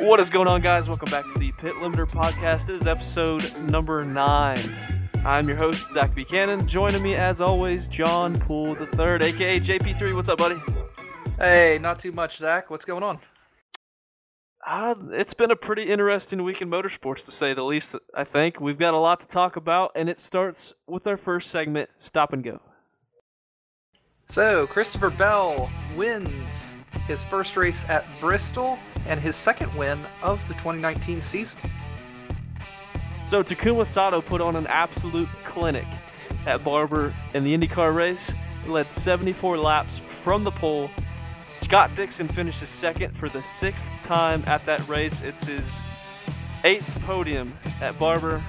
What 0.00 0.18
is 0.18 0.30
going 0.30 0.48
on, 0.48 0.62
guys? 0.62 0.88
Welcome 0.88 1.10
back 1.10 1.30
to 1.30 1.38
the 1.38 1.52
Pit 1.52 1.74
Limiter 1.74 2.08
Podcast. 2.08 2.70
It 2.70 2.74
is 2.74 2.86
episode 2.86 3.54
number 3.58 4.02
nine. 4.02 4.58
I'm 5.26 5.46
your 5.46 5.58
host, 5.58 5.92
Zach 5.92 6.14
Buchanan. 6.14 6.66
Joining 6.66 7.02
me, 7.02 7.16
as 7.16 7.42
always, 7.42 7.86
John 7.86 8.40
Poole 8.40 8.74
III, 8.78 9.28
aka 9.28 9.60
JP3. 9.60 10.16
What's 10.16 10.30
up, 10.30 10.38
buddy? 10.38 10.58
Hey, 11.38 11.78
not 11.82 11.98
too 11.98 12.12
much, 12.12 12.38
Zach. 12.38 12.70
What's 12.70 12.86
going 12.86 13.02
on? 13.02 13.18
Uh, 14.66 14.94
it's 15.10 15.34
been 15.34 15.50
a 15.50 15.56
pretty 15.56 15.82
interesting 15.82 16.42
week 16.44 16.62
in 16.62 16.70
motorsports, 16.70 17.26
to 17.26 17.30
say 17.30 17.52
the 17.52 17.62
least, 17.62 17.94
I 18.14 18.24
think. 18.24 18.58
We've 18.58 18.78
got 18.78 18.94
a 18.94 18.98
lot 18.98 19.20
to 19.20 19.28
talk 19.28 19.56
about, 19.56 19.92
and 19.94 20.08
it 20.08 20.16
starts 20.16 20.72
with 20.86 21.06
our 21.06 21.18
first 21.18 21.50
segment 21.50 21.90
Stop 21.96 22.32
and 22.32 22.42
Go. 22.42 22.62
So, 24.30 24.66
Christopher 24.66 25.10
Bell 25.10 25.70
wins 25.94 26.68
his 27.10 27.24
first 27.24 27.56
race 27.56 27.84
at 27.88 28.04
Bristol 28.20 28.78
and 29.06 29.18
his 29.18 29.34
second 29.34 29.74
win 29.74 30.06
of 30.22 30.40
the 30.46 30.54
2019 30.54 31.20
season. 31.20 31.60
So 33.26 33.42
Takuma 33.42 33.84
Sato 33.84 34.20
put 34.22 34.40
on 34.40 34.54
an 34.54 34.68
absolute 34.68 35.28
clinic 35.44 35.86
at 36.46 36.62
Barber 36.62 37.12
in 37.34 37.42
the 37.42 37.56
IndyCar 37.56 37.94
race. 37.94 38.34
He 38.62 38.70
led 38.70 38.92
74 38.92 39.58
laps 39.58 39.98
from 40.06 40.44
the 40.44 40.52
pole. 40.52 40.88
Scott 41.60 41.96
Dixon 41.96 42.28
finishes 42.28 42.68
second 42.68 43.16
for 43.16 43.28
the 43.28 43.42
sixth 43.42 43.92
time 44.02 44.44
at 44.46 44.64
that 44.66 44.86
race. 44.88 45.20
It's 45.20 45.46
his 45.46 45.82
eighth 46.62 47.00
podium 47.02 47.52
at 47.80 47.98
Barber. 47.98 48.42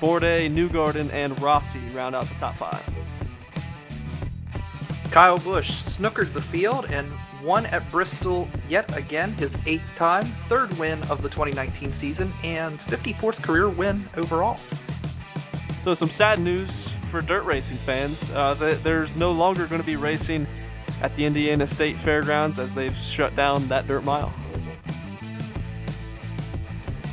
Bourdais, 0.00 0.48
Newgarden, 0.50 1.12
and 1.12 1.38
Rossi 1.42 1.80
round 1.88 2.14
out 2.14 2.26
the 2.26 2.34
top 2.36 2.56
five. 2.56 2.82
Kyle 5.10 5.38
Busch 5.38 5.70
snookered 5.70 6.32
the 6.32 6.42
field 6.42 6.86
and 6.90 7.10
won 7.42 7.66
at 7.66 7.90
Bristol 7.90 8.48
yet 8.68 8.94
again, 8.96 9.32
his 9.32 9.56
eighth 9.66 9.96
time, 9.96 10.26
third 10.48 10.76
win 10.78 11.02
of 11.04 11.22
the 11.22 11.28
2019 11.28 11.92
season, 11.92 12.32
and 12.44 12.78
54th 12.80 13.42
career 13.42 13.68
win 13.68 14.06
overall. 14.16 14.58
So, 15.78 15.94
some 15.94 16.10
sad 16.10 16.38
news 16.40 16.94
for 17.10 17.22
dirt 17.22 17.44
racing 17.44 17.78
fans. 17.78 18.30
Uh, 18.30 18.54
there's 18.82 19.16
no 19.16 19.30
longer 19.30 19.66
going 19.66 19.80
to 19.80 19.86
be 19.86 19.96
racing 19.96 20.46
at 21.00 21.14
the 21.16 21.24
Indiana 21.24 21.66
State 21.66 21.96
Fairgrounds 21.96 22.58
as 22.58 22.74
they've 22.74 22.96
shut 22.96 23.34
down 23.34 23.66
that 23.68 23.86
dirt 23.86 24.04
mile. 24.04 24.32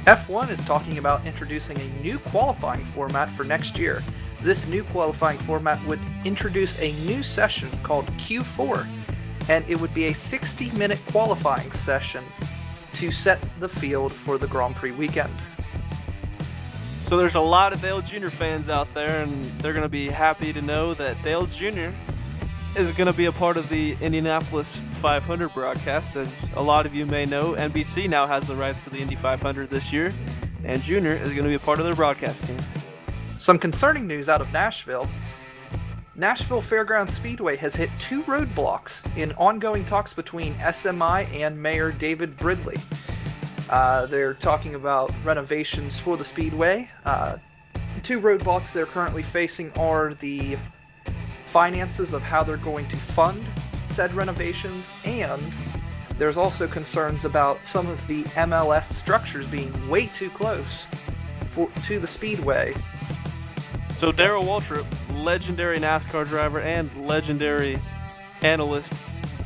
F1 0.06 0.52
is 0.52 0.64
talking 0.64 0.98
about 0.98 1.26
introducing 1.26 1.80
a 1.80 1.88
new 2.04 2.20
qualifying 2.20 2.86
format 2.86 3.30
for 3.36 3.44
next 3.44 3.78
year. 3.78 4.04
This 4.46 4.68
new 4.68 4.84
qualifying 4.84 5.40
format 5.40 5.84
would 5.88 6.00
introduce 6.24 6.80
a 6.80 6.92
new 7.08 7.24
session 7.24 7.68
called 7.82 8.06
Q4 8.20 8.86
and 9.50 9.66
it 9.68 9.82
would 9.82 9.92
be 9.92 10.06
a 10.06 10.14
60 10.14 10.70
minute 10.74 11.00
qualifying 11.08 11.72
session 11.72 12.24
to 12.94 13.12
set 13.12 13.40
the 13.60 13.68
field 13.68 14.14
for 14.14 14.38
the 14.38 14.46
Grand 14.46 14.76
Prix 14.76 14.92
weekend. 14.92 15.34
So 17.02 17.18
there's 17.18 17.34
a 17.34 17.42
lot 17.42 17.74
of 17.74 17.82
Dale 17.82 18.04
Jr. 18.04 18.28
fans 18.28 18.70
out 18.70 18.94
there, 18.94 19.24
and 19.24 19.44
they're 19.62 19.74
going 19.74 19.82
to 19.82 19.90
be 19.90 20.10
happy 20.10 20.54
to 20.54 20.62
know 20.62 20.94
that 20.94 21.20
Dale 21.24 21.48
Jr. 21.48 21.90
is 22.78 22.92
going 22.92 23.08
to 23.12 23.18
be 23.18 23.26
a 23.26 23.32
part 23.32 23.58
of 23.58 23.68
the 23.70 23.98
Indianapolis 24.00 24.80
500 24.94 25.56
broadcast. 25.56 26.16
As 26.16 26.52
a 26.54 26.62
lot 26.62 26.86
of 26.86 26.94
you 26.94 27.08
may 27.08 27.26
know, 27.26 27.54
NBC 27.54 28.08
now 28.08 28.28
has 28.28 28.46
the 28.46 28.56
rights 28.56 28.84
to 28.84 28.92
the 28.92 29.00
Indy 29.00 29.16
500 29.16 29.72
this 29.72 29.92
year, 29.92 30.14
and 30.64 30.84
Jr. 30.84 31.08
is 31.08 31.34
going 31.34 31.44
to 31.46 31.50
be 31.50 31.56
a 31.56 31.60
part 31.60 31.80
of 31.80 31.86
their 31.86 31.96
broadcast 31.96 32.46
team. 32.46 32.58
Some 33.38 33.60
concerning 33.60 34.08
news 34.08 34.30
out 34.30 34.42
of 34.42 34.52
Nashville 34.52 35.10
Nashville 36.16 36.62
Fairgrounds 36.62 37.14
Speedway 37.14 37.58
has 37.58 37.76
hit 37.76 37.90
two 38.00 38.24
roadblocks 38.24 39.06
in 39.18 39.34
ongoing 39.34 39.84
talks 39.84 40.14
between 40.14 40.56
SMI 40.56 41.30
and 41.34 41.62
Mayor 41.62 41.92
David 41.92 42.38
Briley. 42.38 42.78
Uh, 43.70 44.06
they're 44.06 44.34
talking 44.34 44.76
about 44.76 45.12
renovations 45.26 46.00
for 46.00 46.16
the 46.16 46.24
Speedway. 46.24 46.90
Uh, 47.04 47.38
two 48.04 48.22
roadblocks 48.22 48.72
they're 48.72 48.86
currently 48.86 49.24
facing 49.24 49.74
are 49.74 50.14
the 50.14 50.58
finances 51.46 52.14
of 52.14 52.22
how 52.22 52.42
they're 52.42 52.56
going 52.56 52.88
to 52.88 52.96
fund 52.96 53.46
said 53.88 54.14
renovations, 54.14 54.88
and 55.04 55.42
there's 56.18 56.38
also 56.38 56.68
concerns 56.68 57.26
about 57.26 57.64
some 57.66 57.88
of 57.88 58.08
the 58.08 58.24
MLS 58.24 58.86
structures 58.86 59.48
being 59.50 59.90
way 59.90 60.06
too 60.06 60.30
close 60.30 60.86
for, 61.50 61.70
to 61.84 62.00
the 62.00 62.08
Speedway 62.08 62.74
so 63.96 64.12
Darrell 64.12 64.44
Waltrip, 64.44 64.86
legendary 65.24 65.80
NASCAR 65.80 66.28
driver 66.28 66.60
and 66.60 66.94
legendary 67.08 67.80
analyst 68.42 68.94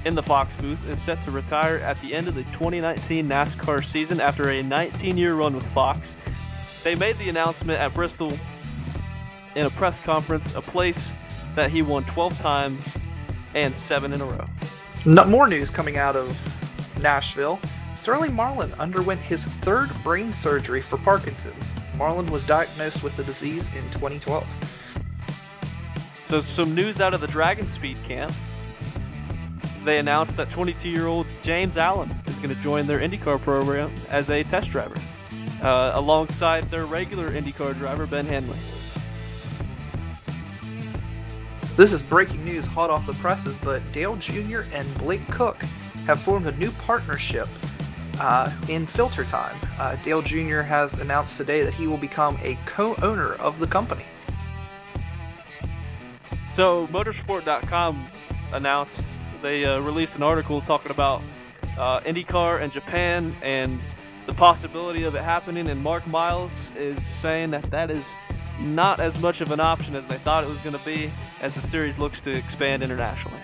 in 0.06 0.16
the 0.16 0.24
Fox 0.24 0.56
booth, 0.56 0.90
is 0.90 1.02
set 1.02 1.22
to 1.24 1.32
retire 1.32 1.78
at 1.78 2.00
the 2.02 2.14
end 2.14 2.28
of 2.28 2.36
the 2.36 2.44
2019 2.46 3.28
NASCAR 3.28 3.86
season 3.86 4.20
after 4.20 4.50
a 4.50 4.64
19-year 4.64 5.36
run 5.36 5.56
with 5.56 5.68
Fox. 5.68 6.18
They 6.84 6.96
made 6.96 7.18
the 7.18 7.30
announcement 7.30 7.80
at 7.80 7.94
Bristol 7.94 8.34
in 9.56 9.66
a 9.66 9.70
press 9.70 10.04
conference, 10.04 10.56
a 10.56 10.62
place 10.62 11.14
that 11.56 11.72
he 11.72 11.82
won 11.82 12.04
12 12.06 12.38
times 12.40 12.98
and 13.56 13.76
seven 13.76 14.14
in 14.14 14.22
a 14.22 14.26
row. 14.26 14.46
More 15.26 15.48
news 15.48 15.70
coming 15.70 15.98
out 15.98 16.16
of 16.16 16.38
Nashville. 17.02 17.60
Sterling 18.10 18.34
Marlin 18.34 18.74
underwent 18.80 19.22
his 19.22 19.46
third 19.46 19.92
brain 20.04 20.34
surgery 20.34 20.82
for 20.82 20.98
Parkinson's. 20.98 21.72
Marlin 21.96 22.26
was 22.32 22.44
diagnosed 22.44 23.04
with 23.04 23.16
the 23.16 23.24
disease 23.24 23.68
in 23.76 23.84
2012. 23.92 24.48
So, 26.24 26.40
some 26.40 26.74
news 26.74 27.02
out 27.02 27.14
of 27.14 27.22
the 27.22 27.28
Dragon 27.28 27.68
Speed 27.68 27.98
camp. 28.08 28.34
They 29.86 30.00
announced 30.00 30.38
that 30.38 30.50
22 30.50 30.90
year 30.90 31.06
old 31.06 31.28
James 31.44 31.78
Allen 31.78 32.12
is 32.26 32.40
going 32.40 32.50
to 32.50 32.60
join 32.62 32.88
their 32.88 32.98
IndyCar 32.98 33.40
program 33.42 33.94
as 34.10 34.32
a 34.32 34.44
test 34.44 34.72
driver, 34.72 35.00
uh, 35.62 35.92
alongside 35.94 36.64
their 36.72 36.88
regular 36.88 37.32
IndyCar 37.32 37.78
driver, 37.78 38.08
Ben 38.08 38.26
Hanley. 38.26 38.58
This 41.78 41.94
is 41.94 42.02
breaking 42.02 42.44
news 42.44 42.66
hot 42.66 42.90
off 42.90 43.06
the 43.06 43.14
presses, 43.14 43.56
but 43.64 43.84
Dale 43.92 44.16
Jr. 44.16 44.62
and 44.74 44.92
Blake 44.98 45.28
Koch 45.28 45.62
have 46.08 46.20
formed 46.20 46.48
a 46.48 46.54
new 46.54 46.72
partnership 46.72 47.48
uh, 48.20 48.52
in 48.68 48.86
FilterTime. 48.86 49.56
Uh, 49.80 49.96
Dale 49.98 50.22
Jr. 50.22 50.62
has 50.62 50.94
announced 50.96 51.38
today 51.38 51.64
that 51.64 51.74
he 51.74 51.88
will 51.88 51.98
become 51.98 52.38
a 52.42 52.58
co 52.66 52.96
owner 53.02 53.34
of 53.34 53.60
the 53.60 53.68
company. 53.68 54.06
So, 56.52 56.88
motorsport.com 56.88 58.08
announced 58.54 59.20
they 59.42 59.66
uh, 59.66 59.80
released 59.80 60.16
an 60.16 60.24
article 60.24 60.62
talking 60.62 60.92
about 60.92 61.22
uh, 61.78 62.02
IndyCar 62.02 62.62
and 62.62 62.72
Japan 62.72 63.36
and 63.42 63.80
the 64.26 64.34
possibility 64.34 65.04
of 65.04 65.16
it 65.16 65.24
happening. 65.24 65.70
And 65.70 65.82
Mark 65.82 66.06
Miles 66.08 66.74
is 66.76 67.06
saying 67.06 67.52
that 67.52 67.70
that 67.72 67.90
is 67.92 68.16
not 68.60 69.00
as 69.00 69.20
much 69.20 69.42
of 69.42 69.52
an 69.52 69.60
option 69.60 69.96
as 69.96 70.06
they 70.08 70.18
thought 70.18 70.44
it 70.44 70.50
was 70.50 70.60
going 70.60 70.78
to 70.78 70.86
be 70.86 71.12
as 71.42 71.56
the 71.56 71.62
series 71.62 71.98
looks 71.98 72.20
to 72.22 72.32
expand 72.32 72.84
internationally. 72.84 73.40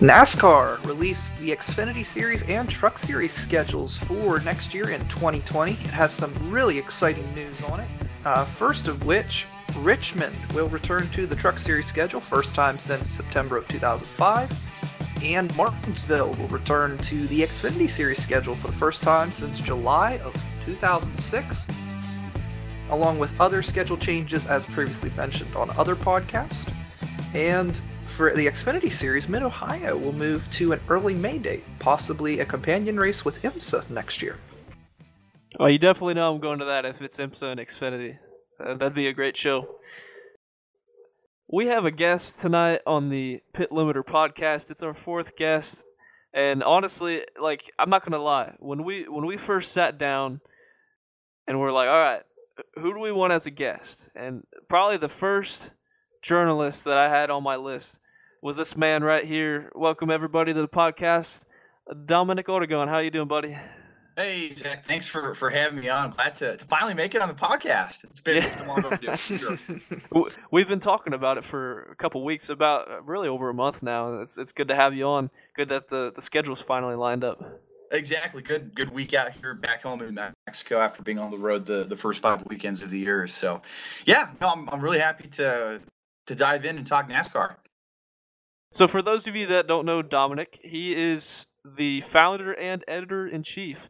NASCAR 0.00 0.84
released 0.84 1.34
the 1.38 1.52
Xfinity 1.52 2.04
Series 2.04 2.42
and 2.42 2.68
Truck 2.68 2.98
Series 2.98 3.32
schedules 3.32 3.96
for 3.96 4.38
next 4.40 4.74
year 4.74 4.90
in 4.90 5.00
2020. 5.08 5.72
It 5.72 5.78
has 5.78 6.12
some 6.12 6.34
really 6.50 6.76
exciting 6.76 7.34
news 7.34 7.62
on 7.64 7.80
it. 7.80 7.88
Uh, 8.22 8.44
first 8.44 8.88
of 8.88 9.06
which, 9.06 9.46
Richmond 9.78 10.36
will 10.52 10.68
return 10.68 11.08
to 11.12 11.26
the 11.26 11.34
Truck 11.34 11.58
Series 11.58 11.86
schedule, 11.86 12.20
first 12.20 12.54
time 12.54 12.78
since 12.78 13.08
September 13.08 13.56
of 13.56 13.66
2005. 13.68 14.60
And 15.22 15.56
Martinsville 15.56 16.34
will 16.34 16.48
return 16.48 16.98
to 16.98 17.26
the 17.28 17.40
Xfinity 17.40 17.88
Series 17.88 18.22
schedule 18.22 18.54
for 18.54 18.66
the 18.66 18.74
first 18.74 19.02
time 19.02 19.32
since 19.32 19.60
July 19.60 20.18
of 20.18 20.34
2006, 20.66 21.66
along 22.90 23.18
with 23.18 23.40
other 23.40 23.62
schedule 23.62 23.96
changes 23.96 24.46
as 24.46 24.66
previously 24.66 25.08
mentioned 25.16 25.56
on 25.56 25.70
other 25.70 25.96
podcasts. 25.96 26.70
And 27.32 27.80
for 28.16 28.34
the 28.34 28.46
Xfinity 28.46 28.90
Series, 28.90 29.28
Mid 29.28 29.42
Ohio 29.42 29.94
will 29.94 30.14
move 30.14 30.50
to 30.52 30.72
an 30.72 30.80
early 30.88 31.12
May 31.12 31.36
date, 31.36 31.64
possibly 31.78 32.40
a 32.40 32.46
companion 32.46 32.98
race 32.98 33.26
with 33.26 33.42
IMSA 33.42 33.90
next 33.90 34.22
year. 34.22 34.38
Oh, 35.60 35.66
you 35.66 35.78
definitely 35.78 36.14
know 36.14 36.32
I'm 36.32 36.40
going 36.40 36.60
to 36.60 36.64
that 36.64 36.86
if 36.86 37.02
it's 37.02 37.18
IMSA 37.18 37.52
and 37.52 37.60
Xfinity. 37.60 38.16
Uh, 38.58 38.72
that'd 38.72 38.94
be 38.94 39.08
a 39.08 39.12
great 39.12 39.36
show. 39.36 39.68
We 41.52 41.66
have 41.66 41.84
a 41.84 41.90
guest 41.90 42.40
tonight 42.40 42.80
on 42.86 43.10
the 43.10 43.42
Pit 43.52 43.68
Limiter 43.70 44.02
podcast. 44.02 44.70
It's 44.70 44.82
our 44.82 44.94
fourth 44.94 45.36
guest, 45.36 45.84
and 46.32 46.62
honestly, 46.62 47.22
like 47.40 47.70
I'm 47.78 47.90
not 47.90 48.02
gonna 48.02 48.22
lie, 48.22 48.54
when 48.60 48.82
we 48.82 49.06
when 49.06 49.26
we 49.26 49.36
first 49.36 49.72
sat 49.72 49.98
down 49.98 50.40
and 51.46 51.60
we're 51.60 51.70
like, 51.70 51.88
all 51.88 52.00
right, 52.00 52.22
who 52.76 52.94
do 52.94 52.98
we 52.98 53.12
want 53.12 53.34
as 53.34 53.46
a 53.46 53.50
guest? 53.50 54.08
And 54.16 54.42
probably 54.70 54.96
the 54.96 55.08
first 55.08 55.70
journalist 56.22 56.86
that 56.86 56.96
I 56.96 57.10
had 57.10 57.28
on 57.28 57.42
my 57.42 57.56
list 57.56 58.00
was 58.46 58.56
this 58.56 58.76
man 58.76 59.02
right 59.02 59.24
here. 59.24 59.72
Welcome 59.74 60.08
everybody 60.08 60.54
to 60.54 60.60
the 60.60 60.68
podcast, 60.68 61.40
Dominic 62.04 62.48
Aragon. 62.48 62.86
How 62.86 62.98
you 62.98 63.10
doing, 63.10 63.26
buddy? 63.26 63.58
Hey 64.16 64.50
Zach, 64.50 64.86
thanks 64.86 65.04
for 65.04 65.34
for 65.34 65.50
having 65.50 65.80
me 65.80 65.88
on. 65.88 66.10
Glad 66.10 66.36
to, 66.36 66.56
to 66.56 66.64
finally 66.66 66.94
make 66.94 67.16
it 67.16 67.20
on 67.20 67.26
the 67.26 67.34
podcast. 67.34 68.04
It's 68.04 68.20
been, 68.20 68.36
yeah. 68.36 68.64
long 68.68 68.84
overdue. 68.84 69.16
Sure. 69.16 69.58
We've 70.52 70.68
been 70.68 70.78
talking 70.78 71.12
about 71.12 71.38
it 71.38 71.44
for 71.44 71.90
a 71.90 71.96
couple 71.96 72.24
weeks, 72.24 72.48
about 72.48 72.88
uh, 72.88 73.02
really 73.02 73.28
over 73.28 73.48
a 73.48 73.54
month 73.54 73.82
now. 73.82 74.20
It's 74.20 74.38
it's 74.38 74.52
good 74.52 74.68
to 74.68 74.76
have 74.76 74.94
you 74.94 75.06
on. 75.06 75.28
Good 75.56 75.70
that 75.70 75.88
the 75.88 76.12
the 76.14 76.22
schedule's 76.22 76.62
finally 76.62 76.94
lined 76.94 77.24
up. 77.24 77.42
Exactly. 77.90 78.42
Good 78.42 78.76
good 78.76 78.92
week 78.92 79.12
out 79.12 79.32
here 79.32 79.54
back 79.54 79.82
home 79.82 80.02
in 80.02 80.20
Mexico 80.46 80.78
after 80.78 81.02
being 81.02 81.18
on 81.18 81.32
the 81.32 81.38
road 81.38 81.66
the, 81.66 81.82
the 81.82 81.96
first 81.96 82.22
five 82.22 82.46
weekends 82.46 82.84
of 82.84 82.90
the 82.90 82.98
year. 83.00 83.26
So 83.26 83.60
yeah, 84.04 84.30
no, 84.40 84.46
I'm 84.46 84.70
I'm 84.70 84.80
really 84.80 85.00
happy 85.00 85.26
to 85.30 85.80
to 86.26 86.34
dive 86.36 86.64
in 86.64 86.78
and 86.78 86.86
talk 86.86 87.08
NASCAR. 87.08 87.56
So 88.70 88.86
for 88.86 89.02
those 89.02 89.28
of 89.28 89.36
you 89.36 89.46
that 89.48 89.66
don't 89.66 89.86
know 89.86 90.02
Dominic, 90.02 90.58
he 90.62 90.94
is 90.94 91.46
the 91.76 92.00
founder 92.02 92.52
and 92.52 92.84
editor 92.86 93.26
in 93.26 93.42
chief 93.42 93.88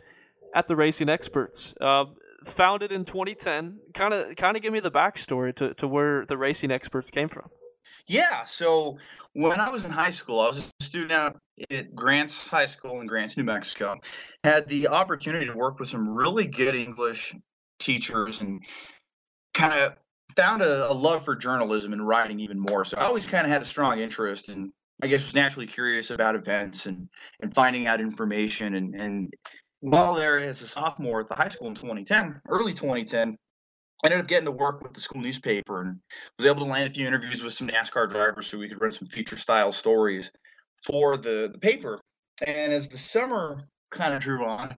at 0.54 0.68
the 0.68 0.76
Racing 0.76 1.08
Experts. 1.08 1.74
Uh, 1.80 2.04
founded 2.44 2.92
in 2.92 3.04
2010. 3.04 3.78
Kind 3.94 4.14
of 4.14 4.36
kind 4.36 4.56
of 4.56 4.62
give 4.62 4.72
me 4.72 4.80
the 4.80 4.90
backstory 4.90 5.54
to, 5.56 5.74
to 5.74 5.88
where 5.88 6.24
the 6.26 6.36
Racing 6.36 6.70
Experts 6.70 7.10
came 7.10 7.28
from. 7.28 7.48
Yeah, 8.06 8.44
so 8.44 8.98
when 9.32 9.60
I 9.60 9.68
was 9.68 9.84
in 9.84 9.90
high 9.90 10.10
school, 10.10 10.40
I 10.40 10.46
was 10.46 10.72
a 10.80 10.84
student 10.84 11.36
at 11.70 11.94
Grants 11.94 12.46
High 12.46 12.66
School 12.66 13.00
in 13.00 13.06
Grants, 13.06 13.36
New 13.36 13.44
Mexico. 13.44 13.98
Had 14.44 14.68
the 14.68 14.88
opportunity 14.88 15.46
to 15.46 15.54
work 15.54 15.78
with 15.78 15.88
some 15.88 16.08
really 16.08 16.46
good 16.46 16.74
English 16.74 17.34
teachers 17.78 18.42
and 18.42 18.62
kind 19.54 19.72
of 19.72 19.96
found 20.36 20.62
a, 20.62 20.90
a, 20.90 20.92
love 20.92 21.24
for 21.24 21.34
journalism 21.34 21.92
and 21.92 22.06
writing 22.06 22.38
even 22.40 22.58
more. 22.58 22.84
So 22.84 22.98
I 22.98 23.04
always 23.04 23.26
kind 23.26 23.46
of 23.46 23.50
had 23.50 23.62
a 23.62 23.64
strong 23.64 23.98
interest 23.98 24.48
and 24.48 24.70
I 25.02 25.06
guess 25.06 25.24
was 25.24 25.34
naturally 25.34 25.66
curious 25.66 26.10
about 26.10 26.36
events 26.36 26.86
and 26.86 27.08
and 27.40 27.54
finding 27.54 27.86
out 27.86 28.00
information 28.00 28.74
and 28.74 28.94
and 28.94 29.34
while 29.80 30.14
there 30.14 30.38
as 30.38 30.62
a 30.62 30.68
sophomore 30.68 31.20
at 31.20 31.28
the 31.28 31.34
high 31.34 31.48
school 31.48 31.68
in 31.68 31.74
2010, 31.74 32.40
early 32.48 32.72
2010, 32.72 33.36
I 34.02 34.06
ended 34.06 34.20
up 34.20 34.26
getting 34.26 34.46
to 34.46 34.52
work 34.52 34.82
with 34.82 34.94
the 34.94 35.00
school 35.00 35.20
newspaper 35.20 35.82
and 35.82 36.00
was 36.38 36.46
able 36.46 36.64
to 36.64 36.70
land 36.70 36.90
a 36.90 36.92
few 36.92 37.06
interviews 37.06 37.42
with 37.42 37.52
some 37.52 37.68
NASCAR 37.68 38.10
drivers 38.10 38.46
so 38.46 38.58
we 38.58 38.68
could 38.68 38.80
run 38.80 38.90
some 38.90 39.08
feature 39.08 39.36
style 39.36 39.70
stories 39.72 40.30
for 40.82 41.16
the, 41.16 41.50
the 41.52 41.58
paper. 41.58 42.00
And 42.46 42.72
as 42.72 42.88
the 42.88 42.98
summer 42.98 43.68
kind 43.90 44.14
of 44.14 44.22
drew 44.22 44.44
on, 44.44 44.76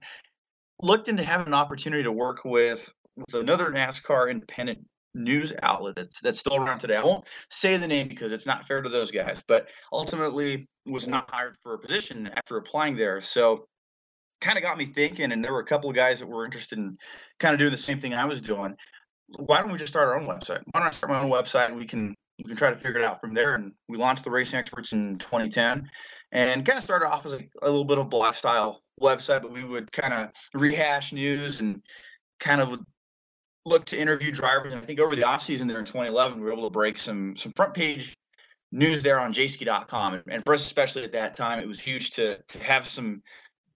looked 0.82 1.08
into 1.08 1.25
having 1.25 1.49
an 1.49 1.55
opportunity 1.55 2.02
to 2.02 2.12
work 2.12 2.44
with, 2.44 2.93
with 3.16 3.34
another 3.34 3.66
NASCAR 3.66 4.31
independent 4.31 4.81
news 5.14 5.52
outlet 5.62 5.96
that's 5.96 6.20
that's 6.20 6.38
still 6.38 6.56
around 6.56 6.78
today. 6.78 6.96
I 6.96 7.05
won't 7.05 7.25
say 7.50 7.76
the 7.76 7.87
name 7.87 8.08
because 8.08 8.32
it's 8.32 8.46
not 8.46 8.66
fair 8.66 8.82
to 8.82 8.88
those 8.88 9.10
guys, 9.10 9.43
but 9.46 9.69
ultimately 9.93 10.66
was 10.87 11.08
not 11.08 11.31
hired 11.31 11.56
for 11.62 11.75
a 11.75 11.78
position 11.78 12.31
after 12.37 12.56
applying 12.56 12.96
there. 12.96 13.20
So 13.20 13.66
kind 14.40 14.56
of 14.56 14.62
got 14.62 14.78
me 14.78 14.84
thinking 14.84 15.32
and 15.32 15.44
there 15.44 15.52
were 15.52 15.60
a 15.60 15.64
couple 15.64 15.90
of 15.90 15.96
guys 15.96 16.20
that 16.20 16.26
were 16.26 16.44
interested 16.44 16.78
in 16.78 16.96
kind 17.40 17.55
of 17.55 17.58
doing 17.58 17.72
the 17.72 17.76
same 17.76 17.99
thing 17.99 18.14
I 18.14 18.25
was 18.25 18.40
doing 18.40 18.76
why 19.37 19.60
don't 19.60 19.70
we 19.70 19.78
just 19.78 19.93
start 19.93 20.08
our 20.08 20.19
own 20.19 20.26
website? 20.26 20.62
Why 20.70 20.81
don't 20.81 20.88
I 20.88 20.90
start 20.90 21.12
my 21.12 21.20
own 21.20 21.31
website 21.31 21.66
and 21.66 21.76
we 21.76 21.84
can 21.84 22.14
we 22.38 22.44
can 22.44 22.56
try 22.56 22.70
to 22.70 22.76
figure 22.76 23.00
it 23.00 23.05
out 23.05 23.20
from 23.20 23.34
there. 23.34 23.55
And 23.55 23.72
we 23.88 23.99
launched 23.99 24.25
the 24.25 24.31
Racing 24.31 24.58
Experts 24.58 24.93
in 24.93 25.16
2010, 25.16 25.90
and 26.32 26.64
kind 26.64 26.78
of 26.78 26.84
started 26.84 27.06
off 27.06 27.26
as 27.26 27.32
a, 27.34 27.40
a 27.62 27.69
little 27.69 27.84
bit 27.84 27.99
of 27.99 28.08
blog 28.08 28.34
style 28.34 28.81
website, 29.00 29.43
but 29.43 29.52
we 29.52 29.64
would 29.64 29.90
kind 29.90 30.14
of 30.14 30.31
rehash 30.55 31.12
news 31.12 31.60
and 31.60 31.82
kind 32.38 32.60
of 32.60 32.78
look 33.69 33.85
to 33.87 33.99
interview 33.99 34.32
drivers. 34.32 34.75
I 34.75 34.81
think 34.81 35.00
over 35.00 35.15
the 35.15 35.25
off 35.25 35.43
season 35.43 35.69
there 35.69 35.79
in 35.79 35.85
2011, 35.85 36.38
we 36.38 36.44
were 36.44 36.53
able 36.53 36.65
to 36.65 36.70
break 36.70 36.99
some 36.99 37.37
some 37.37 37.53
front 37.53 37.75
page 37.75 38.17
news 38.73 39.03
there 39.03 39.19
on 39.19 39.32
jayski.com. 39.32 40.23
And 40.29 40.44
for 40.44 40.55
us, 40.55 40.62
especially 40.62 41.05
at 41.05 41.12
that 41.12 41.37
time, 41.37 41.61
it 41.61 41.69
was 41.69 41.81
huge 41.81 42.11
to 42.12 42.38
to 42.49 42.59
have 42.59 42.87
some 42.87 43.23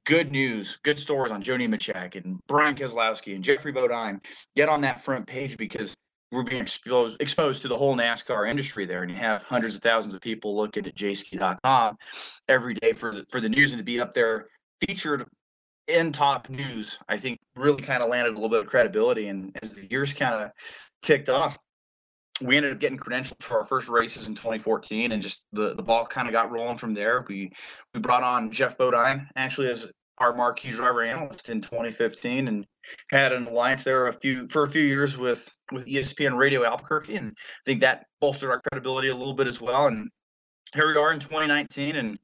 good 0.05 0.33
news, 0.33 0.79
good 0.83 0.99
stories 0.99 1.33
on 1.33 1.43
Joe 1.43 1.56
Nemechek 1.56 2.17
and 2.17 2.41
Brian 2.49 2.75
Keselowski 2.75 3.35
and 3.35 3.44
Geoffrey 3.44 3.73
Bodine 3.73 4.21
get 4.56 4.69
on 4.69 4.81
that 4.81 5.05
front 5.05 5.27
page 5.27 5.56
because 5.56 5.94
we're 6.33 6.43
being 6.43 6.62
exposed 6.62 7.21
exposed 7.21 7.62
to 7.62 7.69
the 7.69 7.77
whole 7.77 7.94
NASCAR 7.94 8.49
industry 8.49 8.87
there, 8.87 9.03
and 9.03 9.11
you 9.11 9.17
have 9.17 9.43
hundreds 9.43 9.77
of 9.77 9.83
thousands 9.83 10.15
of 10.15 10.21
people 10.21 10.56
looking 10.56 10.87
at 10.87 10.94
jayski.com 10.97 11.97
every 12.49 12.75
day 12.75 12.93
for 12.93 13.15
the, 13.15 13.25
for 13.31 13.41
the 13.41 13.49
news 13.49 13.73
and 13.73 13.79
to 13.79 13.85
be 13.85 14.00
up 14.00 14.15
there 14.15 14.49
featured 14.81 15.27
in 15.88 16.12
top 16.12 16.49
news. 16.49 16.99
I 17.08 17.17
think 17.17 17.38
really 17.56 17.82
kind 17.82 18.02
of 18.02 18.08
landed 18.08 18.31
a 18.31 18.34
little 18.34 18.49
bit 18.49 18.61
of 18.61 18.67
credibility, 18.67 19.29
and 19.29 19.56
as 19.62 19.75
the 19.75 19.87
years 19.90 20.12
kind 20.12 20.34
of 20.34 20.50
kicked 21.02 21.29
off, 21.29 21.58
we 22.40 22.56
ended 22.56 22.73
up 22.73 22.79
getting 22.79 22.99
credentialed 22.99 23.43
for 23.43 23.58
our 23.58 23.64
first 23.64 23.88
races 23.88 24.26
in 24.26 24.34
2014 24.34 25.12
and 25.12 25.23
just 25.23 25.44
the, 25.52 25.75
the 25.75 25.82
ball 25.82 26.06
kind 26.06 26.29
of 26.29 26.32
got 26.32 26.50
rolling 26.50 26.76
from 26.76 26.94
there. 26.94 27.25
We 27.29 27.52
we 27.94 28.00
brought 28.00 28.23
on 28.23 28.50
Geoff 28.50 28.76
Bodine 28.79 29.29
actually 29.37 29.70
as 29.70 29.90
our 30.19 30.34
marquee 30.34 30.70
driver 30.70 31.02
analyst 31.02 31.49
in 31.49 31.61
2015 31.61 32.49
and 32.49 32.67
had 33.11 33.32
an 33.32 33.46
alliance 33.46 33.84
there 33.84 34.06
a 34.06 34.12
few 34.12 34.49
for 34.49 34.64
a 34.64 34.70
few 34.70 34.82
years 34.82 35.17
with 35.17 35.49
with 35.73 35.87
ESPN 35.87 36.37
Radio 36.37 36.64
Albuquerque 36.64 37.17
and 37.17 37.32
I 37.37 37.62
think 37.64 37.81
that 37.81 38.06
bolstered 38.20 38.50
our 38.50 38.61
credibility 38.70 39.08
a 39.08 39.17
little 39.17 39.34
bit 39.34 39.46
as 39.46 39.61
well 39.61 39.87
and 39.87 40.08
here 40.75 40.87
we 40.87 41.00
are 41.00 41.12
in 41.12 41.20
2019 41.20 41.96
and 41.96 42.19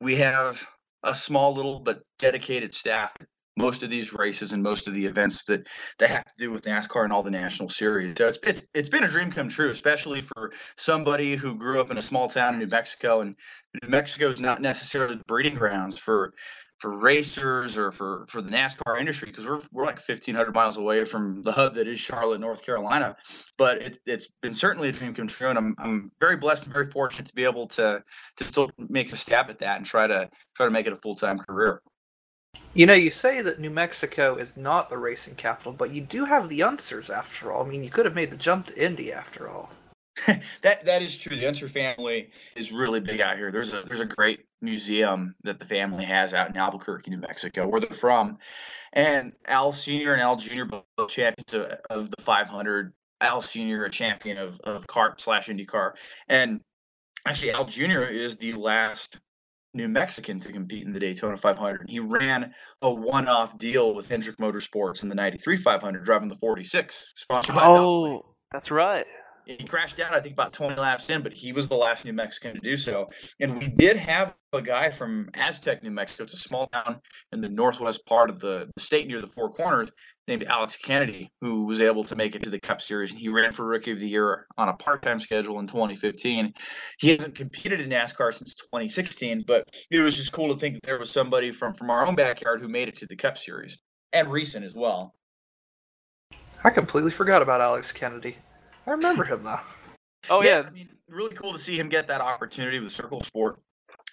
we 0.00 0.16
have 0.16 0.66
a 1.02 1.14
small 1.14 1.54
little 1.54 1.80
but 1.80 2.00
dedicated 2.18 2.74
staff 2.74 3.14
most 3.56 3.82
of 3.82 3.90
these 3.90 4.12
races 4.12 4.52
and 4.52 4.62
most 4.62 4.88
of 4.88 4.94
the 4.94 5.04
events 5.04 5.44
that 5.44 5.66
that 5.98 6.10
have 6.10 6.24
to 6.24 6.32
do 6.38 6.50
with 6.50 6.64
NASCAR 6.64 7.04
and 7.04 7.12
all 7.12 7.22
the 7.22 7.30
national 7.30 7.68
series. 7.68 8.14
So 8.16 8.28
it's 8.28 8.38
it's, 8.42 8.62
it's 8.74 8.88
been 8.88 9.04
a 9.04 9.08
dream 9.08 9.30
come 9.30 9.48
true, 9.48 9.70
especially 9.70 10.22
for 10.22 10.52
somebody 10.76 11.36
who 11.36 11.56
grew 11.56 11.80
up 11.80 11.90
in 11.90 11.98
a 11.98 12.02
small 12.02 12.28
town 12.28 12.54
in 12.54 12.60
New 12.60 12.66
Mexico. 12.66 13.20
And 13.20 13.36
New 13.82 13.88
Mexico 13.88 14.30
is 14.30 14.40
not 14.40 14.60
necessarily 14.60 15.16
the 15.16 15.24
breeding 15.26 15.54
grounds 15.54 15.98
for 15.98 16.32
for 16.82 16.98
racers 16.98 17.78
or 17.78 17.92
for 17.92 18.26
for 18.28 18.42
the 18.42 18.50
NASCAR 18.50 18.98
industry 18.98 19.30
because 19.30 19.46
we're 19.46 19.60
we're 19.70 19.86
like 19.86 20.00
1,500 20.00 20.52
miles 20.52 20.78
away 20.78 21.04
from 21.04 21.40
the 21.42 21.52
hub 21.52 21.74
that 21.74 21.86
is 21.86 22.00
Charlotte, 22.00 22.40
North 22.40 22.64
Carolina. 22.66 23.14
But 23.56 23.80
it, 23.80 23.98
it's 24.04 24.26
been 24.42 24.52
certainly 24.52 24.88
a 24.88 24.92
dream 24.92 25.14
come 25.14 25.28
true, 25.28 25.48
and 25.48 25.56
I'm 25.56 25.76
I'm 25.78 26.10
very 26.20 26.36
blessed 26.36 26.64
and 26.64 26.72
very 26.72 26.86
fortunate 26.86 27.28
to 27.28 27.34
be 27.34 27.44
able 27.44 27.68
to 27.68 28.02
to 28.36 28.44
still 28.44 28.68
make 28.76 29.12
a 29.12 29.16
stab 29.16 29.48
at 29.48 29.60
that 29.60 29.76
and 29.76 29.86
try 29.86 30.08
to 30.08 30.28
try 30.56 30.66
to 30.66 30.72
make 30.72 30.88
it 30.88 30.92
a 30.92 30.96
full 30.96 31.14
time 31.14 31.38
career. 31.38 31.82
You 32.74 32.86
know, 32.86 32.94
you 32.94 33.12
say 33.12 33.42
that 33.42 33.60
New 33.60 33.70
Mexico 33.70 34.34
is 34.34 34.56
not 34.56 34.90
the 34.90 34.98
racing 34.98 35.36
capital, 35.36 35.72
but 35.72 35.92
you 35.92 36.00
do 36.00 36.24
have 36.24 36.48
the 36.48 36.60
Unsers 36.60 37.16
after 37.16 37.52
all. 37.52 37.64
I 37.64 37.68
mean, 37.68 37.84
you 37.84 37.90
could 37.90 38.06
have 38.06 38.14
made 38.16 38.32
the 38.32 38.36
jump 38.36 38.66
to 38.66 38.84
Indy 38.84 39.12
after 39.12 39.48
all. 39.48 39.70
that 40.62 40.84
that 40.84 41.02
is 41.02 41.16
true. 41.16 41.36
The 41.36 41.46
Unser 41.46 41.68
family 41.68 42.30
is 42.54 42.70
really 42.70 43.00
big 43.00 43.20
out 43.20 43.36
here. 43.36 43.50
There's 43.50 43.72
a 43.72 43.82
there's 43.82 44.00
a 44.00 44.06
great 44.06 44.40
museum 44.60 45.34
that 45.42 45.58
the 45.58 45.64
family 45.64 46.04
has 46.04 46.34
out 46.34 46.50
in 46.50 46.56
Albuquerque, 46.56 47.10
New 47.10 47.18
Mexico, 47.18 47.66
where 47.66 47.80
they're 47.80 47.90
from. 47.90 48.38
And 48.92 49.32
Al 49.46 49.72
Senior 49.72 50.12
and 50.12 50.20
Al 50.20 50.36
Junior 50.36 50.66
both 50.66 51.08
champions 51.08 51.54
of, 51.54 51.72
of 51.88 52.10
the 52.10 52.22
500. 52.22 52.92
Al 53.22 53.40
Senior 53.40 53.84
a 53.84 53.90
champion 53.90 54.36
of 54.36 54.60
of 54.60 54.86
CART 54.86 55.20
slash 55.20 55.48
IndyCar, 55.48 55.92
and 56.28 56.60
actually 57.24 57.52
Al 57.52 57.64
Junior 57.64 58.04
is 58.04 58.36
the 58.36 58.52
last 58.52 59.18
New 59.74 59.88
Mexican 59.88 60.40
to 60.40 60.52
compete 60.52 60.84
in 60.84 60.92
the 60.92 61.00
Daytona 61.00 61.36
500. 61.36 61.88
He 61.88 61.98
ran 61.98 62.52
a 62.82 62.92
one-off 62.92 63.56
deal 63.56 63.94
with 63.94 64.08
Hendrick 64.08 64.36
Motorsports 64.36 65.02
in 65.02 65.08
the 65.08 65.14
93 65.14 65.56
500, 65.56 66.04
driving 66.04 66.28
the 66.28 66.34
46, 66.34 67.12
sponsored 67.16 67.54
by. 67.54 67.66
Oh, 67.66 68.34
that's 68.50 68.70
right. 68.70 69.06
He 69.44 69.64
crashed 69.64 69.98
out, 70.00 70.14
I 70.14 70.20
think, 70.20 70.34
about 70.34 70.52
20 70.52 70.76
laps 70.76 71.10
in, 71.10 71.22
but 71.22 71.32
he 71.32 71.52
was 71.52 71.68
the 71.68 71.76
last 71.76 72.04
New 72.04 72.12
Mexican 72.12 72.54
to 72.54 72.60
do 72.60 72.76
so. 72.76 73.10
And 73.40 73.58
we 73.58 73.68
did 73.68 73.96
have 73.96 74.34
a 74.52 74.62
guy 74.62 74.90
from 74.90 75.30
Aztec, 75.34 75.82
New 75.82 75.90
Mexico. 75.90 76.24
It's 76.24 76.34
a 76.34 76.36
small 76.36 76.68
town 76.68 77.00
in 77.32 77.40
the 77.40 77.48
northwest 77.48 78.06
part 78.06 78.30
of 78.30 78.38
the, 78.38 78.70
state 78.78 79.08
near 79.08 79.20
the 79.20 79.26
Four 79.26 79.50
Corners 79.50 79.90
named 80.28 80.44
Alex 80.44 80.76
Kennedy, 80.76 81.30
who 81.40 81.64
was 81.64 81.80
able 81.80 82.04
to 82.04 82.14
make 82.14 82.36
it 82.36 82.42
to 82.44 82.50
the 82.50 82.60
Cup 82.60 82.80
Series. 82.80 83.10
And 83.10 83.18
he 83.18 83.28
ran 83.28 83.52
for 83.52 83.66
Rookie 83.66 83.90
of 83.90 83.98
the 83.98 84.08
Year 84.08 84.46
on 84.56 84.68
a 84.68 84.74
part 84.74 85.02
time 85.02 85.18
schedule 85.18 85.58
in 85.58 85.66
2015. 85.66 86.52
He 86.98 87.08
hasn't 87.08 87.34
competed 87.34 87.80
in 87.80 87.90
NASCAR 87.90 88.32
since 88.32 88.54
2016, 88.54 89.44
but 89.46 89.64
it 89.90 90.00
was 90.00 90.16
just 90.16 90.32
cool 90.32 90.54
to 90.54 90.60
think 90.60 90.74
that 90.74 90.82
there 90.84 90.98
was 90.98 91.10
somebody 91.10 91.50
from, 91.50 91.74
from 91.74 91.90
our 91.90 92.06
own 92.06 92.14
backyard 92.14 92.60
who 92.60 92.68
made 92.68 92.88
it 92.88 92.96
to 92.96 93.06
the 93.06 93.16
Cup 93.16 93.36
Series 93.36 93.78
and 94.12 94.30
recent 94.30 94.64
as 94.64 94.74
well. 94.74 95.14
I 96.64 96.70
completely 96.70 97.10
forgot 97.10 97.42
about 97.42 97.60
Alex 97.60 97.90
Kennedy. 97.90 98.36
I 98.86 98.90
remember 98.90 99.24
him 99.24 99.44
though. 99.44 99.60
Oh 100.30 100.42
yeah, 100.42 100.60
yeah. 100.60 100.66
I 100.66 100.70
mean, 100.70 100.88
really 101.08 101.34
cool 101.34 101.52
to 101.52 101.58
see 101.58 101.78
him 101.78 101.88
get 101.88 102.06
that 102.08 102.20
opportunity 102.20 102.80
with 102.80 102.92
Circle 102.92 103.20
Sport. 103.22 103.58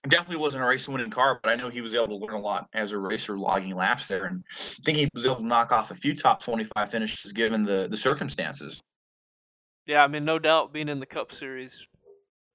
Definitely 0.07 0.37
wasn't 0.37 0.63
a 0.63 0.67
race 0.67 0.87
winning 0.87 1.09
car, 1.09 1.39
but 1.43 1.51
I 1.51 1.55
know 1.55 1.69
he 1.69 1.81
was 1.81 1.93
able 1.93 2.07
to 2.07 2.15
learn 2.15 2.35
a 2.35 2.39
lot 2.39 2.67
as 2.73 2.93
a 2.93 2.97
racer 2.97 3.37
logging 3.37 3.75
laps 3.75 4.07
there, 4.07 4.25
and 4.25 4.43
I 4.49 4.83
think 4.85 4.97
he 4.97 5.09
was 5.13 5.25
able 5.25 5.37
to 5.37 5.45
knock 5.45 5.71
off 5.71 5.91
a 5.91 5.95
few 5.95 6.15
top 6.15 6.41
twenty-five 6.41 6.89
finishes 6.89 7.33
given 7.33 7.65
the 7.65 7.87
the 7.89 7.97
circumstances. 7.97 8.81
Yeah, 9.85 10.03
I 10.03 10.07
mean, 10.07 10.23
no 10.23 10.39
doubt 10.39 10.71
being 10.71 10.87
in 10.87 10.99
the 10.99 11.05
Cup 11.05 11.31
Series 11.31 11.87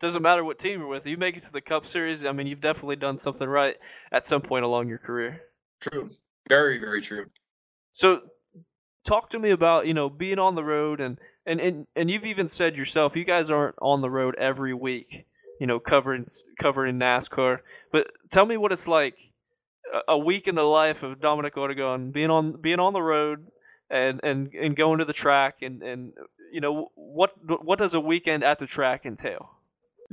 doesn't 0.00 0.23
matter 0.23 0.44
what 0.44 0.59
team 0.59 0.80
you're 0.80 0.88
with. 0.88 1.06
You 1.06 1.16
make 1.16 1.37
it 1.37 1.42
to 1.44 1.52
the 1.52 1.61
Cup 1.61 1.87
Series, 1.87 2.25
I 2.25 2.33
mean, 2.33 2.47
you've 2.47 2.61
definitely 2.61 2.97
done 2.97 3.18
something 3.18 3.49
right 3.49 3.76
at 4.12 4.26
some 4.26 4.40
point 4.40 4.64
along 4.64 4.88
your 4.88 4.99
career. 4.99 5.40
True, 5.80 6.11
very 6.49 6.78
very 6.78 7.02
true. 7.02 7.26
So, 7.92 8.21
talk 9.04 9.30
to 9.30 9.38
me 9.38 9.50
about 9.50 9.87
you 9.87 9.94
know 9.94 10.09
being 10.09 10.38
on 10.38 10.54
the 10.54 10.64
road 10.64 11.00
and 11.00 11.18
and 11.46 11.60
and 11.60 11.86
and 11.96 12.10
you've 12.10 12.26
even 12.26 12.48
said 12.48 12.76
yourself, 12.76 13.16
you 13.16 13.24
guys 13.24 13.50
aren't 13.50 13.76
on 13.80 14.00
the 14.00 14.10
road 14.10 14.34
every 14.36 14.74
week, 14.74 15.26
you 15.60 15.66
know, 15.66 15.78
covering 15.78 16.26
covering 16.58 16.98
NASCAR. 16.98 17.58
But 17.92 18.08
tell 18.30 18.46
me 18.46 18.56
what 18.56 18.72
it's 18.72 18.88
like 18.88 19.16
a 20.08 20.18
week 20.18 20.48
in 20.48 20.54
the 20.54 20.62
life 20.62 21.02
of 21.02 21.20
Dominic 21.20 21.56
Aragon, 21.56 22.10
being 22.10 22.30
on 22.30 22.60
being 22.60 22.80
on 22.80 22.92
the 22.92 23.02
road 23.02 23.46
and 23.90 24.20
and 24.22 24.52
and 24.54 24.76
going 24.76 24.98
to 24.98 25.04
the 25.04 25.12
track 25.12 25.62
and 25.62 25.82
and 25.82 26.12
you 26.52 26.60
know 26.60 26.88
what 26.94 27.32
what 27.64 27.78
does 27.78 27.94
a 27.94 28.00
weekend 28.00 28.42
at 28.42 28.58
the 28.58 28.66
track 28.66 29.06
entail? 29.06 29.50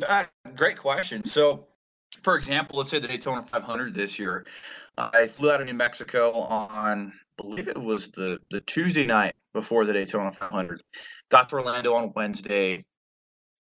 Uh, 0.08 0.26
great 0.56 0.78
question. 0.78 1.24
So 1.24 1.66
for 2.24 2.36
example, 2.36 2.78
let's 2.78 2.92
say 2.92 3.00
the 3.00 3.08
Daytona 3.08 3.42
500 3.42 3.94
this 3.94 4.20
year, 4.20 4.46
I 4.98 5.28
flew 5.28 5.52
out 5.52 5.62
of 5.62 5.68
New 5.68 5.74
Mexico 5.74 6.32
on, 6.32 7.14
believe 7.42 7.68
it 7.68 7.82
was 7.82 8.08
the 8.10 8.40
the 8.50 8.62
Tuesday 8.62 9.06
night 9.06 9.36
before 9.54 9.86
the 9.86 9.94
Daytona 9.94 10.32
500. 10.32 10.82
Got 11.30 11.50
to 11.50 11.56
Orlando 11.56 11.94
on 11.94 12.12
Wednesday. 12.16 12.86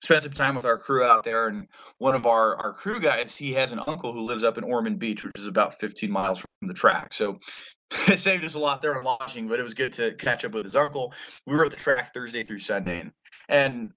Spent 0.04 0.24
some 0.24 0.34
time 0.34 0.56
with 0.56 0.66
our 0.66 0.78
crew 0.78 1.04
out 1.04 1.24
there, 1.24 1.48
and 1.48 1.68
one 1.98 2.14
of 2.14 2.28
our 2.28 2.56
our 2.58 2.74
crew 2.74 3.00
guys, 3.00 3.36
he 3.36 3.54
has 3.54 3.72
an 3.72 3.82
uncle 3.88 4.14
who 4.14 4.22
lives 4.22 4.44
up 4.44 4.58
in 4.58 4.64
Ormond 4.64 5.00
Beach, 5.00 5.24
which 5.24 5.38
is 5.38 5.48
about 5.48 5.80
15 5.80 6.12
miles 6.12 6.40
from 6.40 6.68
the 6.68 6.74
track. 6.74 7.14
So 7.14 7.40
it 8.08 8.20
saved 8.20 8.46
us 8.46 8.54
a 8.54 8.60
lot 8.60 8.82
there 8.82 8.98
in 8.98 9.04
watching, 9.04 9.48
but 9.48 9.60
it 9.60 9.64
was 9.64 9.74
good 9.74 9.94
to 9.94 10.14
catch 10.16 10.46
up 10.46 10.54
with 10.54 10.66
his 10.66 10.76
uncle. 10.76 11.14
We 11.46 11.56
were 11.56 11.66
at 11.66 11.72
the 11.72 11.78
track 11.78 12.14
Thursday 12.14 12.44
through 12.44 12.60
Sunday, 12.60 13.00
and, 13.00 13.12
and 13.50 13.92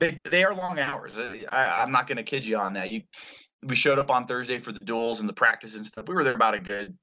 they 0.00 0.18
they 0.30 0.44
are 0.44 0.54
long 0.54 0.78
hours. 0.78 1.16
Uh, 1.16 1.36
I, 1.50 1.82
I'm 1.82 1.92
not 1.92 2.06
going 2.06 2.16
to 2.16 2.24
kid 2.24 2.44
you 2.44 2.58
on 2.58 2.74
that. 2.74 2.92
You 2.92 3.02
we 3.62 3.76
showed 3.76 3.98
up 3.98 4.10
on 4.10 4.26
Thursday 4.26 4.58
for 4.58 4.72
the 4.72 4.80
duels 4.80 5.20
and 5.20 5.28
the 5.28 5.34
practice 5.34 5.76
and 5.76 5.86
stuff. 5.86 6.08
We 6.08 6.14
were 6.14 6.24
there 6.24 6.34
about 6.34 6.54
a 6.54 6.60
good, 6.60 6.96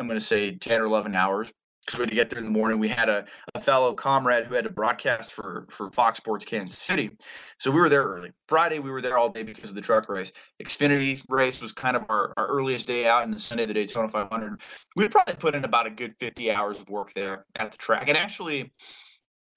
I'm 0.00 0.06
going 0.06 0.18
to 0.18 0.24
say 0.24 0.52
10 0.52 0.80
or 0.80 0.84
11 0.84 1.14
hours 1.14 1.52
because 1.84 1.98
we 1.98 2.02
had 2.02 2.10
to 2.10 2.14
get 2.14 2.30
there 2.30 2.38
in 2.38 2.44
the 2.44 2.50
morning. 2.50 2.78
We 2.78 2.88
had 2.88 3.08
a, 3.08 3.24
a 3.54 3.60
fellow 3.60 3.94
comrade 3.94 4.46
who 4.46 4.54
had 4.54 4.64
to 4.64 4.70
broadcast 4.70 5.32
for, 5.32 5.66
for 5.68 5.90
Fox 5.90 6.18
Sports 6.18 6.44
Kansas 6.44 6.78
City. 6.78 7.10
So 7.58 7.70
we 7.70 7.80
were 7.80 7.88
there 7.88 8.04
early. 8.04 8.30
Friday, 8.48 8.78
we 8.78 8.90
were 8.90 9.00
there 9.00 9.18
all 9.18 9.28
day 9.28 9.42
because 9.42 9.70
of 9.70 9.74
the 9.74 9.80
truck 9.80 10.08
race. 10.08 10.32
Xfinity 10.62 11.22
race 11.28 11.60
was 11.60 11.72
kind 11.72 11.96
of 11.96 12.06
our, 12.08 12.32
our 12.36 12.46
earliest 12.46 12.86
day 12.86 13.06
out, 13.06 13.24
and 13.24 13.34
the 13.34 13.38
Sunday, 13.38 13.66
the 13.66 13.74
Daytona 13.74 14.08
500. 14.08 14.60
We 14.96 15.08
probably 15.08 15.34
put 15.34 15.54
in 15.54 15.64
about 15.64 15.86
a 15.86 15.90
good 15.90 16.14
50 16.18 16.50
hours 16.50 16.80
of 16.80 16.88
work 16.88 17.12
there 17.12 17.44
at 17.56 17.72
the 17.72 17.78
track. 17.78 18.08
And 18.08 18.16
actually, 18.16 18.72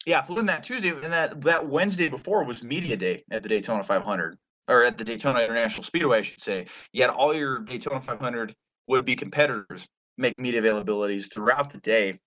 yeah, 0.06 0.22
flew 0.22 0.40
in 0.40 0.46
that 0.48 0.64
Tuesday, 0.64 0.90
and 0.90 1.04
that, 1.04 1.40
that 1.42 1.68
Wednesday 1.68 2.10
before 2.10 2.44
was 2.44 2.64
media 2.64 2.98
day 2.98 3.24
at 3.32 3.44
the 3.44 3.50
Daytona 3.50 3.84
500 3.84 4.38
or 4.68 4.84
at 4.84 4.98
the 4.98 5.04
Daytona 5.04 5.40
International 5.40 5.84
Speedway, 5.84 6.20
I 6.20 6.22
should 6.22 6.42
say, 6.42 6.66
you 6.94 7.02
had 7.02 7.12
all 7.12 7.34
your 7.34 7.60
Daytona 7.60 8.02
500 8.02 8.56
would 8.88 9.06
be 9.06 9.16
competitors 9.16 9.88
make 10.18 10.40
media 10.40 10.62
availabilities 10.62 11.32
throughout 11.32 11.72
the 11.72 11.80
day. 11.80 12.20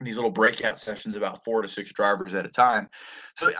These 0.00 0.16
little 0.16 0.30
breakout 0.30 0.78
sessions, 0.78 1.16
about 1.16 1.44
four 1.44 1.62
to 1.62 1.68
six 1.68 1.92
drivers 1.92 2.34
at 2.34 2.46
a 2.46 2.48
time. 2.48 2.88
So, 3.36 3.50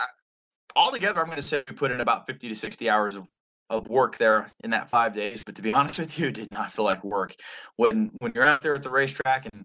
altogether, 0.77 1.21
I'm 1.21 1.27
going 1.27 1.37
to 1.37 1.43
say 1.43 1.65
we 1.69 1.75
put 1.75 1.91
in 1.91 2.01
about 2.01 2.27
50 2.27 2.49
to 2.49 2.55
60 2.55 2.89
hours 2.89 3.17
of, 3.17 3.27
of 3.71 3.89
work 3.89 4.17
there 4.19 4.51
in 4.63 4.71
that 4.71 4.89
five 4.89 5.15
days. 5.15 5.43
But 5.45 5.57
to 5.57 5.63
be 5.63 5.75
honest 5.75 5.99
with 5.99 6.17
you, 6.19 6.29
it 6.29 6.35
did 6.35 6.49
not 6.53 6.73
feel 6.73 6.85
like 6.85 7.03
work. 7.03 7.35
When 7.77 8.13
when 8.19 8.33
you're 8.35 8.47
out 8.47 8.63
there 8.63 8.75
at 8.75 8.83
the 8.83 8.91
racetrack 8.91 9.49
and 9.53 9.65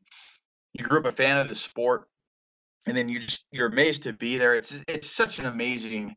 you 0.74 0.84
grew 0.84 1.00
up 1.00 1.06
a 1.06 1.12
fan 1.12 1.38
of 1.38 1.48
the 1.48 1.56
sport, 1.56 2.08
and 2.88 2.98
then 2.98 3.08
you 3.08 3.20
just 3.20 3.46
you're 3.52 3.68
amazed 3.68 4.04
to 4.04 4.14
be 4.14 4.38
there. 4.38 4.56
It's 4.56 4.82
it's 4.88 5.10
such 5.10 5.40
an 5.40 5.46
amazing 5.46 6.16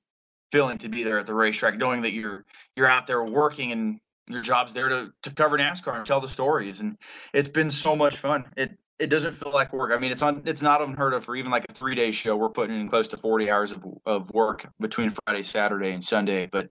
feeling 0.53 0.79
to 0.79 0.89
be 0.89 1.03
there 1.03 1.19
at 1.19 1.27
the 1.27 1.35
racetrack, 1.35 1.77
knowing 1.77 2.03
that 2.03 2.13
you're 2.13 2.45
you're 2.77 2.89
out 2.89 3.07
there 3.07 3.23
working 3.23 3.73
and 3.73 4.01
your 4.29 4.43
job's 4.43 4.75
there 4.75 4.89
to 4.89 5.13
to 5.23 5.31
cover 5.31 5.59
NASCAR 5.59 5.97
and 5.97 6.07
tell 6.07 6.21
the 6.21 6.29
stories. 6.29 6.81
And 6.81 6.97
it's 7.33 7.49
been 7.49 7.71
so 7.71 7.95
much 7.95 8.17
fun. 8.17 8.45
It 8.57 8.77
it 8.99 9.09
doesn't 9.09 9.33
feel 9.33 9.53
like 9.53 9.73
work. 9.73 9.93
I 9.93 9.99
mean, 9.99 10.11
it's 10.11 10.23
on. 10.23 10.43
It's 10.47 10.63
not 10.63 10.81
unheard 10.81 11.13
of 11.13 11.25
for 11.25 11.37
even 11.37 11.51
like 11.51 11.67
a 11.69 11.73
three 11.73 11.95
day 11.95 12.11
show. 12.11 12.37
We're 12.37 12.49
putting 12.49 12.81
in 12.81 12.89
close 12.89 13.09
to 13.09 13.17
forty 13.17 13.51
hours 13.51 13.73
of, 13.73 13.85
of 14.07 14.31
work 14.33 14.67
between 14.81 15.11
Friday, 15.11 15.43
Saturday, 15.43 15.93
and 15.93 16.03
Sunday. 16.03 16.47
But 16.51 16.69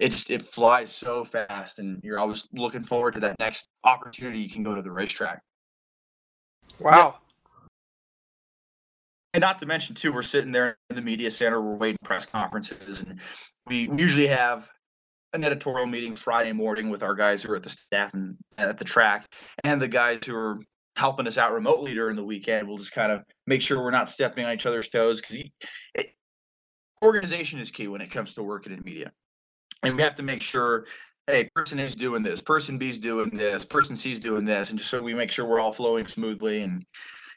it 0.00 0.10
just 0.10 0.30
it 0.30 0.42
flies 0.42 0.94
so 0.94 1.24
fast, 1.24 1.78
and 1.78 2.00
you're 2.02 2.18
always 2.18 2.48
looking 2.52 2.82
forward 2.82 3.14
to 3.14 3.20
that 3.20 3.38
next 3.38 3.68
opportunity 3.84 4.40
you 4.40 4.50
can 4.50 4.62
go 4.62 4.74
to 4.74 4.82
the 4.82 4.90
racetrack. 4.90 5.40
Wow 6.80 7.18
and 9.34 9.42
not 9.42 9.58
to 9.58 9.66
mention 9.66 9.94
too, 9.94 10.12
we're 10.12 10.22
sitting 10.22 10.52
there 10.52 10.76
in 10.90 10.96
the 10.96 11.02
media 11.02 11.30
center, 11.30 11.60
we're 11.60 11.76
waiting 11.76 11.98
press 12.02 12.24
conferences, 12.24 13.00
and 13.00 13.20
we 13.66 13.88
usually 13.96 14.26
have 14.26 14.70
an 15.32 15.44
editorial 15.44 15.86
meeting 15.86 16.14
Friday 16.14 16.52
morning 16.52 16.90
with 16.90 17.02
our 17.02 17.14
guys 17.14 17.42
who 17.42 17.52
are 17.52 17.56
at 17.56 17.62
the 17.62 17.68
staff 17.68 18.12
and 18.14 18.36
at 18.56 18.78
the 18.78 18.84
track, 18.84 19.26
and 19.64 19.80
the 19.80 19.88
guys 19.88 20.20
who 20.26 20.34
are 20.34 20.58
helping 20.96 21.26
us 21.26 21.38
out 21.38 21.52
remotely 21.52 21.94
during 21.94 22.16
the 22.16 22.24
weekend. 22.24 22.66
We'll 22.66 22.78
just 22.78 22.92
kind 22.92 23.12
of 23.12 23.22
make 23.46 23.62
sure 23.62 23.82
we're 23.82 23.90
not 23.90 24.08
stepping 24.08 24.44
on 24.44 24.52
each 24.52 24.66
other's 24.66 24.88
toes 24.88 25.20
because 25.20 25.44
organization 27.02 27.60
is 27.60 27.70
key 27.70 27.88
when 27.88 28.00
it 28.00 28.10
comes 28.10 28.34
to 28.34 28.42
working 28.42 28.72
in 28.72 28.82
media, 28.84 29.12
and 29.82 29.96
we 29.96 30.02
have 30.02 30.16
to 30.16 30.22
make 30.22 30.42
sure. 30.42 30.86
Hey, 31.26 31.50
person 31.54 31.78
A's 31.78 31.94
doing 31.94 32.22
this, 32.22 32.40
person 32.40 32.78
B's 32.78 32.98
doing 32.98 33.28
this, 33.28 33.62
person 33.62 33.94
C's 33.94 34.18
doing 34.18 34.46
this, 34.46 34.70
and 34.70 34.78
just 34.78 34.90
so 34.90 35.02
we 35.02 35.12
make 35.12 35.30
sure 35.30 35.44
we're 35.44 35.60
all 35.60 35.74
flowing 35.74 36.06
smoothly 36.06 36.62
and 36.62 36.86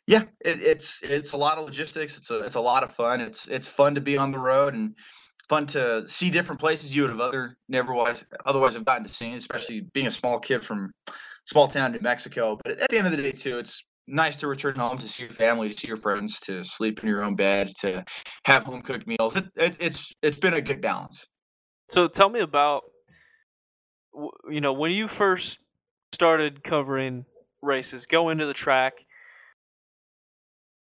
yeah, 0.07 0.23
it, 0.43 0.61
it's 0.61 1.01
it's 1.03 1.33
a 1.33 1.37
lot 1.37 1.57
of 1.57 1.65
logistics. 1.65 2.17
It's 2.17 2.31
a 2.31 2.39
it's 2.39 2.55
a 2.55 2.61
lot 2.61 2.83
of 2.83 2.93
fun. 2.93 3.21
It's 3.21 3.47
it's 3.47 3.67
fun 3.67 3.95
to 3.95 4.01
be 4.01 4.17
on 4.17 4.31
the 4.31 4.39
road 4.39 4.73
and 4.73 4.95
fun 5.49 5.65
to 5.67 6.07
see 6.07 6.29
different 6.29 6.59
places 6.59 6.95
you 6.95 7.03
would 7.03 7.11
have 7.11 7.19
other 7.19 7.57
never 7.69 7.93
otherwise 7.93 8.25
otherwise 8.45 8.73
have 8.73 8.85
gotten 8.85 9.03
to 9.03 9.13
see, 9.13 9.33
especially 9.33 9.81
being 9.93 10.07
a 10.07 10.11
small 10.11 10.39
kid 10.39 10.63
from 10.63 10.91
small 11.45 11.67
town 11.67 11.91
New 11.91 11.99
Mexico. 12.01 12.57
But 12.63 12.79
at 12.79 12.89
the 12.89 12.97
end 12.97 13.07
of 13.07 13.15
the 13.15 13.21
day, 13.21 13.31
too, 13.31 13.57
it's 13.57 13.83
nice 14.07 14.35
to 14.37 14.47
return 14.47 14.75
home 14.75 14.97
to 14.97 15.07
see 15.07 15.23
your 15.23 15.31
family, 15.31 15.69
to 15.69 15.77
see 15.77 15.87
your 15.87 15.97
friends, 15.97 16.39
to 16.41 16.63
sleep 16.63 17.01
in 17.01 17.09
your 17.09 17.23
own 17.23 17.35
bed, 17.35 17.71
to 17.79 18.03
have 18.45 18.63
home 18.63 18.81
cooked 18.81 19.07
meals. 19.07 19.35
It, 19.35 19.45
it, 19.55 19.75
it's 19.79 20.13
it's 20.21 20.39
been 20.39 20.53
a 20.53 20.61
good 20.61 20.81
balance. 20.81 21.27
So 21.89 22.07
tell 22.07 22.29
me 22.29 22.39
about 22.39 22.83
you 24.49 24.61
know 24.61 24.73
when 24.73 24.91
you 24.91 25.07
first 25.07 25.59
started 26.13 26.63
covering 26.63 27.25
races, 27.61 28.05
go 28.05 28.29
into 28.29 28.45
the 28.45 28.53
track 28.53 28.93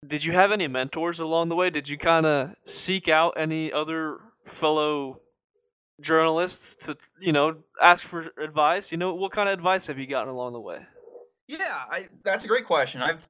did 0.06 0.24
you 0.24 0.34
have 0.34 0.52
any 0.52 0.68
mentors 0.68 1.20
along 1.20 1.50
the 1.50 1.56
way? 1.56 1.70
Did 1.70 1.90
you 1.90 1.98
kind 1.98 2.26
of 2.26 2.52
seek 2.66 3.08
out 3.08 3.34
any 3.38 3.72
other 3.72 4.20
fellow 4.48 5.22
journalists 6.02 6.88
to, 6.88 6.98
you 7.20 7.32
know, 7.32 7.58
ask 7.82 8.06
for 8.06 8.32
advice? 8.42 8.92
You 8.92 8.98
know, 8.98 9.14
what 9.14 9.32
kind 9.32 9.50
of 9.50 9.54
advice 9.54 9.88
have 9.88 10.00
you 10.00 10.08
gotten 10.08 10.30
along 10.30 10.54
the 10.54 10.60
way? 10.60 10.80
Yeah, 11.48 11.84
I, 11.90 12.08
that's 12.24 12.46
a 12.46 12.48
great 12.48 12.66
question. 12.66 13.02
I've 13.02 13.28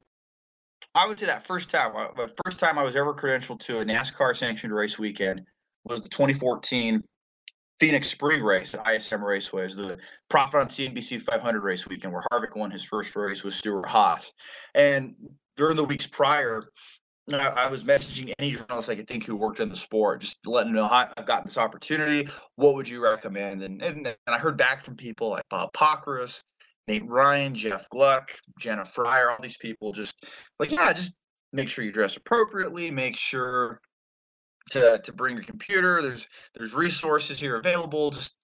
I 0.96 1.06
would 1.06 1.20
say 1.20 1.28
that 1.28 1.46
first 1.46 1.70
time, 1.70 1.96
uh, 1.96 2.08
the 2.16 2.34
first 2.44 2.58
time 2.58 2.80
I 2.80 2.84
was 2.84 2.96
ever 2.96 3.14
credentialed 3.14 3.60
to 3.62 3.80
a 3.80 3.86
NASCAR 3.86 4.36
sanctioned 4.36 4.74
race 4.74 4.98
weekend 4.98 5.42
was 5.86 6.02
the 6.02 6.10
2014 6.10 7.04
Phoenix 7.80 8.10
Spring 8.10 8.42
Race 8.42 8.74
at 8.74 8.88
ISM 8.88 9.24
Raceway. 9.24 9.64
Was 9.64 9.76
the 9.76 10.00
Profit 10.30 10.62
on 10.62 10.68
CNBC 10.68 11.22
500 11.22 11.64
race 11.64 11.88
weekend 11.88 12.14
where 12.14 12.24
Harvick 12.32 12.56
won 12.56 12.72
his 12.72 12.84
first 12.84 13.16
race 13.16 13.44
with 13.44 13.54
Stewart 13.54 13.86
Haas. 13.86 14.32
And 14.74 15.16
during 15.56 15.78
the 15.78 15.84
weeks 15.84 16.08
prior, 16.08 16.64
I 17.34 17.68
was 17.68 17.84
messaging 17.84 18.34
any 18.40 18.52
journalist 18.52 18.90
I 18.90 18.96
could 18.96 19.08
think 19.08 19.26
who 19.26 19.36
worked 19.36 19.60
in 19.60 19.70
the 19.70 19.76
sport, 19.76 20.22
just 20.22 20.46
letting 20.48 20.72
them 20.74 20.82
know 20.82 20.90
I've 20.90 21.26
got 21.26 21.44
this 21.44 21.58
opportunity. 21.58 22.30
What 22.56 22.76
would 22.76 22.88
you 22.88 23.04
recommend? 23.04 23.64
And, 23.64 23.82
and, 23.82 24.08
and 24.08 24.18
I 24.28 24.38
heard 24.38 24.58
back 24.58 24.84
from 24.84 24.96
people 24.96 25.32
like 25.32 25.44
Bob 25.50 25.74
Pockrass, 25.74 26.42
Nate 26.88 27.06
Ryan, 27.06 27.54
Jeff 27.54 27.90
Gluck, 27.90 28.30
Jenna 28.60 28.86
Fryer, 28.86 29.30
all 29.30 29.38
these 29.42 29.58
people 29.58 29.92
just 29.92 30.16
like, 30.58 30.72
yeah, 30.72 30.94
just 30.94 31.12
make 31.52 31.70
sure 31.70 31.84
you 31.84 31.92
dress 31.92 32.16
appropriately, 32.16 32.92
make 32.92 33.16
sure 33.16 33.82
to 34.72 35.00
to 35.00 35.14
bring 35.14 35.36
your 35.36 35.46
computer. 35.46 36.02
There's 36.02 36.28
there's 36.56 36.74
resources 36.74 37.40
here 37.40 37.58
available. 37.58 38.12
Just 38.12 38.36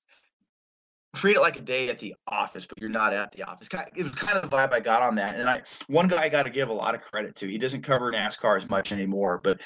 treat 1.15 1.38
it 1.38 1.41
like 1.41 1.58
a 1.58 1.62
day 1.62 1.89
at 1.89 2.00
the 2.00 2.15
office, 2.27 2.65
but 2.65 2.79
you're 2.79 2.89
not 2.89 3.13
at 3.13 3.32
the 3.32 3.43
office. 3.43 3.70
It 3.96 4.03
was 4.03 4.13
kind 4.13 4.38
of 4.38 4.50
the 4.50 4.55
vibe 4.55 4.74
I 4.74 4.79
got 4.79 5.01
on 5.01 5.15
that. 5.15 5.36
And 5.36 5.50
I 5.50 5.62
one 5.88 6.08
guy 6.08 6.24
I 6.24 6.29
got 6.29 6.43
to 6.43 6.50
give 6.50 6.70
a 6.70 6.74
lot 6.74 6.96
of 6.96 7.01
credit 7.01 7.36
to. 7.38 7.48
He 7.48 7.58
doesn't 7.58 7.84
cover 7.84 8.12
NASCAR 8.12 8.58
as 8.58 8.70
much 8.70 8.91
anymore, 8.91 9.39
but 9.43 9.62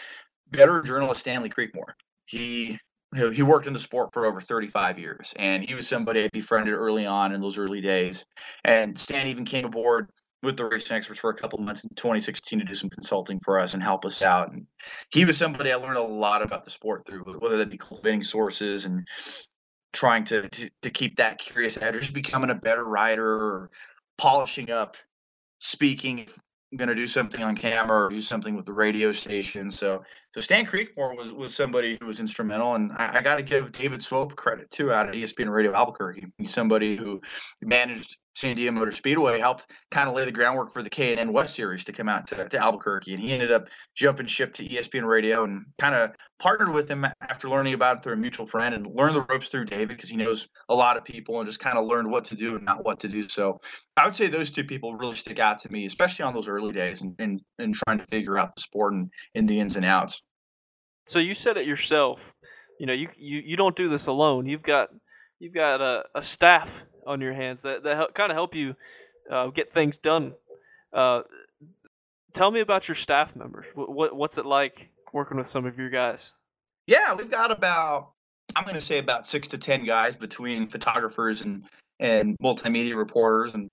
veteran 0.52 0.86
journalist 0.86 1.22
Stanley 1.22 1.50
Creekmore. 1.50 1.94
He 2.26 2.78
he 3.32 3.42
worked 3.42 3.68
in 3.68 3.74
the 3.74 3.80
sport 3.80 4.12
for 4.12 4.26
over 4.26 4.42
35 4.42 5.00
years, 5.00 5.34
and 5.38 5.64
he 5.64 5.74
was 5.74 5.88
somebody 5.88 6.26
I 6.26 6.30
befriended 6.34 6.74
early 6.74 7.06
on 7.06 7.34
in 7.34 7.40
those 7.40 7.58
early 7.58 7.80
days. 7.80 8.26
And 8.66 9.00
Stan 9.00 9.28
even 9.28 9.46
came 9.46 9.64
aboard 9.64 10.10
with 10.44 10.58
the 10.58 10.66
racing 10.66 10.98
experts 10.98 11.22
for 11.22 11.30
a 11.30 11.36
couple 11.36 11.58
months 11.60 11.84
in 11.84 11.90
2016 11.96 12.60
to 12.60 12.66
do 12.66 12.76
some 12.76 12.90
consulting 12.90 13.40
for 13.40 13.60
us 13.60 13.74
and 13.74 13.82
help 13.82 14.06
us 14.06 14.22
out. 14.22 14.50
And 14.50 14.68
he 15.10 15.24
was 15.24 15.38
somebody 15.38 15.72
I 15.72 15.76
learned 15.76 15.98
a 15.98 16.02
lot 16.02 16.42
about 16.42 16.64
the 16.64 16.70
sport 16.70 17.06
through, 17.06 17.24
whether 17.40 17.58
that 17.58 17.70
be 17.70 17.78
cultivating 17.78 18.24
sources 18.24 18.86
and 18.86 19.08
trying 19.94 20.24
to, 20.26 20.48
to, 20.50 20.70
to 20.82 20.90
keep 20.90 21.16
that 21.18 21.40
curious 21.40 21.78
edge 21.78 22.00
just 22.00 22.14
becoming 22.14 22.50
a 22.50 22.56
better 22.56 22.84
writer 22.84 23.28
or 23.28 23.72
polishing 24.18 24.70
up 24.70 24.98
speaking 25.60 26.28
I'm 26.72 26.78
going 26.78 26.90
to 26.90 26.96
do 26.96 27.08
something 27.08 27.42
on 27.44 27.56
camera 27.56 28.06
or 28.06 28.10
do 28.10 28.20
something 28.20 28.56
with 28.56 28.66
the 28.66 28.74
radio 28.74 29.12
station. 29.14 29.72
So, 29.72 30.04
so 30.38 30.42
Stan 30.42 30.68
Creekmore 30.68 31.18
was, 31.18 31.34
was 31.34 31.56
somebody 31.56 31.98
who 32.00 32.06
was 32.06 32.20
instrumental. 32.20 32.76
And 32.76 32.92
I, 32.92 33.18
I 33.18 33.22
got 33.24 33.38
to 33.38 33.42
give 33.42 33.72
David 33.72 34.04
Swope 34.04 34.36
credit 34.36 34.70
too 34.70 34.94
out 34.94 35.10
of 35.10 35.16
ESPN 35.16 35.50
Radio 35.50 35.74
Albuquerque. 35.74 36.28
He's 36.38 36.54
somebody 36.54 36.96
who 36.96 37.20
managed 37.64 38.18
San 38.36 38.56
Diego 38.56 38.72
Motor 38.72 38.92
Speedway 38.92 39.40
helped 39.40 39.66
kind 39.90 40.08
of 40.08 40.14
lay 40.14 40.24
the 40.24 40.32
groundwork 40.32 40.72
for 40.72 40.84
the 40.84 40.92
K&N 40.92 41.34
West 41.34 41.56
Series 41.56 41.84
to 41.86 41.92
come 41.92 42.08
out 42.08 42.28
to, 42.28 42.48
to 42.48 42.60
Albuquerque. 42.60 43.16
And 43.16 43.24
he 43.24 43.34
ended 43.34 43.52
up 43.52 43.68
jumping 43.96 44.28
ship 44.28 44.54
to 44.56 44.64
ESPN 44.64 45.08
Radio 45.08 45.44
and 45.44 45.66
kind 45.80 45.96
of 45.96 46.12
partnered 46.38 46.72
with 46.72 46.88
him 46.88 47.08
after 47.22 47.50
learning 47.50 47.74
about 47.74 47.98
it 47.98 48.04
through 48.04 48.14
a 48.14 48.18
mutual 48.18 48.46
friend 48.46 48.76
and 48.76 48.86
learned 48.96 49.16
the 49.16 49.24
ropes 49.24 49.48
through 49.48 49.66
David 49.66 49.88
because 49.88 50.12
he 50.12 50.18
knows 50.18 50.48
a 50.70 50.76
lot 50.76 50.98
of 50.98 51.04
people 51.04 51.40
and 51.40 51.48
just 51.48 51.60
kind 51.60 51.80
of 51.80 51.88
learned 51.88 52.12
what 52.12 52.26
to 52.26 52.36
do 52.36 52.56
and 52.56 52.64
not 52.64 52.86
what 52.86 53.00
to 53.00 53.08
do. 53.08 53.28
So 53.28 53.60
I 53.96 54.06
would 54.06 54.16
say 54.16 54.28
those 54.28 54.52
two 54.52 54.64
people 54.64 54.94
really 54.94 55.16
stick 55.16 55.40
out 55.40 55.58
to 55.60 55.72
me, 55.72 55.88
especially 55.88 56.26
on 56.26 56.36
those 56.36 56.48
early 56.48 56.72
days 56.72 57.02
and, 57.02 57.16
and, 57.18 57.42
and 57.58 57.74
trying 57.74 57.98
to 57.98 58.06
figure 58.06 58.38
out 58.38 58.56
the 58.56 58.62
sport 58.62 58.94
and, 58.94 59.12
in 59.34 59.48
the 59.48 59.60
ins 59.60 59.78
and 59.78 59.86
outs. 59.86 60.22
So 61.08 61.20
you 61.20 61.34
said 61.34 61.58
it 61.58 61.66
yourself. 61.66 62.34
You 62.80 62.86
know, 62.86 62.94
you, 62.94 63.10
you, 63.18 63.40
you 63.40 63.58
don't 63.58 63.76
do 63.76 63.90
this 63.90 64.08
alone. 64.08 64.46
You've 64.46 64.62
got 64.62 64.90
you've 65.40 65.54
got 65.54 65.82
a, 65.82 66.06
a 66.14 66.22
staff 66.22 66.86
on 67.06 67.22
your 67.22 67.34
hands 67.34 67.64
that 67.64 67.84
that 67.84 68.14
kind 68.14 68.32
of 68.32 68.36
help 68.36 68.54
you 68.54 68.76
uh, 69.32 69.48
get 69.48 69.72
things 69.74 69.98
done. 69.98 70.34
Uh, 70.94 71.22
tell 72.34 72.52
me 72.52 72.60
about 72.60 72.88
your 72.88 72.96
staff 72.96 73.36
members. 73.36 73.68
What, 73.74 73.90
what 73.90 74.16
what's 74.16 74.38
it 74.38 74.46
like 74.46 74.90
working 75.14 75.38
with 75.38 75.48
some 75.48 75.66
of 75.66 75.78
your 75.78 75.90
guys? 75.90 76.34
Yeah, 76.86 77.16
we've 77.16 77.32
got 77.32 77.52
about 77.52 78.12
I'm 78.56 78.64
going 78.64 78.76
to 78.76 78.82
say 78.82 78.98
about 78.98 79.26
six 79.26 79.48
to 79.50 79.58
ten 79.58 79.86
guys 79.86 80.16
between 80.16 80.68
photographers 80.68 81.42
and 81.42 81.64
and 82.00 82.38
multimedia 82.44 82.96
reporters, 82.96 83.56
and 83.56 83.70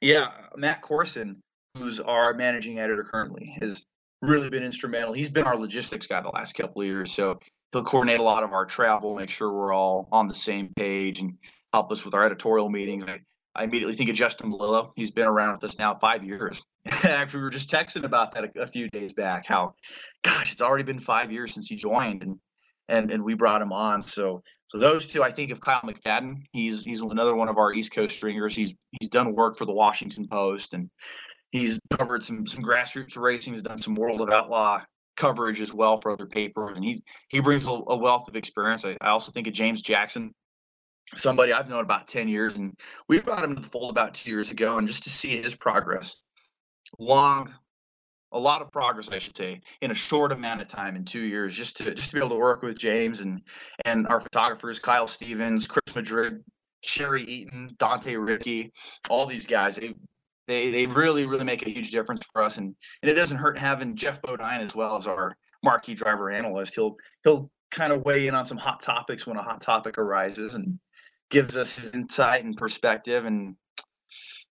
yeah, 0.00 0.30
Matt 0.56 0.82
Corson, 0.82 1.40
who's 1.78 1.98
our 2.00 2.34
managing 2.34 2.78
editor 2.78 3.02
currently, 3.02 3.56
has 3.60 3.82
really 4.24 4.50
been 4.50 4.62
instrumental. 4.62 5.12
He's 5.12 5.28
been 5.28 5.44
our 5.44 5.56
logistics 5.56 6.06
guy 6.06 6.20
the 6.20 6.30
last 6.30 6.54
couple 6.54 6.82
of 6.82 6.86
years, 6.86 7.12
so 7.12 7.38
he'll 7.72 7.84
coordinate 7.84 8.20
a 8.20 8.22
lot 8.22 8.42
of 8.42 8.52
our 8.52 8.64
travel, 8.64 9.16
make 9.16 9.30
sure 9.30 9.52
we're 9.52 9.74
all 9.74 10.08
on 10.12 10.28
the 10.28 10.34
same 10.34 10.70
page, 10.76 11.20
and 11.20 11.34
help 11.72 11.90
us 11.92 12.04
with 12.04 12.14
our 12.14 12.24
editorial 12.24 12.70
meetings. 12.70 13.04
I, 13.06 13.20
I 13.56 13.64
immediately 13.64 13.94
think 13.94 14.10
of 14.10 14.16
Justin 14.16 14.50
Melillo. 14.50 14.92
He's 14.96 15.10
been 15.10 15.26
around 15.26 15.52
with 15.52 15.64
us 15.64 15.78
now 15.78 15.94
five 15.94 16.24
years. 16.24 16.60
Actually, 16.86 17.40
we 17.40 17.44
were 17.44 17.50
just 17.50 17.70
texting 17.70 18.04
about 18.04 18.34
that 18.34 18.44
a, 18.44 18.62
a, 18.62 18.66
few 18.66 18.88
days 18.90 19.12
back. 19.12 19.46
How, 19.46 19.74
gosh, 20.22 20.52
it's 20.52 20.60
already 20.60 20.84
been 20.84 21.00
five 21.00 21.32
years 21.32 21.54
since 21.54 21.66
he 21.66 21.76
joined, 21.76 22.22
and 22.22 22.38
and 22.88 23.10
and 23.10 23.22
we 23.22 23.34
brought 23.34 23.62
him 23.62 23.72
on. 23.72 24.02
So 24.02 24.42
so 24.66 24.78
those 24.78 25.06
two, 25.06 25.22
I 25.22 25.30
think 25.30 25.50
of 25.50 25.60
Kyle 25.60 25.80
McFadden. 25.82 26.42
He's 26.52 26.82
he's 26.82 27.00
another 27.00 27.34
one 27.34 27.48
of 27.48 27.58
our 27.58 27.72
East 27.72 27.94
Coast 27.94 28.16
stringers. 28.16 28.54
He's 28.54 28.74
he's 29.00 29.08
done 29.08 29.34
work 29.34 29.56
for 29.56 29.64
the 29.64 29.72
Washington 29.72 30.26
Post, 30.28 30.74
and 30.74 30.90
he's 31.54 31.78
covered 31.90 32.22
some 32.22 32.46
some 32.46 32.62
grassroots 32.62 33.16
racing. 33.16 33.52
He's 33.52 33.62
done 33.62 33.78
some 33.78 33.94
World 33.94 34.20
of 34.20 34.30
Outlaw 34.30 34.82
coverage 35.16 35.60
as 35.60 35.72
well 35.72 36.00
for 36.00 36.10
other 36.10 36.26
papers, 36.26 36.76
and 36.76 36.84
he 36.84 37.02
he 37.28 37.40
brings 37.40 37.68
a, 37.68 37.70
a 37.70 37.96
wealth 37.96 38.28
of 38.28 38.36
experience. 38.36 38.84
I, 38.84 38.96
I 39.00 39.08
also 39.08 39.32
think 39.32 39.46
of 39.46 39.54
James 39.54 39.80
Jackson 39.80 40.34
somebody 41.14 41.52
I've 41.52 41.68
known 41.68 41.84
about 41.84 42.08
10 42.08 42.28
years, 42.28 42.56
and 42.56 42.74
we 43.08 43.20
brought 43.20 43.44
him 43.44 43.54
to 43.54 43.60
the 43.62 43.68
fold 43.68 43.90
about 43.90 44.14
two 44.14 44.30
years 44.30 44.50
ago, 44.50 44.78
and 44.78 44.88
just 44.88 45.04
to 45.04 45.10
see 45.10 45.40
his 45.40 45.54
progress, 45.54 46.16
long, 46.98 47.54
a 48.32 48.38
lot 48.38 48.62
of 48.62 48.72
progress, 48.72 49.10
I 49.10 49.18
should 49.18 49.36
say, 49.36 49.60
in 49.82 49.90
a 49.90 49.94
short 49.94 50.32
amount 50.32 50.62
of 50.62 50.66
time 50.66 50.96
in 50.96 51.04
two 51.04 51.20
years, 51.20 51.54
just 51.54 51.76
to 51.76 51.94
just 51.94 52.10
to 52.10 52.16
be 52.16 52.20
able 52.20 52.30
to 52.30 52.36
work 52.36 52.62
with 52.62 52.76
James 52.76 53.20
and 53.20 53.42
and 53.84 54.08
our 54.08 54.20
photographers, 54.20 54.80
Kyle 54.80 55.06
Stevens, 55.06 55.68
Chris 55.68 55.94
Madrid, 55.94 56.42
Sherry 56.82 57.22
Eaton, 57.24 57.76
Dante 57.78 58.16
Ricky, 58.16 58.72
all 59.08 59.26
these 59.26 59.46
guys. 59.46 59.78
They, 60.46 60.70
they 60.70 60.86
really 60.86 61.26
really 61.26 61.44
make 61.44 61.66
a 61.66 61.70
huge 61.70 61.90
difference 61.90 62.24
for 62.32 62.42
us 62.42 62.58
and, 62.58 62.74
and 63.02 63.10
it 63.10 63.14
doesn't 63.14 63.38
hurt 63.38 63.56
having 63.58 63.96
geoff 63.96 64.20
bodine 64.20 64.60
as 64.60 64.74
well 64.74 64.96
as 64.96 65.06
our 65.06 65.36
marquee 65.62 65.94
driver 65.94 66.30
analyst 66.30 66.74
he'll 66.74 66.96
he'll 67.22 67.50
kind 67.74 67.92
of 67.92 68.04
weigh 68.04 68.28
in 68.28 68.34
on 68.34 68.46
some 68.46 68.56
hot 68.56 68.80
topics 68.80 69.26
when 69.26 69.36
a 69.36 69.42
hot 69.42 69.60
topic 69.60 69.98
arises 69.98 70.54
and 70.54 70.78
gives 71.30 71.56
us 71.56 71.76
his 71.76 71.90
insight 71.92 72.44
and 72.44 72.56
perspective. 72.56 73.26
And 73.26 73.56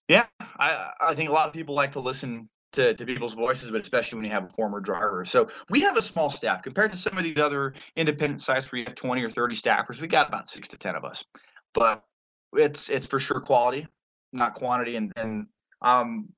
yeah, 0.08 0.26
I, 0.60 0.92
I 1.00 1.16
think 1.16 1.30
a 1.30 1.34
lot 1.34 1.48
of 1.48 1.54
people 1.54 1.74
like 1.74 1.94
to 1.94 2.00
listen 2.00 2.50
to, 2.74 2.94
to 2.94 3.06
people's 3.06 3.36
voices, 3.36 3.72
but 3.72 3.82
especially 3.82 4.18
when 4.18 4.26
you 4.26 4.32
have 4.32 4.44
a 4.44 4.50
former 4.50 4.80
driver. 4.80 5.24
So 5.26 5.48
we 5.70 5.80
have 5.82 5.96
a 5.96 6.02
small 6.02 6.30
staff 6.30 6.62
compared 6.62 6.92
to 6.92 6.98
some 6.98 7.18
of 7.18 7.24
these 7.24 7.38
other 7.38 7.74
independent 7.96 8.42
sites 8.42 8.72
where 8.72 8.80
you 8.80 8.86
have 8.86 8.96
20 8.96 9.24
or 9.24 9.30
30 9.30 9.56
staffers. 9.56 10.02
We 10.02 10.08
got 10.08 10.28
about 10.28 10.50
six 10.50 10.68
to 10.70 10.78
10 10.78 10.96
of 10.96 11.06
us, 11.06 11.24
but 11.74 12.04
it's, 12.54 12.90
it's 12.90 13.08
for 13.08 13.20
sure 13.20 13.40
quality, 13.40 13.88
not 14.34 14.54
quantity. 14.54 14.98
And, 14.98 15.12
and, 15.16 15.48
um, 15.84 16.30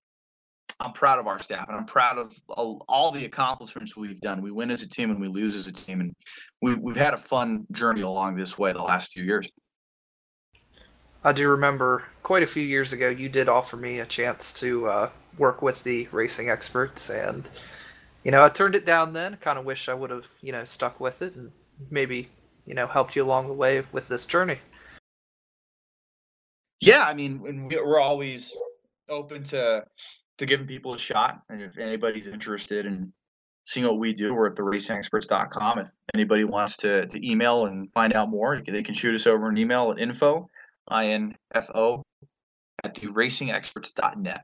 I'm 0.80 0.92
proud 0.92 1.20
of 1.20 1.28
our 1.28 1.40
staff 1.40 1.68
and 1.70 1.78
I'm 1.78 1.86
proud 1.86 2.18
of 2.18 2.36
all 2.50 3.12
the 3.12 3.26
accomplishments 3.26 3.96
we've 3.96 4.20
done. 4.20 4.42
We 4.42 4.52
win 4.52 4.72
as 4.72 4.82
a 4.82 4.90
team 4.90 5.10
and 5.10 5.22
we 5.22 5.28
lose 5.28 5.56
as 5.56 5.68
a 5.68 5.72
team. 5.72 6.02
And 6.02 6.16
we've, 6.62 6.78
we've 6.80 6.98
had 6.98 7.14
a 7.14 7.18
fun 7.18 7.66
journey 7.72 8.02
along 8.02 8.36
this 8.36 8.58
way 8.58 8.74
the 8.74 8.82
last 8.82 9.14
few 9.14 9.24
years. 9.24 9.50
I 11.24 11.32
do 11.32 11.50
remember 11.50 12.04
quite 12.24 12.44
a 12.44 12.48
few 12.48 12.62
years 12.62 12.94
ago 12.94 13.10
you 13.10 13.30
did 13.30 13.50
offer 13.50 13.78
me 13.78 14.00
a 14.00 14.06
chance 14.06 14.54
to 14.60 14.88
uh, 14.88 15.10
work 15.40 15.62
with 15.62 15.84
the 15.84 16.08
racing 16.12 16.52
experts, 16.52 17.10
and 17.10 17.50
you 18.24 18.30
know 18.30 18.46
I 18.46 18.50
turned 18.50 18.76
it 18.76 18.86
down 18.86 19.14
then. 19.14 19.36
Kind 19.38 19.58
of 19.58 19.66
wish 19.66 19.90
I 19.90 19.96
would 19.96 20.12
have 20.12 20.28
you 20.42 20.52
know 20.52 20.64
stuck 20.66 21.00
with 21.00 21.24
it 21.24 21.34
and 21.34 21.52
maybe 21.90 22.30
you 22.68 22.76
know 22.76 22.86
helped 22.86 23.16
you 23.16 23.24
along 23.24 23.48
the 23.48 23.54
way 23.54 23.84
with 23.92 24.08
this 24.08 24.28
journey. 24.28 24.60
Yeah, 26.80 27.06
I 27.06 27.16
mean 27.16 27.70
we're 27.72 28.00
always 28.00 28.56
open 29.10 29.44
to 29.46 29.86
to 30.38 30.46
giving 30.46 30.68
people 30.68 30.94
a 30.94 31.00
shot, 31.00 31.42
and 31.50 31.62
if 31.62 31.78
anybody's 31.78 32.28
interested 32.28 32.86
in 32.86 33.14
seeing 33.66 33.86
what 33.86 34.00
we 34.00 34.14
do, 34.14 34.34
we're 34.34 34.48
at 34.48 34.56
theracingexperts.com. 34.56 35.80
If 35.80 35.92
anybody 36.14 36.44
wants 36.44 36.78
to 36.78 37.06
to 37.08 37.30
email 37.30 37.66
and 37.66 37.92
find 37.94 38.14
out 38.14 38.30
more, 38.30 38.62
they 38.66 38.84
can 38.84 38.96
shoot 38.96 39.16
us 39.16 39.28
over 39.28 39.50
an 39.50 39.58
email 39.58 39.92
at 39.92 40.00
info 40.00 40.48
info 40.92 42.04
at 42.84 42.94
the 42.94 43.08
racingexperts.net 43.08 44.42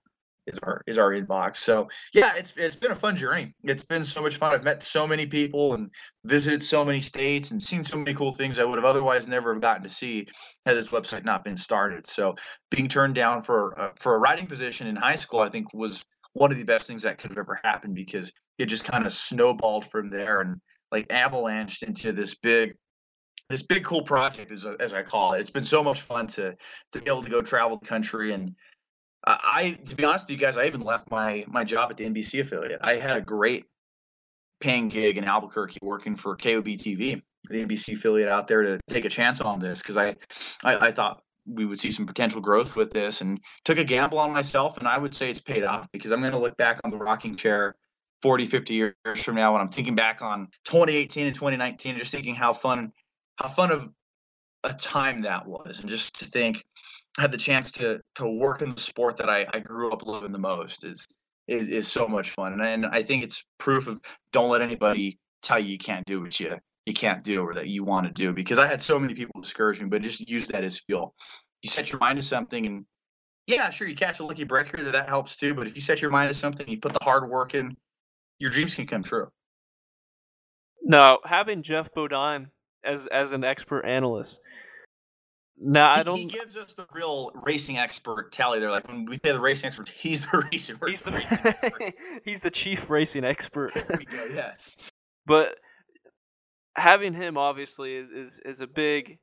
is 0.47 0.58
our 0.63 0.82
is 0.88 0.97
our 0.97 1.12
inbox. 1.12 1.58
So 1.58 1.88
yeah, 2.13 2.34
it's 2.36 2.54
it's 2.58 2.75
been 2.75 2.91
a 2.91 2.95
fun 2.95 3.15
journey. 3.15 3.54
It's 3.63 3.84
been 3.84 4.04
so 4.04 4.21
much 4.21 4.38
fun. 4.38 4.54
I've 4.54 4.63
met 4.63 4.84
so 4.84 5.08
many 5.08 5.25
people 5.25 5.73
and 5.73 5.89
visited 6.25 6.63
so 6.63 6.84
many 6.84 6.99
states 6.99 7.51
and 7.51 7.62
seen 7.62 7.84
so 7.84 7.97
many 7.97 8.13
cool 8.13 8.34
things 8.34 8.60
I 8.60 8.63
would 8.63 8.77
have 8.77 8.86
otherwise 8.86 9.27
never 9.27 9.54
have 9.54 9.62
gotten 9.62 9.84
to 9.84 9.89
see 9.89 10.27
had 10.65 10.75
this 10.75 10.88
website 10.88 11.25
not 11.25 11.43
been 11.43 11.58
started. 11.58 12.08
So 12.08 12.36
being 12.69 12.88
turned 12.88 13.15
down 13.15 13.41
for 13.41 13.80
uh, 13.80 13.91
for 13.99 14.15
a 14.15 14.19
writing 14.19 14.47
position 14.47 14.88
in 14.88 14.95
high 14.95 15.15
school, 15.15 15.39
I 15.39 15.49
think 15.49 15.73
was 15.73 16.04
one 16.34 16.51
of 16.51 16.58
the 16.58 16.63
best 16.63 16.88
things 16.88 17.04
that 17.04 17.17
could 17.17 17.32
have 17.32 17.38
ever 17.38 17.60
happened 17.63 17.95
because 17.95 18.32
it 18.58 18.65
just 18.65 18.84
kind 18.84 19.06
of 19.06 19.12
snowballed 19.12 19.86
from 19.86 20.10
there 20.10 20.41
and 20.41 20.60
like 20.91 21.08
avalanched 21.10 21.84
into 21.84 22.12
this 22.12 22.36
big 22.36 22.75
this 23.49 23.62
big 23.62 23.84
cool 23.84 24.01
project 24.01 24.49
as, 24.49 24.65
as 24.80 24.93
I 24.93 25.04
call 25.04 25.34
it. 25.34 25.41
It's 25.41 25.49
been 25.49 25.63
so 25.63 25.84
much 25.84 26.01
fun 26.01 26.27
to 26.27 26.56
to 26.93 27.01
be 27.01 27.10
able 27.10 27.23
to 27.23 27.30
go 27.30 27.41
travel 27.41 27.77
the 27.77 27.86
country 27.86 28.34
and 28.34 28.56
I 29.23 29.77
to 29.86 29.95
be 29.95 30.03
honest 30.03 30.25
with 30.25 30.31
you 30.31 30.38
guys, 30.38 30.57
I 30.57 30.65
even 30.65 30.81
left 30.81 31.12
my 31.12 31.45
my 31.47 31.63
job 31.63 31.91
at 31.91 31.97
the 31.97 32.05
NBC 32.05 32.41
affiliate. 32.41 32.79
I 32.81 32.95
had 32.95 33.17
a 33.17 33.21
great 33.21 33.65
paying 34.60 34.89
gig 34.89 35.17
in 35.17 35.23
Albuquerque 35.23 35.79
working 35.81 36.15
for 36.15 36.36
KOB 36.36 36.65
TV, 36.65 37.21
the 37.49 37.65
NBC 37.65 37.93
affiliate 37.93 38.29
out 38.29 38.47
there 38.47 38.63
to 38.63 38.79
take 38.89 39.05
a 39.05 39.10
chance 39.10 39.41
on 39.41 39.60
this 39.60 39.81
because 39.81 39.97
I, 39.97 40.15
I 40.63 40.88
I 40.88 40.91
thought 40.91 41.21
we 41.45 41.65
would 41.65 41.79
see 41.79 41.91
some 41.91 42.05
potential 42.05 42.41
growth 42.41 42.75
with 42.75 42.91
this 42.91 43.21
and 43.21 43.39
took 43.65 43.77
a 43.77 43.84
gamble 43.84 44.19
on 44.19 44.31
myself 44.31 44.77
and 44.77 44.88
I 44.88 44.97
would 44.97 45.13
say 45.13 45.29
it's 45.29 45.41
paid 45.41 45.63
off 45.63 45.88
because 45.91 46.12
I'm 46.12 46.19
going 46.19 46.34
to 46.34 46.39
look 46.39 46.55
back 46.57 46.79
on 46.84 46.91
the 46.91 46.97
rocking 46.97 47.36
chair 47.36 47.75
40 48.21 48.45
50 48.45 48.73
years 48.73 48.95
from 49.15 49.36
now 49.36 49.53
when 49.53 49.62
I'm 49.62 49.67
thinking 49.67 49.95
back 49.95 50.21
on 50.21 50.47
2018 50.65 51.27
and 51.27 51.36
2019 51.36 51.97
just 51.97 52.12
thinking 52.12 52.36
how 52.36 52.53
fun 52.53 52.93
how 53.38 53.49
fun 53.49 53.71
of 53.71 53.89
a 54.63 54.73
time 54.73 55.21
that 55.21 55.47
was, 55.47 55.79
and 55.79 55.89
just 55.89 56.19
to 56.19 56.25
think 56.25 56.63
had 57.19 57.32
the 57.32 57.38
chance 57.38 57.71
to 57.74 58.00
to 58.15 58.28
work 58.28 58.62
in 58.62 58.69
the 58.69 58.80
sport 58.80 59.17
that 59.17 59.30
I, 59.30 59.45
I 59.54 59.60
grew 59.60 59.91
up 59.91 60.06
loving 60.06 60.32
the 60.32 60.39
most 60.39 60.84
is 60.84 61.06
is 61.47 61.69
is 61.69 61.88
so 61.88 62.08
much 62.08 62.32
fun, 62.32 62.54
and, 62.54 62.62
and 62.62 62.86
I 62.86 63.04
think 63.04 63.24
it's 63.24 63.43
proof 63.58 63.88
of 63.88 64.00
don't 64.32 64.50
let 64.50 64.62
anybody 64.62 65.19
tell 65.41 65.60
you 65.60 65.71
you 65.71 65.78
can't 65.78 66.06
do 66.06 66.21
what 66.21 66.39
you 66.39 66.58
you 66.86 66.93
can't 66.93 67.24
do 67.24 67.43
or 67.43 67.54
that 67.54 67.67
you 67.67 67.84
want 67.84 68.08
to 68.08 68.13
do 68.13 68.34
because 68.34 68.58
I 68.58 68.67
had 68.67 68.82
so 68.82 68.97
many 69.00 69.13
people 69.13 69.39
discourage 69.41 69.82
me, 69.82 69.88
but 69.88 70.02
just 70.02 70.28
use 70.28 70.47
that 70.47 70.63
as 70.63 70.80
fuel. 70.80 71.13
You 71.62 71.69
set 71.69 71.91
your 71.91 72.00
mind 72.00 72.17
to 72.17 72.24
something, 72.24 72.65
and 72.65 72.86
yeah, 73.47 73.69
sure, 73.69 73.88
you 73.88 73.95
catch 73.95 74.19
a 74.19 74.26
lucky 74.26 74.45
breaker 74.45 74.82
that 74.84 74.91
that 74.91 75.10
helps 75.10 75.38
too. 75.38 75.54
But 75.54 75.67
if 75.67 75.76
you 75.76 75.82
set 75.82 76.02
your 76.02 76.12
mind 76.12 76.30
to 76.30 76.34
something, 76.34 76.67
you 76.67 76.80
put 76.80 76.93
the 76.93 77.04
hard 77.04 77.30
work 77.30 77.54
in, 77.54 77.76
your 78.39 78.50
dreams 78.50 78.76
can 78.76 78.88
come 78.88 79.04
true. 79.04 79.28
No, 80.84 81.19
having 81.26 81.62
Geoff 81.62 81.89
Bodine 81.93 82.47
as 82.84 83.08
as 83.08 83.34
an 83.34 83.43
expert 83.43 83.86
analyst. 83.86 84.39
No, 85.63 85.84
I 85.84 86.02
don't. 86.02 86.17
He 86.17 86.26
gives 86.26 86.58
us 86.58 86.74
the 86.74 86.88
real 86.91 87.32
racing 87.45 87.78
expert 87.78 88.32
tally. 88.32 88.60
They're 88.60 88.71
like 88.71 88.88
when 88.88 89.06
we 89.06 89.17
say 89.17 89.32
the 89.32 89.39
racing 89.39 89.67
expert, 89.67 89.89
he's 89.95 90.26
the 90.26 90.39
racing. 90.52 90.78
He's 90.88 91.02
the 91.04 91.12
racing 91.12 91.91
he's 92.26 92.41
the 92.41 92.50
chief 92.50 92.89
racing 92.89 93.24
expert. 93.24 93.74
There 93.74 93.84
go. 93.97 94.26
Yes. 94.34 94.76
But 95.28 95.60
having 96.76 97.13
him 97.13 97.38
obviously 97.38 97.93
is 97.93 98.10
is, 98.10 98.41
is 98.43 98.62
a 98.62 98.67
big 98.67 99.19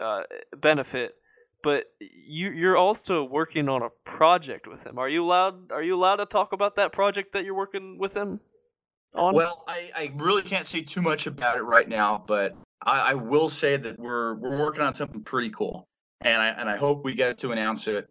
uh, 0.00 0.22
benefit. 0.56 1.16
But 1.64 1.86
you 1.98 2.52
you're 2.52 2.76
also 2.76 3.24
working 3.24 3.68
on 3.68 3.82
a 3.82 3.88
project 4.04 4.68
with 4.68 4.86
him. 4.86 4.98
Are 4.98 5.08
you 5.08 5.24
allowed? 5.24 5.72
Are 5.72 5.82
you 5.82 5.96
allowed 5.96 6.16
to 6.16 6.26
talk 6.26 6.52
about 6.52 6.76
that 6.76 6.92
project 6.92 7.32
that 7.32 7.44
you're 7.44 7.56
working 7.56 7.98
with 7.98 8.16
him 8.16 8.38
on? 9.14 9.34
Well, 9.34 9.64
I, 9.66 9.90
I 9.96 10.12
really 10.14 10.42
can't 10.42 10.66
say 10.66 10.82
too 10.82 11.02
much 11.02 11.26
about 11.26 11.56
it 11.56 11.62
right 11.62 11.88
now, 11.88 12.22
but 12.24 12.56
I, 12.84 13.10
I 13.10 13.14
will 13.14 13.48
say 13.48 13.76
that 13.76 13.98
we're 13.98 14.34
we're 14.34 14.58
working 14.58 14.82
on 14.82 14.94
something 14.94 15.22
pretty 15.22 15.50
cool, 15.50 15.88
and 16.20 16.40
I 16.40 16.48
and 16.48 16.68
I 16.68 16.76
hope 16.76 17.04
we 17.04 17.14
get 17.14 17.38
to 17.38 17.52
announce 17.52 17.86
it 17.88 18.08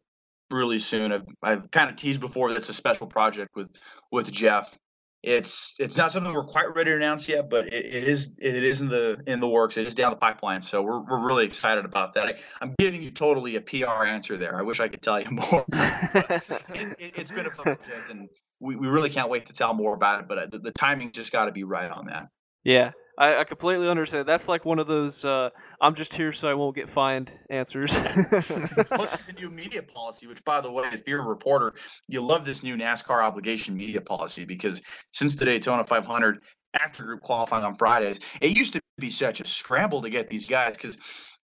really 0.50 0.80
soon. 0.80 1.12
I've 1.12 1.26
I've 1.42 1.72
kind 1.72 1.90
of 1.90 1.96
teased 1.96 2.20
before 2.20 2.50
that 2.50 2.58
it's 2.58 2.70
a 2.70 2.74
special 2.74 3.08
project 3.08 3.56
with 3.56 3.70
with 4.12 4.32
Geoff. 4.32 4.78
It's 5.24 5.76
it's 5.78 5.98
not 5.98 6.12
something 6.12 6.34
we're 6.34 6.44
quite 6.44 6.74
ready 6.74 6.90
to 6.90 6.98
announce 6.98 7.30
yet, 7.30 7.50
but 7.50 7.68
it, 7.68 7.86
it 7.86 8.08
is 8.08 8.36
it 8.40 8.64
is 8.64 8.82
in 8.82 8.90
the 8.90 9.22
in 9.28 9.40
the 9.40 9.48
works. 9.48 9.78
It 9.78 9.86
is 9.86 9.94
down 9.94 10.12
the 10.12 10.18
pipeline, 10.18 10.62
so 10.62 10.82
we're 10.82 11.02
we're 11.02 11.24
really 11.24 11.46
excited 11.46 11.86
about 11.86 12.14
that. 12.16 12.28
I, 12.28 12.64
am 12.64 12.74
giving 12.80 13.04
you 13.04 13.12
totally 13.12 13.56
a 13.56 13.62
PR 13.62 14.06
answer 14.06 14.38
there. 14.38 14.58
I 14.58 14.64
wish 14.64 14.80
I 14.80 14.88
could 14.88 15.04
tell 15.04 15.20
you 15.20 15.30
more. 15.32 15.66
it, 15.70 17.16
has 17.16 17.30
it, 17.30 17.36
been 17.36 17.46
a 17.46 17.52
fun 17.52 17.64
project, 17.76 18.10
and 18.10 18.30
we, 18.60 18.76
we 18.76 18.88
really 18.88 19.12
can't 19.12 19.30
wait 19.30 19.46
to 19.46 19.54
tell 19.54 19.76
more 19.76 19.94
about 19.94 20.22
it. 20.22 20.28
But 20.28 20.38
uh, 20.40 20.46
the, 20.48 20.58
the 20.58 20.72
timing 20.72 21.12
just 21.12 21.32
got 21.32 21.46
to 21.46 21.52
be 21.52 21.66
right 21.66 21.92
on 21.92 22.08
that. 22.08 22.30
Yeah, 22.64 22.92
I, 23.22 23.42
I 23.42 23.44
completely 23.44 23.88
understand. 23.88 24.28
That's 24.28 24.48
like 24.48 24.66
one 24.66 24.80
of 24.80 24.88
those 24.88 25.24
uh, 25.24 25.52
I'm 25.80 25.94
just 25.94 26.12
here 26.12 26.32
so 26.32 26.50
I 26.50 26.56
won't 26.56 26.76
get 26.76 26.90
fined. 26.90 27.32
Answers. 27.52 27.92
Plus 28.00 29.16
the 29.28 29.34
new 29.38 29.52
media 29.52 29.84
policy, 29.84 30.26
which, 30.26 30.44
by 30.44 30.60
the 30.60 30.72
way, 30.72 30.86
if 30.92 31.08
you're 31.08 31.22
a 31.22 31.28
reporter, 31.28 31.76
you 32.08 32.20
love 32.20 32.46
this 32.46 32.64
new 32.64 32.76
NASCAR 32.76 33.24
obligation 33.24 33.78
media 33.78 34.02
policy 34.02 34.44
because 34.44 34.82
since 35.14 35.36
the 35.36 35.46
Daytona 35.46 35.86
500 35.86 36.40
after 36.74 37.04
group 37.04 37.22
qualifying 37.22 37.64
on 37.64 37.76
Fridays, 37.76 38.20
it 38.42 38.58
used 38.58 38.74
to 38.74 38.82
be 38.98 39.12
such 39.12 39.40
a 39.40 39.46
scramble 39.46 40.02
to 40.02 40.10
get 40.10 40.28
these 40.28 40.50
guys 40.50 40.76
because 40.76 40.98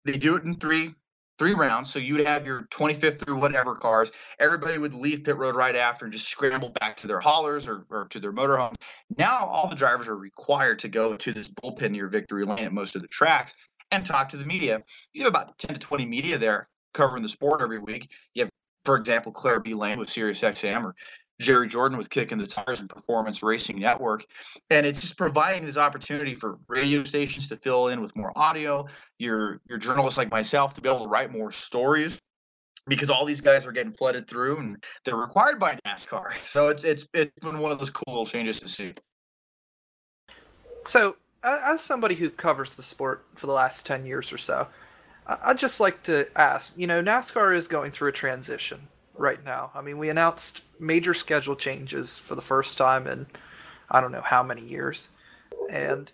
they 0.06 0.16
do 0.16 0.36
it 0.36 0.44
in 0.44 0.56
three 0.56 0.94
three 1.38 1.54
rounds. 1.54 1.90
So 1.90 1.98
you 1.98 2.14
would 2.14 2.26
have 2.26 2.46
your 2.46 2.62
25th 2.70 3.20
through 3.20 3.36
whatever 3.36 3.74
cars. 3.74 4.10
Everybody 4.38 4.78
would 4.78 4.94
leave 4.94 5.24
pit 5.24 5.36
road 5.36 5.54
right 5.54 5.76
after 5.76 6.04
and 6.04 6.12
just 6.12 6.28
scramble 6.28 6.70
back 6.70 6.96
to 6.98 7.06
their 7.06 7.20
haulers 7.20 7.68
or, 7.68 7.86
or 7.90 8.06
to 8.10 8.20
their 8.20 8.32
motorhomes. 8.32 8.76
Now 9.16 9.46
all 9.46 9.68
the 9.68 9.76
drivers 9.76 10.08
are 10.08 10.16
required 10.16 10.78
to 10.80 10.88
go 10.88 11.16
to 11.16 11.32
this 11.32 11.48
bullpen 11.48 11.92
near 11.92 12.08
victory 12.08 12.44
lane 12.44 12.64
at 12.64 12.72
most 12.72 12.96
of 12.96 13.02
the 13.02 13.08
tracks 13.08 13.54
and 13.90 14.04
talk 14.04 14.28
to 14.30 14.36
the 14.36 14.44
media. 14.44 14.82
You 15.14 15.24
have 15.24 15.30
about 15.30 15.58
10 15.58 15.74
to 15.74 15.80
20 15.80 16.04
media 16.06 16.38
there 16.38 16.68
covering 16.94 17.22
the 17.22 17.28
sport 17.28 17.62
every 17.62 17.78
week. 17.78 18.10
You 18.34 18.44
have, 18.44 18.50
for 18.84 18.96
example, 18.96 19.32
Claire 19.32 19.60
B. 19.60 19.74
Lang 19.74 19.98
with 19.98 20.08
SiriusXM 20.08 20.84
or 20.84 20.94
Jerry 21.40 21.68
Jordan 21.68 21.96
with 21.98 22.10
Kicking 22.10 22.38
the 22.38 22.46
Tires 22.46 22.80
and 22.80 22.88
Performance 22.88 23.42
Racing 23.42 23.78
Network. 23.78 24.26
And 24.70 24.84
it's 24.84 25.00
just 25.00 25.16
providing 25.16 25.64
this 25.64 25.76
opportunity 25.76 26.34
for 26.34 26.58
radio 26.68 27.04
stations 27.04 27.48
to 27.48 27.56
fill 27.56 27.88
in 27.88 28.00
with 28.00 28.14
more 28.16 28.32
audio, 28.36 28.86
your 29.18 29.60
your 29.68 29.78
journalists 29.78 30.18
like 30.18 30.30
myself 30.30 30.74
to 30.74 30.80
be 30.80 30.88
able 30.88 31.02
to 31.02 31.08
write 31.08 31.30
more 31.30 31.52
stories 31.52 32.18
because 32.88 33.10
all 33.10 33.24
these 33.24 33.40
guys 33.40 33.66
are 33.66 33.72
getting 33.72 33.92
flooded 33.92 34.26
through 34.26 34.58
and 34.58 34.82
they're 35.04 35.16
required 35.16 35.60
by 35.60 35.78
NASCAR. 35.86 36.32
So 36.44 36.68
it's 36.68 36.82
it's 36.84 37.06
it's 37.14 37.32
been 37.40 37.60
one 37.60 37.70
of 37.70 37.78
those 37.78 37.90
cool 37.90 38.26
changes 38.26 38.58
to 38.60 38.68
see. 38.68 38.94
So, 40.86 41.16
as 41.44 41.82
somebody 41.82 42.14
who 42.14 42.30
covers 42.30 42.74
the 42.74 42.82
sport 42.82 43.26
for 43.34 43.46
the 43.46 43.52
last 43.52 43.84
10 43.84 44.06
years 44.06 44.32
or 44.32 44.38
so, 44.38 44.68
I'd 45.26 45.58
just 45.58 45.80
like 45.80 46.02
to 46.04 46.26
ask, 46.34 46.76
you 46.78 46.86
know, 46.86 47.02
NASCAR 47.02 47.54
is 47.54 47.68
going 47.68 47.90
through 47.90 48.08
a 48.08 48.12
transition 48.12 48.88
right 49.18 49.44
now. 49.44 49.70
I 49.74 49.80
mean, 49.80 49.98
we 49.98 50.08
announced 50.08 50.62
major 50.78 51.14
schedule 51.14 51.56
changes 51.56 52.18
for 52.18 52.34
the 52.34 52.42
first 52.42 52.78
time 52.78 53.06
in 53.06 53.26
I 53.90 54.00
don't 54.00 54.12
know 54.12 54.22
how 54.22 54.42
many 54.42 54.62
years. 54.62 55.08
And 55.70 56.10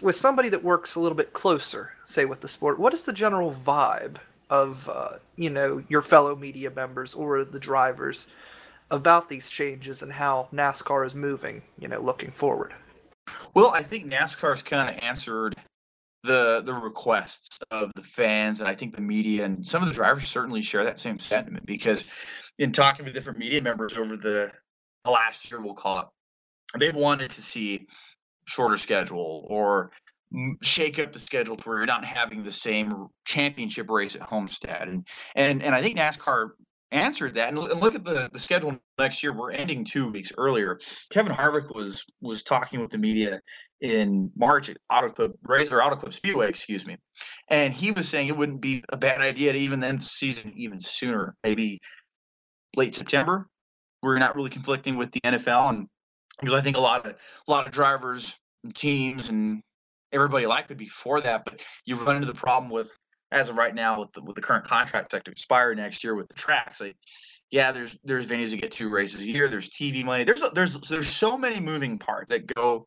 with 0.00 0.16
somebody 0.16 0.48
that 0.50 0.62
works 0.62 0.94
a 0.94 1.00
little 1.00 1.16
bit 1.16 1.32
closer, 1.32 1.92
say 2.04 2.24
with 2.24 2.40
the 2.40 2.48
sport, 2.48 2.78
what 2.78 2.94
is 2.94 3.04
the 3.04 3.12
general 3.12 3.52
vibe 3.52 4.16
of 4.48 4.88
uh, 4.88 5.12
you 5.36 5.50
know 5.50 5.82
your 5.88 6.02
fellow 6.02 6.34
media 6.36 6.70
members 6.70 7.14
or 7.14 7.44
the 7.44 7.58
drivers 7.58 8.26
about 8.90 9.28
these 9.28 9.48
changes 9.48 10.02
and 10.02 10.12
how 10.12 10.48
NASCAR 10.52 11.06
is 11.06 11.14
moving, 11.14 11.62
you 11.78 11.88
know, 11.88 12.00
looking 12.00 12.32
forward? 12.32 12.74
Well, 13.54 13.70
I 13.70 13.82
think 13.82 14.06
NASCAR's 14.06 14.62
kind 14.62 14.90
of 14.90 15.02
answered 15.02 15.56
the 16.22 16.62
the 16.64 16.74
requests 16.74 17.58
of 17.70 17.90
the 17.94 18.02
fans 18.02 18.60
and 18.60 18.68
I 18.68 18.74
think 18.74 18.94
the 18.94 19.00
media 19.00 19.44
and 19.44 19.66
some 19.66 19.82
of 19.82 19.88
the 19.88 19.94
drivers 19.94 20.28
certainly 20.28 20.60
share 20.60 20.84
that 20.84 20.98
same 20.98 21.18
sentiment 21.18 21.64
because 21.64 22.04
in 22.58 22.72
talking 22.72 23.04
with 23.04 23.14
different 23.14 23.38
media 23.38 23.62
members 23.62 23.96
over 23.96 24.16
the 24.16 24.52
last 25.06 25.50
year 25.50 25.60
we'll 25.62 25.74
call 25.74 26.00
it 26.00 26.06
they've 26.78 26.94
wanted 26.94 27.30
to 27.30 27.42
see 27.42 27.86
shorter 28.44 28.76
schedule 28.76 29.46
or 29.48 29.90
shake 30.62 30.98
up 30.98 31.12
the 31.12 31.18
schedule 31.18 31.56
to 31.56 31.68
where 31.68 31.78
you're 31.78 31.86
not 31.86 32.04
having 32.04 32.44
the 32.44 32.52
same 32.52 33.08
championship 33.24 33.90
race 33.90 34.14
at 34.14 34.22
Homestead 34.22 34.88
and 34.88 35.06
and 35.34 35.62
and 35.62 35.74
I 35.74 35.82
think 35.82 35.96
NASCAR 35.96 36.50
answered 36.92 37.34
that. 37.34 37.48
And 37.48 37.58
look 37.58 37.94
at 37.94 38.04
the, 38.04 38.28
the 38.32 38.38
schedule 38.38 38.78
next 38.98 39.22
year. 39.22 39.32
We're 39.32 39.52
ending 39.52 39.84
two 39.84 40.10
weeks 40.10 40.32
earlier. 40.36 40.78
Kevin 41.10 41.32
Harvick 41.32 41.74
was 41.74 42.04
was 42.20 42.42
talking 42.42 42.80
with 42.80 42.90
the 42.90 42.98
media 42.98 43.40
in 43.80 44.30
March 44.36 44.68
at 44.68 44.76
Auto 44.90 45.10
Club 45.10 45.32
Race 45.42 45.70
or 45.70 45.82
Auto 45.82 45.96
Club 45.96 46.12
Speedway, 46.12 46.48
excuse 46.48 46.86
me, 46.86 46.96
and 47.48 47.72
he 47.72 47.92
was 47.92 48.08
saying 48.08 48.28
it 48.28 48.36
wouldn't 48.36 48.60
be 48.60 48.84
a 48.90 48.96
bad 48.96 49.20
idea 49.20 49.52
to 49.52 49.58
even 49.58 49.82
end 49.82 50.00
the 50.00 50.04
season 50.04 50.52
even 50.56 50.80
sooner, 50.80 51.34
maybe 51.44 51.80
late 52.76 52.94
September. 52.94 53.46
We're 54.02 54.18
not 54.18 54.36
really 54.36 54.50
conflicting 54.50 54.96
with 54.96 55.12
the 55.12 55.20
NFL, 55.20 55.70
and 55.70 55.86
because 56.40 56.54
I 56.54 56.62
think 56.62 56.76
a 56.76 56.80
lot 56.80 57.06
of 57.06 57.12
a 57.12 57.50
lot 57.50 57.66
of 57.66 57.72
drivers, 57.72 58.34
and 58.64 58.74
teams, 58.74 59.28
and 59.28 59.62
everybody 60.12 60.46
like 60.46 60.68
would 60.68 60.78
be 60.78 60.88
for 60.88 61.20
that, 61.20 61.44
but 61.44 61.60
you 61.84 61.96
run 61.96 62.16
into 62.16 62.26
the 62.26 62.34
problem 62.34 62.70
with 62.70 62.90
as 63.32 63.48
of 63.48 63.56
right 63.56 63.74
now 63.74 64.00
with 64.00 64.12
the, 64.12 64.22
with 64.22 64.34
the 64.34 64.42
current 64.42 64.64
contract 64.64 65.10
set 65.10 65.24
to 65.24 65.30
expire 65.30 65.74
next 65.74 66.02
year 66.02 66.14
with 66.14 66.28
the 66.28 66.34
tracks 66.34 66.80
like 66.80 66.96
yeah 67.50 67.72
there's 67.72 67.98
there's 68.04 68.26
venues 68.26 68.50
that 68.50 68.60
get 68.60 68.70
two 68.70 68.88
races 68.88 69.20
a 69.20 69.28
year 69.28 69.48
there's 69.48 69.70
tv 69.70 70.04
money 70.04 70.24
there's 70.24 70.42
there's 70.52 70.78
there's 70.88 71.08
so 71.08 71.38
many 71.38 71.60
moving 71.60 71.98
parts 71.98 72.28
that 72.28 72.46
go 72.54 72.86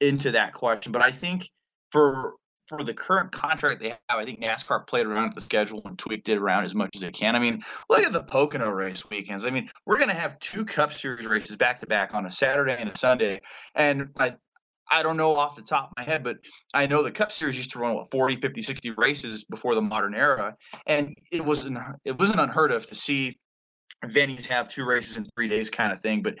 into 0.00 0.30
that 0.30 0.52
question 0.52 0.92
but 0.92 1.02
i 1.02 1.10
think 1.10 1.48
for 1.90 2.34
for 2.66 2.82
the 2.82 2.94
current 2.94 3.30
contract 3.30 3.80
they 3.80 3.90
have 3.90 3.98
i 4.10 4.24
think 4.24 4.40
nascar 4.40 4.86
played 4.86 5.06
around 5.06 5.26
with 5.26 5.34
the 5.34 5.40
schedule 5.40 5.82
and 5.84 5.98
tweaked 5.98 6.28
it 6.28 6.38
around 6.38 6.64
as 6.64 6.74
much 6.74 6.90
as 6.94 7.00
they 7.00 7.10
can 7.10 7.36
i 7.36 7.38
mean 7.38 7.62
look 7.90 8.00
at 8.00 8.12
the 8.12 8.22
pocono 8.22 8.70
race 8.70 9.08
weekends 9.10 9.44
i 9.44 9.50
mean 9.50 9.68
we're 9.86 9.98
going 9.98 10.08
to 10.08 10.14
have 10.14 10.38
two 10.38 10.64
cup 10.64 10.92
series 10.92 11.26
races 11.26 11.56
back 11.56 11.80
to 11.80 11.86
back 11.86 12.14
on 12.14 12.26
a 12.26 12.30
saturday 12.30 12.76
and 12.78 12.88
a 12.88 12.96
sunday 12.96 13.40
and 13.74 14.08
I, 14.18 14.34
I 14.90 15.02
don't 15.02 15.16
know 15.16 15.34
off 15.34 15.56
the 15.56 15.62
top 15.62 15.90
of 15.90 15.92
my 15.96 16.04
head, 16.04 16.22
but 16.22 16.36
I 16.72 16.86
know 16.86 17.02
the 17.02 17.10
Cup 17.10 17.32
Series 17.32 17.56
used 17.56 17.70
to 17.72 17.78
run 17.78 17.94
what 17.94 18.10
40, 18.10 18.36
50, 18.36 18.62
60 18.62 18.90
races 18.92 19.44
before 19.44 19.74
the 19.74 19.82
modern 19.82 20.14
era, 20.14 20.56
and 20.86 21.14
it 21.32 21.44
wasn't 21.44 21.78
it 22.04 22.18
wasn't 22.18 22.40
unheard 22.40 22.70
of 22.70 22.86
to 22.86 22.94
see 22.94 23.38
venues 24.04 24.46
have 24.46 24.68
two 24.68 24.84
races 24.84 25.16
in 25.16 25.26
three 25.34 25.48
days 25.48 25.70
kind 25.70 25.92
of 25.92 26.00
thing. 26.00 26.22
But 26.22 26.36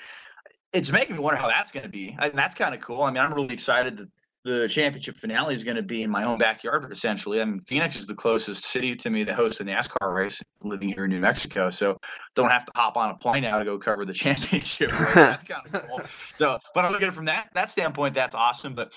it's 0.74 0.92
making 0.92 1.16
me 1.16 1.22
wonder 1.22 1.40
how 1.40 1.48
that's 1.48 1.72
going 1.72 1.84
to 1.84 1.88
be. 1.88 2.14
I 2.18 2.26
mean, 2.26 2.36
that's 2.36 2.54
kind 2.54 2.74
of 2.74 2.80
cool. 2.80 3.02
I 3.02 3.10
mean, 3.10 3.22
I'm 3.22 3.32
really 3.32 3.54
excited 3.54 3.96
that 3.96 4.08
the 4.44 4.68
championship 4.68 5.16
finale 5.16 5.54
is 5.54 5.64
going 5.64 5.76
to 5.76 5.82
be 5.82 6.02
in 6.02 6.10
my 6.10 6.24
own 6.24 6.36
backyard, 6.36 6.92
essentially. 6.92 7.40
I 7.40 7.46
mean, 7.46 7.60
Phoenix 7.60 7.96
is 7.96 8.06
the 8.06 8.14
closest 8.14 8.64
city 8.64 8.94
to 8.96 9.08
me 9.08 9.24
that 9.24 9.34
hosts 9.34 9.60
a 9.60 9.64
NASCAR 9.64 10.14
race, 10.14 10.42
living 10.62 10.90
here 10.90 11.04
in 11.04 11.10
New 11.10 11.20
Mexico. 11.20 11.70
So 11.70 11.96
don't 12.34 12.50
have 12.50 12.66
to 12.66 12.72
hop 12.76 12.98
on 12.98 13.10
a 13.10 13.14
plane 13.14 13.44
now 13.44 13.58
to 13.58 13.64
go 13.64 13.78
cover 13.78 14.04
the 14.04 14.12
championship. 14.12 14.90
that's 15.14 15.44
kind 15.44 15.62
of 15.72 15.88
cool. 15.88 16.00
So, 16.36 16.58
but 16.74 16.84
I 16.84 16.90
look 16.90 17.00
at 17.00 17.08
it 17.08 17.14
from 17.14 17.24
that 17.24 17.48
that 17.54 17.70
standpoint, 17.70 18.14
that's 18.14 18.34
awesome. 18.34 18.74
But 18.74 18.92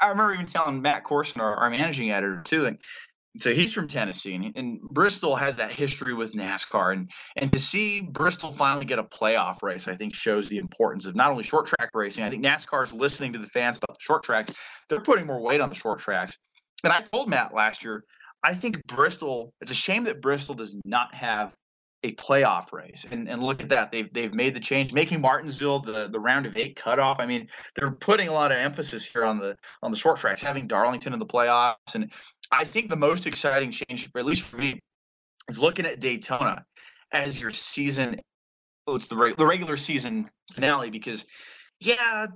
I 0.00 0.08
remember 0.08 0.32
even 0.32 0.46
telling 0.46 0.80
Matt 0.80 1.04
Corson, 1.04 1.42
our, 1.42 1.56
our 1.56 1.68
managing 1.68 2.10
editor, 2.10 2.40
too, 2.42 2.62
like, 2.62 2.80
so 3.38 3.52
he's 3.52 3.72
from 3.72 3.88
Tennessee, 3.88 4.34
and, 4.34 4.52
and, 4.56 4.80
Bristol 4.80 5.36
has 5.36 5.56
that 5.56 5.70
history 5.70 6.14
with 6.14 6.34
NASCAR, 6.34 6.92
and 6.92 7.10
and 7.36 7.52
to 7.52 7.58
see 7.58 8.00
Bristol 8.00 8.52
finally 8.52 8.84
get 8.84 8.98
a 8.98 9.04
playoff 9.04 9.62
race, 9.62 9.88
I 9.88 9.94
think 9.94 10.14
shows 10.14 10.48
the 10.48 10.58
importance 10.58 11.06
of 11.06 11.16
not 11.16 11.30
only 11.30 11.42
short 11.42 11.66
track 11.66 11.90
racing. 11.94 12.24
I 12.24 12.30
think 12.30 12.44
NASCAR 12.44 12.84
is 12.84 12.92
listening 12.92 13.32
to 13.34 13.38
the 13.38 13.46
fans 13.46 13.76
about 13.76 13.98
the 13.98 14.02
short 14.02 14.22
tracks. 14.22 14.52
They're 14.88 15.00
putting 15.00 15.26
more 15.26 15.40
weight 15.40 15.60
on 15.60 15.68
the 15.68 15.74
short 15.74 15.98
tracks. 15.98 16.36
And 16.84 16.92
I 16.92 17.02
told 17.02 17.28
Matt 17.28 17.54
last 17.54 17.84
year, 17.84 18.04
I 18.42 18.54
think 18.54 18.86
Bristol. 18.86 19.52
It's 19.60 19.70
a 19.70 19.74
shame 19.74 20.04
that 20.04 20.20
Bristol 20.20 20.54
does 20.54 20.76
not 20.84 21.14
have 21.14 21.54
a 22.06 22.14
playoff 22.14 22.72
race. 22.72 23.04
And 23.10 23.28
and 23.28 23.42
look 23.42 23.60
at 23.60 23.68
that. 23.68 23.90
They've 23.90 24.12
they've 24.12 24.32
made 24.32 24.54
the 24.54 24.60
change, 24.60 24.92
making 24.92 25.20
Martinsville 25.20 25.80
the, 25.80 26.08
the 26.08 26.20
round 26.20 26.46
of 26.46 26.56
eight 26.56 26.76
cutoff. 26.76 27.18
I 27.20 27.26
mean, 27.26 27.48
they're 27.74 27.90
putting 27.90 28.28
a 28.28 28.32
lot 28.32 28.52
of 28.52 28.58
emphasis 28.58 29.04
here 29.04 29.24
on 29.24 29.38
the 29.38 29.56
on 29.82 29.90
the 29.90 29.96
short 29.96 30.18
tracks, 30.18 30.42
having 30.42 30.66
Darlington 30.66 31.12
in 31.12 31.18
the 31.18 31.26
playoffs. 31.26 31.94
And 31.94 32.12
I 32.50 32.64
think 32.64 32.88
the 32.88 32.96
most 32.96 33.26
exciting 33.26 33.70
change, 33.70 34.08
at 34.16 34.26
least 34.26 34.42
for 34.42 34.56
me, 34.56 34.80
is 35.48 35.58
looking 35.58 35.86
at 35.86 36.00
Daytona 36.00 36.64
as 37.12 37.40
your 37.40 37.50
season. 37.50 38.20
Oh, 38.86 38.94
it's 38.94 39.08
the 39.08 39.34
the 39.36 39.46
regular 39.46 39.76
season 39.76 40.30
finale 40.52 40.90
because, 40.90 41.24
yeah, 41.80 42.28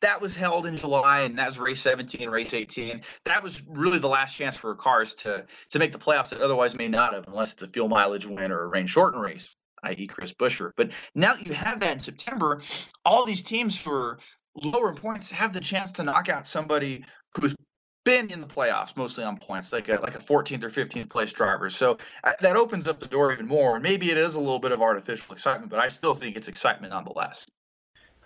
that 0.00 0.20
was 0.20 0.34
held 0.34 0.66
in 0.66 0.76
July, 0.76 1.20
and 1.20 1.36
that 1.38 1.46
was 1.46 1.58
race 1.58 1.80
17, 1.80 2.28
race 2.28 2.54
18. 2.54 3.02
That 3.24 3.42
was 3.42 3.62
really 3.66 3.98
the 3.98 4.08
last 4.08 4.34
chance 4.34 4.56
for 4.56 4.74
cars 4.74 5.14
to 5.14 5.44
to 5.70 5.78
make 5.78 5.92
the 5.92 5.98
playoffs 5.98 6.30
that 6.30 6.40
otherwise 6.40 6.74
may 6.74 6.88
not 6.88 7.14
have, 7.14 7.26
unless 7.28 7.52
it's 7.52 7.62
a 7.62 7.68
fuel 7.68 7.88
mileage 7.88 8.26
win 8.26 8.50
or 8.50 8.62
a 8.62 8.66
rain 8.68 8.86
shortened 8.86 9.22
race, 9.22 9.54
i.e., 9.84 10.06
Chris 10.06 10.32
Buescher. 10.32 10.72
But 10.76 10.92
now 11.14 11.34
that 11.34 11.46
you 11.46 11.52
have 11.52 11.80
that 11.80 11.92
in 11.92 12.00
September, 12.00 12.62
all 13.04 13.24
these 13.24 13.42
teams 13.42 13.76
for 13.76 14.18
lower 14.54 14.94
points 14.94 15.30
have 15.30 15.52
the 15.52 15.60
chance 15.60 15.92
to 15.92 16.02
knock 16.02 16.28
out 16.28 16.46
somebody 16.46 17.04
who's 17.36 17.54
been 18.04 18.30
in 18.30 18.40
the 18.40 18.46
playoffs 18.46 18.96
mostly 18.96 19.24
on 19.24 19.36
points, 19.36 19.72
like 19.72 19.88
a 19.88 20.00
like 20.00 20.14
a 20.14 20.18
14th 20.18 20.64
or 20.64 20.70
15th 20.70 21.10
place 21.10 21.32
driver. 21.32 21.68
So 21.68 21.98
uh, 22.24 22.32
that 22.40 22.56
opens 22.56 22.88
up 22.88 23.00
the 23.00 23.06
door 23.06 23.32
even 23.32 23.46
more. 23.46 23.78
Maybe 23.78 24.10
it 24.10 24.16
is 24.16 24.34
a 24.34 24.40
little 24.40 24.58
bit 24.58 24.72
of 24.72 24.80
artificial 24.80 25.34
excitement, 25.34 25.70
but 25.70 25.78
I 25.78 25.88
still 25.88 26.14
think 26.14 26.36
it's 26.36 26.48
excitement 26.48 26.92
nonetheless. 26.92 27.44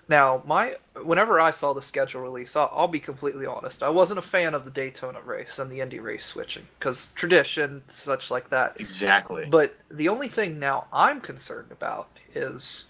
Now, 0.09 0.43
my 0.47 0.77
whenever 1.03 1.41
I 1.41 1.51
saw 1.51 1.73
the 1.73 1.83
schedule 1.83 2.21
release, 2.21 2.57
I'll, 2.57 2.71
I'll, 2.75 2.89
be 2.89 3.01
completely 3.01 3.47
honest. 3.47 3.83
I 3.83 3.89
wasn't 3.89 4.19
a 4.19 4.23
fan 4.23 4.55
of 4.55 4.65
the 4.65 4.71
Daytona 4.71 5.21
race 5.23 5.59
and 5.59 5.71
the 5.71 5.81
Indy 5.81 5.99
race 5.99 6.27
switching 6.27 6.67
because 6.79 7.11
tradition, 7.15 7.83
such 7.89 8.31
like 8.31 8.51
that. 8.51 8.77
Exactly. 8.79 9.47
But 9.49 9.75
the 9.91 10.09
only 10.09 10.29
thing 10.29 10.59
now 10.59 10.87
I'm 10.93 11.21
concerned 11.21 11.73
about 11.73 12.09
is, 12.35 12.87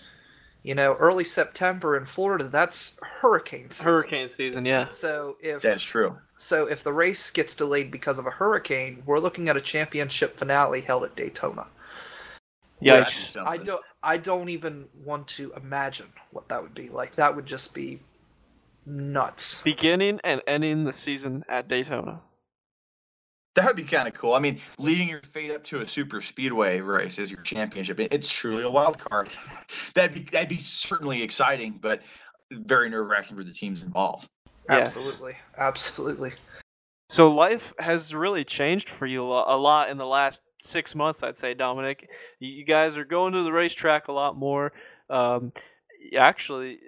you 0.63 0.75
know, 0.75 0.95
early 0.95 1.25
September 1.25 1.97
in 1.97 2.05
Florida. 2.05 2.49
That's 2.49 2.97
hurricane 3.03 3.71
season. 3.71 3.87
Hurricane 3.87 4.29
season, 4.29 4.65
yeah. 4.65 4.89
So 4.89 5.37
if 5.41 5.63
that's 5.63 5.85
true. 5.85 6.17
So 6.37 6.67
if 6.67 6.83
the 6.83 6.93
race 6.93 7.31
gets 7.31 7.55
delayed 7.55 7.93
because 7.93 8.19
of 8.19 8.27
a 8.27 8.31
hurricane, 8.31 9.03
we're 9.07 9.21
looking 9.21 9.49
at 9.49 9.57
a 9.57 9.61
championship 9.61 10.37
finale 10.37 10.81
held 10.81 11.05
at 11.05 11.15
Daytona. 11.15 11.67
Yikes! 12.83 13.37
I 13.41 13.57
don't. 13.57 13.83
I 14.05 14.19
don't 14.19 14.51
even 14.51 14.87
want 15.05 15.27
to 15.29 15.53
imagine 15.57 16.07
what 16.31 16.49
that 16.49 16.63
would 16.63 16.75
be 16.75 16.91
like. 16.91 17.17
That 17.17 17.35
would 17.35 17.47
just 17.47 17.75
be 17.75 18.01
nuts. 18.87 19.61
Beginning 19.63 20.21
and 20.23 20.43
ending 20.47 20.85
the 20.85 20.93
season 20.93 21.45
at 21.49 21.69
Daytona. 21.69 22.21
That 23.55 23.67
would 23.67 23.77
be 23.77 23.85
kind 23.85 24.07
of 24.07 24.15
cool. 24.15 24.35
I 24.35 24.41
mean, 24.41 24.61
leading 24.79 25.09
your 25.09 25.21
fate 25.21 25.51
up 25.53 25.65
to 25.65 25.81
a 25.81 25.87
super 25.87 26.21
speedway 26.21 26.81
race 26.81 27.19
as 27.19 27.31
your 27.31 27.41
championship, 27.43 27.99
it's 28.01 28.29
truly 28.29 28.65
a 28.65 28.71
wild 28.71 28.99
card. 28.99 29.31
that'd 29.95 30.13
be 30.13 30.25
that'd 30.33 30.49
be 30.49 30.59
certainly 30.59 31.23
exciting, 31.23 31.79
but 31.81 32.03
very 32.51 32.91
nerve 32.91 33.09
wracking 33.09 33.37
for 33.37 33.45
the 33.45 33.53
teams 33.53 33.81
involved. 33.81 34.29
Yes. 34.69 34.97
Absolutely, 34.97 35.37
absolutely. 35.57 36.33
So 37.15 37.31
life 37.31 37.73
has 37.79 38.13
really 38.13 38.43
changed 38.43 38.89
for 38.89 39.07
you 39.07 39.23
a 39.23 39.57
lot 39.57 39.89
in 39.89 39.99
the 39.99 40.05
last 40.05 40.43
six 40.59 40.97
months, 40.97 41.23
I'd 41.23 41.37
say, 41.37 41.55
Dominic. 41.55 42.11
You 42.41 42.65
guys 42.65 42.99
are 42.99 43.05
going 43.05 43.35
to 43.35 43.45
the 43.45 43.53
racetrack 43.53 44.09
a 44.09 44.13
lot 44.13 44.37
more. 44.37 44.73
Um, 45.09 45.53
actually, 46.19 46.81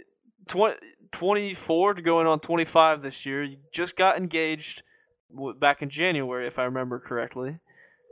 20, 0.49 0.79
24 1.13 1.95
to 1.95 2.03
going 2.03 2.27
on 2.27 2.41
25 2.41 3.03
this 3.03 3.25
year. 3.25 3.45
You 3.45 3.59
just 3.73 3.97
got 3.97 4.17
engaged 4.17 4.83
back 5.61 5.83
in 5.83 5.91
January, 5.91 6.49
if 6.49 6.59
I 6.59 6.65
remember 6.65 6.99
correctly. 6.99 7.61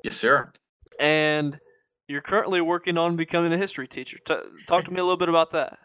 Yes, 0.04 0.14
sir. 0.14 0.52
And 1.00 1.58
you're 2.06 2.20
currently 2.20 2.60
working 2.60 2.96
on 2.96 3.16
becoming 3.16 3.52
a 3.52 3.58
history 3.58 3.88
teacher. 3.88 4.18
T- 4.24 4.36
talk 4.68 4.84
to 4.84 4.92
me 4.92 5.00
a 5.00 5.02
little 5.02 5.16
bit 5.16 5.28
about 5.28 5.50
that. 5.50 5.80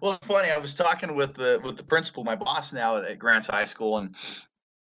Well, 0.00 0.12
it's 0.12 0.26
funny. 0.28 0.48
I 0.48 0.58
was 0.58 0.74
talking 0.74 1.16
with 1.16 1.34
the 1.34 1.60
with 1.64 1.76
the 1.76 1.82
principal, 1.82 2.22
my 2.22 2.36
boss 2.36 2.72
now 2.72 2.98
at 2.98 3.18
Grants 3.18 3.48
High 3.48 3.64
School, 3.64 3.98
and 3.98 4.14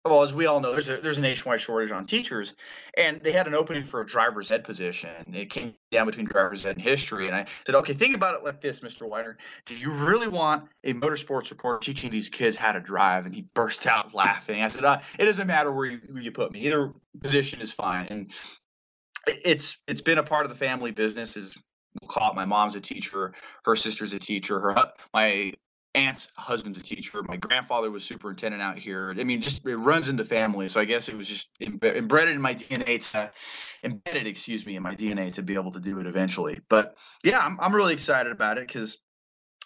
well, 0.06 0.22
as 0.22 0.34
we 0.34 0.46
all 0.46 0.60
know, 0.60 0.72
there's 0.72 0.88
a 0.88 0.98
there's 0.98 1.18
a 1.18 1.22
nationwide 1.22 1.60
shortage 1.60 1.90
on 1.90 2.06
teachers, 2.06 2.54
and 2.96 3.20
they 3.22 3.32
had 3.32 3.46
an 3.46 3.54
opening 3.54 3.84
for 3.84 4.00
a 4.00 4.06
driver's 4.06 4.50
ed 4.50 4.64
position. 4.64 5.10
It 5.32 5.50
came 5.50 5.74
down 5.90 6.06
between 6.06 6.26
driver's 6.26 6.64
ed 6.64 6.76
and 6.76 6.82
history, 6.82 7.26
and 7.26 7.36
I 7.36 7.46
said, 7.64 7.74
okay, 7.74 7.92
think 7.92 8.14
about 8.14 8.34
it 8.34 8.44
like 8.44 8.60
this, 8.60 8.80
Mr. 8.80 9.08
Weiner. 9.08 9.36
Do 9.64 9.76
you 9.76 9.90
really 9.90 10.28
want 10.28 10.68
a 10.84 10.94
motorsports 10.94 11.50
reporter 11.50 11.78
teaching 11.78 12.10
these 12.10 12.28
kids 12.28 12.56
how 12.56 12.72
to 12.72 12.80
drive? 12.80 13.26
And 13.26 13.34
he 13.34 13.42
burst 13.54 13.86
out 13.86 14.14
laughing. 14.14 14.62
I 14.62 14.68
said, 14.68 14.84
uh, 14.84 15.00
it 15.18 15.24
doesn't 15.24 15.46
matter 15.46 15.72
where 15.72 15.86
you, 15.86 16.00
where 16.10 16.22
you 16.22 16.32
put 16.32 16.52
me. 16.52 16.60
Either 16.60 16.92
position 17.20 17.60
is 17.60 17.72
fine. 17.72 18.06
And 18.10 18.32
it's 19.26 19.78
it's 19.86 20.00
been 20.00 20.18
a 20.18 20.22
part 20.22 20.44
of 20.44 20.50
the 20.50 20.56
family 20.56 20.90
business. 20.90 21.36
Is 21.36 21.56
we'll 22.00 22.08
call 22.08 22.30
it 22.30 22.36
my 22.36 22.44
mom's 22.44 22.74
a 22.74 22.80
teacher, 22.80 23.32
her 23.64 23.76
sister's 23.76 24.12
a 24.14 24.18
teacher, 24.18 24.60
her 24.60 24.92
my 25.12 25.52
aunt's 25.96 26.28
husband's 26.36 26.78
a 26.78 26.82
teacher. 26.82 27.22
My 27.22 27.36
grandfather 27.36 27.90
was 27.90 28.04
superintendent 28.04 28.62
out 28.62 28.78
here. 28.78 29.14
I 29.18 29.24
mean, 29.24 29.40
just 29.40 29.66
it 29.66 29.76
runs 29.76 30.08
in 30.08 30.16
the 30.16 30.24
family. 30.24 30.68
So 30.68 30.80
I 30.80 30.84
guess 30.84 31.08
it 31.08 31.16
was 31.16 31.26
just 31.26 31.48
embedded 31.60 32.34
in 32.34 32.40
my 32.40 32.54
DNA 32.54 33.10
to 33.12 33.30
embedded, 33.82 34.26
excuse 34.26 34.66
me, 34.66 34.76
in 34.76 34.82
my 34.82 34.94
DNA 34.94 35.32
to 35.32 35.42
be 35.42 35.54
able 35.54 35.70
to 35.72 35.80
do 35.80 35.98
it 35.98 36.06
eventually. 36.06 36.60
But 36.68 36.96
yeah, 37.24 37.38
I'm 37.38 37.58
I'm 37.60 37.74
really 37.74 37.94
excited 37.94 38.30
about 38.30 38.58
it 38.58 38.68
because 38.68 38.98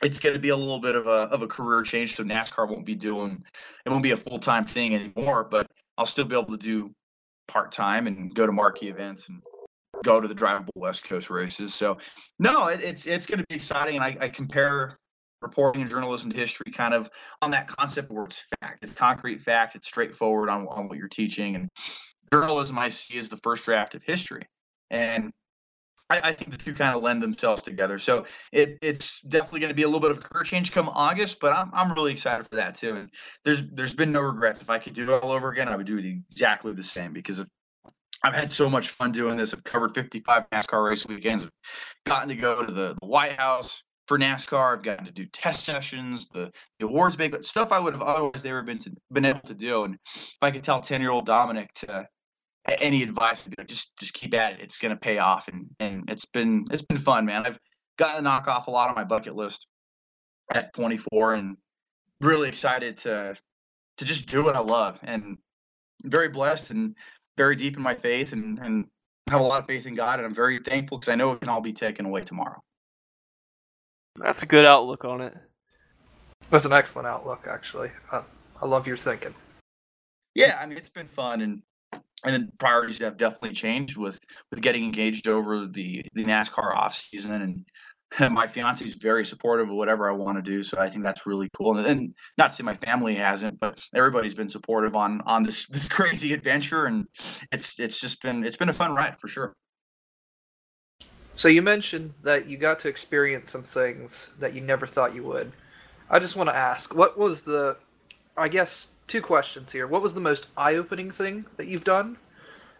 it's 0.02 0.20
going 0.20 0.34
to 0.34 0.40
be 0.40 0.50
a 0.50 0.56
little 0.56 0.80
bit 0.80 0.94
of 0.94 1.06
a 1.06 1.28
of 1.32 1.42
a 1.42 1.46
career 1.46 1.82
change. 1.82 2.14
So 2.14 2.22
NASCAR 2.22 2.68
won't 2.68 2.86
be 2.86 2.94
doing 2.94 3.42
it 3.84 3.90
won't 3.90 4.02
be 4.02 4.12
a 4.12 4.16
full 4.16 4.38
time 4.38 4.64
thing 4.64 4.94
anymore, 4.94 5.44
but 5.44 5.66
I'll 5.98 6.06
still 6.06 6.24
be 6.24 6.36
able 6.36 6.56
to 6.56 6.56
do 6.56 6.94
part 7.48 7.72
time 7.72 8.06
and 8.06 8.32
go 8.34 8.46
to 8.46 8.52
marquee 8.52 8.88
events 8.88 9.28
and 9.28 9.42
go 10.04 10.20
to 10.20 10.28
the 10.28 10.34
drivable 10.34 10.68
West 10.76 11.04
Coast 11.04 11.28
races. 11.28 11.74
So 11.74 11.98
no, 12.38 12.68
it, 12.68 12.82
it's 12.82 13.06
it's 13.06 13.26
going 13.26 13.38
to 13.38 13.44
be 13.48 13.56
exciting, 13.56 13.96
and 13.96 14.04
I, 14.04 14.16
I 14.20 14.28
compare 14.28 14.98
reporting 15.42 15.82
and 15.82 15.90
journalism 15.90 16.30
to 16.30 16.36
history 16.36 16.70
kind 16.72 16.94
of 16.94 17.08
on 17.42 17.50
that 17.50 17.66
concept 17.66 18.10
where 18.10 18.24
it's 18.24 18.44
fact 18.60 18.78
it's 18.82 18.94
concrete 18.94 19.40
fact 19.40 19.76
it's 19.76 19.86
straightforward 19.86 20.48
on, 20.48 20.66
on 20.68 20.88
what 20.88 20.98
you're 20.98 21.08
teaching 21.08 21.56
and 21.56 21.68
journalism 22.32 22.78
i 22.78 22.88
see 22.88 23.16
is 23.16 23.28
the 23.28 23.36
first 23.38 23.64
draft 23.64 23.94
of 23.94 24.02
history 24.02 24.42
and 24.90 25.30
I, 26.08 26.20
I 26.30 26.32
think 26.32 26.50
the 26.50 26.58
two 26.58 26.74
kind 26.74 26.96
of 26.96 27.02
lend 27.02 27.22
themselves 27.22 27.62
together 27.62 27.98
so 27.98 28.26
it, 28.52 28.78
it's 28.82 29.20
definitely 29.22 29.60
going 29.60 29.70
to 29.70 29.74
be 29.74 29.82
a 29.82 29.86
little 29.86 30.00
bit 30.00 30.10
of 30.10 30.18
a 30.18 30.20
career 30.20 30.44
change 30.44 30.72
come 30.72 30.88
august 30.88 31.40
but 31.40 31.52
I'm, 31.52 31.70
I'm 31.72 31.92
really 31.92 32.12
excited 32.12 32.46
for 32.48 32.56
that 32.56 32.74
too 32.74 32.96
and 32.96 33.10
there's 33.44 33.62
there's 33.72 33.94
been 33.94 34.12
no 34.12 34.20
regrets 34.20 34.60
if 34.60 34.70
i 34.70 34.78
could 34.78 34.94
do 34.94 35.04
it 35.04 35.22
all 35.22 35.30
over 35.30 35.50
again 35.50 35.68
i 35.68 35.76
would 35.76 35.86
do 35.86 35.98
it 35.98 36.04
exactly 36.04 36.72
the 36.72 36.82
same 36.82 37.12
because 37.12 37.44
I've 38.22 38.34
had 38.34 38.52
so 38.52 38.68
much 38.68 38.90
fun 38.90 39.12
doing 39.12 39.36
this. 39.36 39.54
I've 39.54 39.64
covered 39.64 39.94
55 39.94 40.44
NASCAR 40.50 40.86
race 40.86 41.06
weekends. 41.06 41.44
I've 41.44 41.50
gotten 42.04 42.28
to 42.28 42.34
go 42.34 42.64
to 42.64 42.70
the, 42.70 42.94
the 43.00 43.06
White 43.06 43.32
House, 43.32 43.82
for 44.10 44.18
NASCAR. 44.18 44.76
I've 44.76 44.82
gotten 44.82 45.04
to 45.04 45.12
do 45.12 45.24
test 45.26 45.64
sessions, 45.64 46.26
the, 46.26 46.50
the 46.80 46.86
awards 46.86 47.14
but 47.14 47.44
stuff 47.44 47.70
I 47.70 47.78
would 47.78 47.92
have 47.92 48.02
otherwise 48.02 48.42
never 48.42 48.60
been 48.60 48.78
to, 48.78 48.90
been 49.12 49.24
able 49.24 49.38
to 49.42 49.54
do. 49.54 49.84
And 49.84 49.94
if 50.04 50.36
I 50.42 50.50
could 50.50 50.64
tell 50.64 50.80
ten 50.80 51.00
year 51.00 51.12
old 51.12 51.26
Dominic 51.26 51.72
to 51.74 52.08
any 52.80 53.04
advice, 53.04 53.48
just 53.68 53.96
just 54.00 54.12
keep 54.12 54.34
at 54.34 54.54
it. 54.54 54.62
It's 54.62 54.80
gonna 54.80 54.96
pay 54.96 55.18
off, 55.18 55.46
and 55.46 55.68
and 55.78 56.10
it's 56.10 56.24
been 56.24 56.66
it's 56.72 56.82
been 56.82 56.98
fun, 56.98 57.24
man. 57.24 57.46
I've 57.46 57.60
gotten 57.98 58.16
to 58.16 58.22
knock 58.22 58.48
off 58.48 58.66
a 58.66 58.72
lot 58.72 58.88
on 58.88 58.96
my 58.96 59.04
bucket 59.04 59.36
list 59.36 59.68
at 60.52 60.72
24, 60.74 61.34
and 61.34 61.56
really 62.20 62.48
excited 62.48 62.96
to 62.96 63.36
to 63.98 64.04
just 64.04 64.26
do 64.26 64.42
what 64.42 64.56
I 64.56 64.60
love, 64.60 64.98
and 65.04 65.38
very 66.02 66.30
blessed 66.30 66.72
and 66.72 66.96
very 67.36 67.54
deep 67.54 67.76
in 67.76 67.82
my 67.84 67.94
faith, 67.94 68.32
and 68.32 68.58
and 68.58 68.88
have 69.28 69.40
a 69.40 69.44
lot 69.44 69.60
of 69.60 69.68
faith 69.68 69.86
in 69.86 69.94
God, 69.94 70.18
and 70.18 70.26
I'm 70.26 70.34
very 70.34 70.58
thankful 70.58 70.98
because 70.98 71.12
I 71.12 71.14
know 71.14 71.30
it 71.30 71.40
can 71.42 71.48
all 71.48 71.60
be 71.60 71.72
taken 71.72 72.06
away 72.06 72.22
tomorrow. 72.22 72.60
That's 74.16 74.42
a 74.42 74.46
good 74.46 74.66
outlook 74.66 75.04
on 75.04 75.20
it. 75.20 75.34
That's 76.50 76.64
an 76.64 76.72
excellent 76.72 77.06
outlook, 77.06 77.46
actually. 77.48 77.90
Uh, 78.10 78.22
I 78.60 78.66
love 78.66 78.86
your 78.86 78.96
thinking. 78.96 79.34
Yeah, 80.34 80.58
I 80.60 80.66
mean 80.66 80.78
it's 80.78 80.90
been 80.90 81.06
fun, 81.06 81.40
and 81.40 81.62
and 81.92 82.34
then 82.34 82.52
priorities 82.58 82.98
have 82.98 83.16
definitely 83.16 83.52
changed 83.52 83.96
with 83.96 84.18
with 84.50 84.60
getting 84.60 84.84
engaged 84.84 85.28
over 85.28 85.66
the 85.66 86.04
the 86.14 86.24
NASCAR 86.24 86.76
off 86.76 86.94
season, 86.94 87.32
and, 87.32 87.64
and 88.18 88.34
my 88.34 88.46
fiance 88.46 88.84
is 88.84 88.94
very 88.94 89.24
supportive 89.24 89.68
of 89.68 89.74
whatever 89.74 90.08
I 90.08 90.12
want 90.12 90.38
to 90.38 90.42
do. 90.42 90.62
So 90.62 90.78
I 90.78 90.88
think 90.88 91.04
that's 91.04 91.26
really 91.26 91.48
cool. 91.56 91.78
And, 91.78 91.86
and 91.86 92.14
not 92.38 92.50
to 92.50 92.56
say 92.56 92.62
my 92.62 92.74
family 92.74 93.14
hasn't, 93.14 93.58
but 93.60 93.80
everybody's 93.94 94.34
been 94.34 94.48
supportive 94.48 94.94
on 94.94 95.20
on 95.22 95.42
this 95.42 95.66
this 95.68 95.88
crazy 95.96 96.32
adventure, 96.32 96.86
and 96.86 97.06
it's 97.52 97.78
it's 97.80 98.00
just 98.00 98.22
been 98.22 98.44
it's 98.44 98.56
been 98.56 98.70
a 98.70 98.74
fun 98.74 98.94
ride 98.94 99.18
for 99.18 99.28
sure. 99.28 99.54
So 101.40 101.48
you 101.48 101.62
mentioned 101.62 102.12
that 102.22 102.48
you 102.48 102.58
got 102.58 102.80
to 102.80 102.88
experience 102.88 103.50
some 103.50 103.62
things 103.62 104.34
that 104.40 104.52
you 104.52 104.60
never 104.60 104.86
thought 104.86 105.14
you 105.14 105.22
would. 105.22 105.52
I 106.10 106.18
just 106.18 106.36
want 106.36 106.50
to 106.50 106.54
ask, 106.54 106.94
what 106.94 107.16
was 107.16 107.44
the 107.44 107.78
I 108.36 108.48
guess 108.48 108.88
two 109.06 109.22
questions 109.22 109.72
here. 109.72 109.86
What 109.86 110.02
was 110.02 110.12
the 110.12 110.20
most 110.20 110.48
eye-opening 110.58 111.10
thing 111.10 111.46
that 111.56 111.66
you've 111.66 111.82
done 111.82 112.18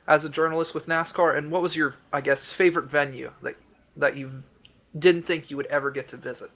as 0.07 0.27
a 0.27 0.29
journalist 0.29 0.75
with 0.75 0.89
NASCAR 0.89 1.39
and 1.39 1.51
what 1.51 1.63
was 1.63 1.75
your 1.75 1.95
I 2.13 2.21
guess 2.21 2.51
favorite 2.51 2.85
venue 2.91 3.33
that 3.41 3.55
that 3.97 4.19
you 4.19 4.43
didn't 4.99 5.23
think 5.23 5.51
you 5.51 5.57
would 5.57 5.65
ever 5.69 5.91
get 5.91 6.09
to 6.09 6.19
visit? 6.19 6.51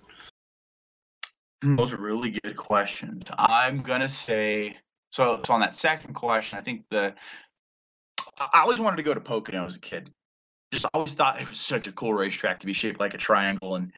Those 1.62 1.94
are 1.94 2.02
really 2.02 2.38
good 2.42 2.56
questions. 2.56 3.22
I'm 3.38 3.82
to 3.82 4.08
say 4.08 4.76
so 5.08 5.40
so 5.46 5.54
on 5.54 5.60
that 5.60 5.74
second 5.74 6.12
question, 6.12 6.58
I 6.58 6.60
think 6.60 6.84
the 6.90 7.14
I 8.38 8.60
always 8.60 8.78
wanted 8.78 8.98
to 8.98 9.02
go 9.04 9.14
to 9.14 9.20
Pocono 9.20 9.64
as 9.64 9.76
a 9.76 9.80
kid 9.80 10.10
just 10.74 10.86
always 10.92 11.14
thought 11.14 11.40
it 11.40 11.48
was 11.48 11.60
such 11.60 11.86
a 11.86 11.92
cool 11.92 12.12
racetrack 12.12 12.60
to 12.60 12.66
be 12.66 12.72
shaped 12.72 13.00
like 13.00 13.14
a 13.14 13.18
triangle, 13.18 13.76
and 13.76 13.92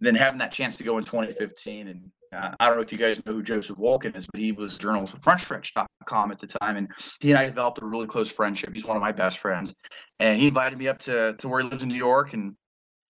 then 0.00 0.14
having 0.14 0.38
that 0.38 0.52
chance 0.52 0.76
to 0.76 0.84
go 0.84 0.98
in 0.98 1.04
2015. 1.04 1.88
And 1.88 2.10
uh, 2.32 2.54
I 2.60 2.68
don't 2.68 2.76
know 2.76 2.82
if 2.82 2.92
you 2.92 2.98
guys 2.98 3.24
know 3.26 3.32
who 3.32 3.42
Joseph 3.42 3.78
Wolkin 3.78 4.16
is, 4.16 4.26
but 4.32 4.40
he 4.40 4.52
was 4.52 4.76
a 4.76 4.78
journalist 4.78 5.14
at 5.14 5.22
FrontStretch.com 5.22 6.30
at 6.30 6.38
the 6.38 6.46
time, 6.46 6.76
and 6.76 6.88
he 7.20 7.30
and 7.30 7.38
I 7.38 7.46
developed 7.46 7.82
a 7.82 7.86
really 7.86 8.06
close 8.06 8.30
friendship. 8.30 8.70
He's 8.72 8.84
one 8.84 8.96
of 8.96 9.02
my 9.02 9.12
best 9.12 9.38
friends, 9.38 9.74
and 10.20 10.38
he 10.38 10.48
invited 10.48 10.78
me 10.78 10.88
up 10.88 10.98
to 11.00 11.34
to 11.38 11.48
where 11.48 11.60
he 11.60 11.68
lives 11.68 11.82
in 11.82 11.88
New 11.88 11.96
York, 11.96 12.34
and 12.34 12.54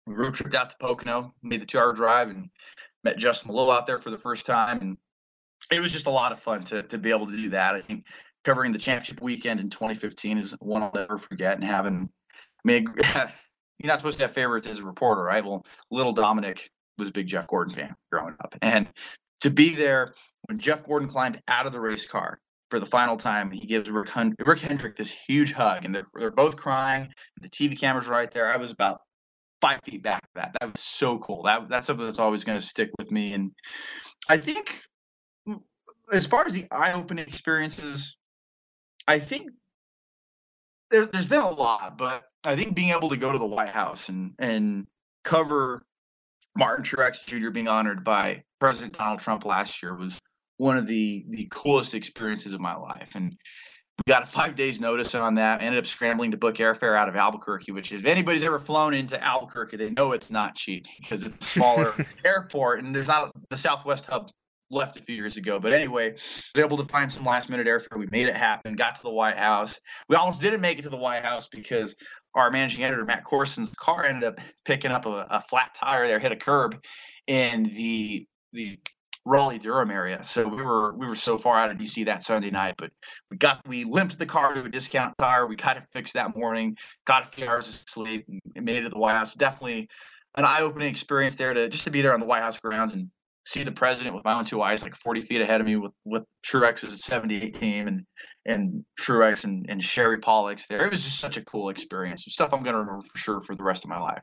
we 0.07 0.15
road 0.15 0.35
tripped 0.35 0.55
out 0.55 0.71
to 0.71 0.77
Pocono, 0.79 1.35
made 1.43 1.61
the 1.61 1.67
two-hour 1.67 1.93
drive, 1.93 2.31
and 2.31 2.49
met 3.05 3.19
Justin 3.19 3.49
Malloy 3.53 3.73
out 3.73 3.87
there 3.87 3.99
for 3.99 4.11
the 4.11 4.19
first 4.19 4.47
time, 4.47 4.79
and 4.81 4.97
it 5.71 5.81
was 5.81 5.93
just 5.93 6.07
a 6.07 6.11
lot 6.11 6.33
of 6.33 6.41
fun 6.41 6.65
to 6.65 6.83
to 6.85 6.97
be 6.97 7.11
able 7.11 7.27
to 7.27 7.37
do 7.37 7.51
that. 7.51 7.75
I 7.75 7.81
think 7.81 8.07
covering 8.45 8.73
the 8.73 8.79
championship 8.79 9.21
weekend 9.21 9.61
in 9.61 9.69
2015 9.69 10.39
is 10.39 10.55
one 10.61 10.83
I'll 10.83 10.93
never 10.95 11.19
forget, 11.19 11.57
and 11.57 11.65
having 11.65 12.09
mean, 12.65 12.93
you're 13.15 13.87
not 13.89 13.99
supposed 13.99 14.19
to 14.19 14.25
have 14.25 14.33
favorites 14.33 14.67
as 14.67 14.81
a 14.81 14.85
reporter, 14.85 15.23
right? 15.23 15.45
Well, 15.45 15.65
little 15.91 16.13
Dominic 16.13 16.71
was 16.99 17.09
a 17.09 17.13
big 17.13 17.27
Jeff 17.27 17.47
Gordon 17.47 17.75
fan 17.75 17.95
growing 18.11 18.35
up, 18.41 18.55
and 18.63 18.89
to 19.41 19.51
be 19.51 19.75
there 19.75 20.15
when 20.47 20.59
Jeff 20.59 20.85
Gordon 20.85 21.09
climbed 21.09 21.41
out 21.49 21.67
of 21.67 21.73
the 21.73 21.81
race 21.81 22.07
car 22.07 22.41
for 22.71 22.79
the 22.79 22.87
final 22.87 23.17
time, 23.17 23.51
he 23.51 23.67
gives 23.67 23.91
Rick, 23.91 24.09
Hun- 24.09 24.35
Rick 24.47 24.61
Hendrick 24.61 24.97
this 24.97 25.11
huge 25.11 25.53
hug, 25.53 25.85
and 25.85 25.95
they're, 25.95 26.07
they're 26.15 26.31
both 26.31 26.57
crying. 26.57 27.09
The 27.41 27.49
TV 27.49 27.79
camera's 27.79 28.07
right 28.07 28.31
there. 28.31 28.53
I 28.53 28.57
was 28.57 28.71
about 28.71 29.01
five 29.61 29.81
feet 29.85 30.03
back. 30.03 30.23
That 30.35 30.57
that 30.59 30.73
was 30.73 30.81
so 30.81 31.19
cool. 31.19 31.43
That 31.43 31.69
that's 31.69 31.87
something 31.87 32.07
that's 32.07 32.19
always 32.19 32.45
going 32.45 32.59
to 32.59 32.65
stick 32.65 32.91
with 32.99 33.11
me. 33.11 33.33
And 33.33 33.53
I 34.29 34.37
think, 34.37 34.83
mm, 35.49 35.61
as 36.13 36.27
far 36.27 36.47
as 36.47 36.53
the 36.53 36.67
eye-opening 36.71 37.27
experiences, 37.27 38.17
I 39.09 39.19
think 39.19 39.51
there, 40.91 41.07
there's 41.07 41.27
been 41.27 41.43
a 41.43 41.51
lot, 41.51 41.97
but 41.97 42.25
I 42.45 42.57
think 42.57 42.75
being 42.75 42.91
able 42.91 43.09
to 43.11 43.17
go 43.17 43.33
to 43.33 43.39
the 43.39 43.47
White 43.47 43.71
House 43.71 44.09
and 44.09 44.33
and 44.39 44.87
cover 45.25 45.85
Martin 46.57 46.85
Truex 46.85 47.25
Jr. 47.27 47.51
being 47.51 47.69
honored 47.69 48.05
by 48.05 48.43
President 48.59 48.97
Donald 48.97 49.21
Trump 49.21 49.45
last 49.45 49.83
year 49.83 49.95
was 49.95 50.19
one 50.57 50.77
of 50.77 50.87
the 50.87 51.25
the 51.31 51.49
coolest 51.51 51.95
experiences 51.95 52.53
of 52.53 52.61
my 52.61 52.75
life. 52.75 53.11
And 53.15 53.37
we 54.07 54.11
got 54.11 54.23
a 54.23 54.27
five 54.27 54.55
days 54.55 54.81
notice 54.81 55.15
on 55.15 55.35
that. 55.35 55.63
ended 55.63 55.79
up 55.79 55.87
scrambling 55.87 56.31
to 56.31 56.37
book 56.37 56.57
airfare 56.57 56.97
out 56.97 57.09
of 57.09 57.17
Albuquerque, 57.17 57.73
which 57.73 57.93
if 57.93 58.05
anybody's 58.07 58.43
ever 58.43 58.59
flown 58.59 58.95
into 58.95 59.23
Albuquerque, 59.23 59.77
they 59.77 59.91
know 59.91 60.13
it's 60.13 60.31
not 60.31 60.55
cheap 60.55 60.87
because 61.01 61.25
it's 61.27 61.37
a 61.47 61.49
smaller 61.49 61.95
airport 62.25 62.83
and 62.83 62.95
there's 62.95 63.07
not 63.07 63.31
the 63.51 63.57
Southwest 63.57 64.07
hub 64.07 64.31
left 64.71 64.97
a 64.97 65.03
few 65.03 65.17
years 65.17 65.37
ago. 65.37 65.59
But 65.59 65.73
anyway, 65.73 66.13
was 66.13 66.65
able 66.65 66.77
to 66.77 66.85
find 66.85 67.11
some 67.11 67.25
last 67.25 67.49
minute 67.49 67.67
airfare. 67.67 67.99
We 67.99 68.07
made 68.11 68.29
it 68.29 68.37
happen. 68.37 68.75
Got 68.75 68.97
to 68.97 69.03
the 69.03 69.11
White 69.11 69.37
House. 69.37 69.79
We 70.09 70.17
almost 70.17 70.41
didn't 70.41 70.61
make 70.61 70.79
it 70.79 70.83
to 70.83 70.89
the 70.89 70.97
White 70.97 71.25
House 71.25 71.49
because 71.49 71.97
our 72.35 72.51
managing 72.51 72.85
editor 72.85 73.05
Matt 73.05 73.25
Corson's 73.25 73.73
car 73.75 74.05
ended 74.05 74.25
up 74.25 74.39
picking 74.65 74.93
up 74.93 75.07
a, 75.07 75.27
a 75.31 75.41
flat 75.41 75.75
tire 75.75 76.07
there, 76.07 76.19
hit 76.19 76.33
a 76.33 76.37
curb 76.37 76.81
in 77.27 77.65
the 77.65 78.27
the 78.53 78.79
Raleigh 79.27 79.59
Durham 79.59 79.91
area. 79.91 80.23
So 80.23 80.49
we 80.49 80.63
were 80.63 80.95
we 80.95 81.07
were 81.07 81.15
so 81.15 81.37
far 81.37 81.57
out 81.57 81.71
of 81.71 81.77
DC 81.77 82.05
that 82.07 82.23
Sunday 82.23 82.51
night, 82.51 82.75
but 82.79 82.91
we 83.31 83.37
got 83.37 83.61
we 83.67 83.85
limped 83.85 84.19
the 84.19 84.27
car 84.27 84.55
to 84.55 84.65
a 84.65 84.69
discount 84.69 85.15
tire. 85.19 85.47
We 85.47 85.57
got 85.57 85.77
it 85.77 85.85
fixed 85.93 86.15
that 86.15 86.37
morning. 86.37 86.77
Got 87.07 87.27
a 87.27 87.29
few 87.29 87.47
hours 87.47 87.69
of 87.69 87.75
sleep. 87.89 88.27
Made 88.55 88.77
it 88.77 88.83
to 88.83 88.89
the 88.89 88.99
White 88.99 89.17
House. 89.17 89.35
Definitely 89.35 89.89
an 90.37 90.45
eye-opening 90.45 90.89
experience 90.89 91.35
there 91.35 91.53
to 91.53 91.69
just 91.69 91.85
to 91.85 91.91
be 91.91 92.03
there 92.03 92.15
on 92.15 92.21
the 92.21 92.27
White 92.27 92.43
House 92.43 92.59
grounds 92.59 92.93
and 92.93 93.11
see 93.45 93.63
the 93.63 93.73
president 93.73 94.15
with 94.15 94.25
my 94.25 94.35
own 94.35 94.45
two 94.45 94.63
eyes, 94.63 94.83
like 94.83 94.95
40 94.95 95.21
feet 95.23 95.41
ahead 95.41 95.61
of 95.61 95.67
me, 95.67 95.77
with 95.77 95.93
with 96.05 96.25
Truex's 96.45 97.05
78 97.05 97.55
team 97.55 97.87
and 97.89 98.07
and 98.47 98.85
Truex 98.99 99.45
and, 99.45 99.67
and 99.69 99.83
Sherry 99.83 100.19
Pollex 100.19 100.67
there. 100.67 100.87
It 100.87 100.91
was 100.91 101.05
just 101.05 101.21
such 101.21 101.37
a 101.37 101.45
cool 101.45 101.69
experience. 101.69 102.25
Stuff 102.29 102.53
I'm 102.53 102.63
gonna 102.63 102.79
remember 102.79 103.03
for 103.03 103.19
sure 103.19 103.41
for 103.41 103.55
the 103.55 103.63
rest 103.63 103.85
of 103.85 103.91
my 103.91 103.99
life. 103.99 104.23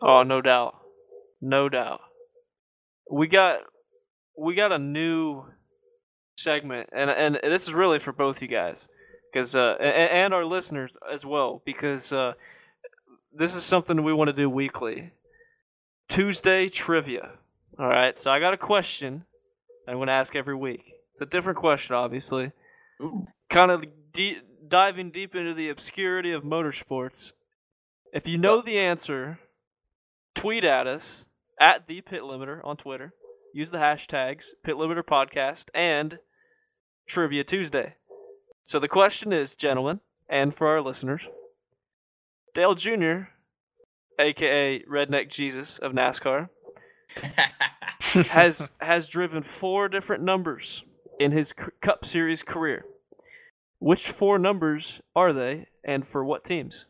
Oh, 0.00 0.22
no 0.22 0.40
doubt, 0.40 0.76
no 1.40 1.68
doubt. 1.68 2.00
We 3.10 3.26
got 3.26 3.60
we 4.36 4.54
got 4.54 4.72
a 4.72 4.78
new 4.78 5.44
segment, 6.38 6.88
and 6.92 7.10
and 7.10 7.38
this 7.42 7.66
is 7.66 7.74
really 7.74 7.98
for 7.98 8.12
both 8.12 8.42
you 8.42 8.48
guys, 8.48 8.88
because 9.32 9.56
uh, 9.56 9.76
and, 9.80 10.10
and 10.10 10.34
our 10.34 10.44
listeners 10.44 10.96
as 11.12 11.26
well, 11.26 11.62
because 11.64 12.12
uh, 12.12 12.34
this 13.32 13.54
is 13.54 13.64
something 13.64 14.04
we 14.04 14.12
want 14.12 14.28
to 14.28 14.34
do 14.34 14.48
weekly. 14.48 15.10
Tuesday 16.08 16.68
trivia. 16.68 17.32
All 17.78 17.86
right, 17.86 18.18
so 18.18 18.30
I 18.30 18.40
got 18.40 18.54
a 18.54 18.58
question 18.58 19.24
I'm 19.86 19.94
going 19.94 20.08
to 20.08 20.12
ask 20.12 20.34
every 20.34 20.56
week. 20.56 20.92
It's 21.12 21.22
a 21.22 21.26
different 21.26 21.58
question, 21.58 21.94
obviously. 21.94 22.50
Ooh. 23.00 23.24
Kind 23.50 23.70
of 23.70 23.84
deep, 24.12 24.38
diving 24.68 25.12
deep 25.12 25.36
into 25.36 25.54
the 25.54 25.68
obscurity 25.68 26.32
of 26.32 26.42
motorsports. 26.42 27.32
If 28.12 28.26
you 28.26 28.36
know 28.36 28.62
the 28.62 28.78
answer, 28.78 29.38
tweet 30.34 30.64
at 30.64 30.88
us 30.88 31.24
at 31.60 31.86
the 31.86 32.00
Pit 32.00 32.22
Limiter 32.22 32.60
on 32.64 32.76
Twitter. 32.76 33.12
Use 33.54 33.70
the 33.70 33.78
hashtags 33.78 34.46
Pit 34.64 34.74
Limiter 34.74 35.04
Podcast 35.04 35.66
and 35.72 36.18
Trivia 37.08 37.44
Tuesday. 37.44 37.94
So 38.64 38.80
the 38.80 38.88
question 38.88 39.32
is, 39.32 39.54
gentlemen, 39.54 40.00
and 40.28 40.52
for 40.52 40.66
our 40.66 40.82
listeners, 40.82 41.28
Dale 42.54 42.74
Jr., 42.74 43.28
aka 44.18 44.82
Redneck 44.82 45.30
Jesus 45.30 45.78
of 45.78 45.92
NASCAR, 45.92 46.48
has 48.28 48.70
has 48.80 49.08
driven 49.08 49.42
four 49.42 49.88
different 49.88 50.22
numbers 50.22 50.84
in 51.18 51.32
his 51.32 51.54
c- 51.58 51.66
Cup 51.80 52.04
Series 52.04 52.42
career. 52.42 52.84
Which 53.80 54.10
four 54.10 54.38
numbers 54.38 55.00
are 55.14 55.32
they, 55.32 55.66
and 55.84 56.06
for 56.06 56.24
what 56.24 56.44
teams? 56.44 56.86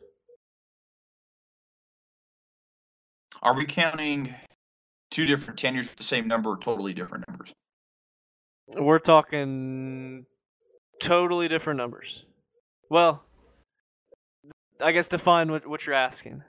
Are 3.43 3.55
we 3.55 3.67
counting 3.67 4.35
two 5.11 5.27
different 5.27 5.59
tenures 5.59 5.89
with 5.89 5.97
the 5.97 6.03
same 6.03 6.27
number 6.27 6.51
or 6.51 6.59
totally 6.59 6.93
different 6.93 7.25
numbers? 7.29 7.53
We're 8.77 8.99
talking 8.99 10.27
totally 11.01 11.49
different 11.49 11.79
numbers. 11.79 12.25
Well, 12.91 13.23
I 14.81 14.93
guess 14.93 15.09
define 15.09 15.51
what, 15.51 15.67
what 15.67 15.87
you're 15.87 15.95
asking. 15.95 16.43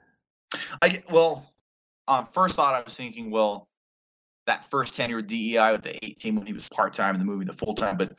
I 0.81 1.03
well, 1.11 1.53
um, 2.09 2.25
first 2.25 2.55
thought 2.55 2.73
I 2.73 2.81
was 2.81 2.95
thinking, 2.95 3.31
well, 3.31 3.67
that 4.47 4.69
first 4.69 4.95
tenure 4.95 5.17
with 5.17 5.27
DEI 5.27 5.71
with 5.71 5.83
the 5.83 6.03
18 6.03 6.35
when 6.35 6.47
he 6.47 6.53
was 6.53 6.67
part 6.69 6.93
time 6.93 7.13
and 7.13 7.21
the 7.21 7.25
moving 7.25 7.47
to 7.47 7.53
full 7.53 7.75
time. 7.75 7.97
But 7.97 8.13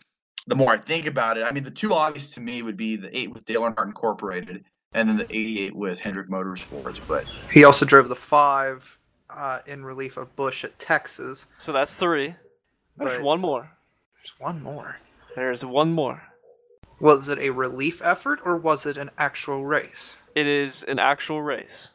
the 0.46 0.54
more 0.54 0.72
I 0.72 0.76
think 0.76 1.06
about 1.06 1.36
it, 1.36 1.42
I 1.42 1.50
mean, 1.50 1.64
the 1.64 1.70
two 1.70 1.92
obvious 1.92 2.32
to 2.34 2.40
me 2.40 2.62
would 2.62 2.76
be 2.76 2.96
the 2.96 3.14
eight 3.16 3.32
with 3.32 3.44
Dale 3.44 3.62
Earnhardt 3.62 3.86
Incorporated 3.86 4.64
and 4.92 5.08
then 5.08 5.16
the 5.16 5.24
88 5.24 5.74
with 5.74 5.98
Hendrick 5.98 6.28
Motorsports. 6.28 7.00
But 7.06 7.26
He 7.52 7.64
also 7.64 7.84
drove 7.84 8.08
the 8.08 8.14
five 8.14 8.98
uh, 9.28 9.58
in 9.66 9.84
relief 9.84 10.16
of 10.16 10.34
Busch 10.36 10.64
at 10.64 10.78
Texas. 10.78 11.46
So 11.58 11.72
that's 11.72 11.96
three. 11.96 12.36
There's 12.96 13.16
But 13.16 13.22
one 13.22 13.40
more. 13.40 13.70
There's 14.16 14.34
one 14.38 14.62
more. 14.62 14.96
There's 15.34 15.64
one 15.64 15.92
more. 15.92 16.22
Was 17.00 17.28
it 17.28 17.38
a 17.38 17.50
relief 17.50 18.02
effort 18.04 18.40
or 18.44 18.56
was 18.56 18.86
it 18.86 18.96
an 18.96 19.10
actual 19.18 19.64
race? 19.64 20.16
It 20.34 20.46
is 20.46 20.84
an 20.84 20.98
actual 20.98 21.42
race. 21.42 21.92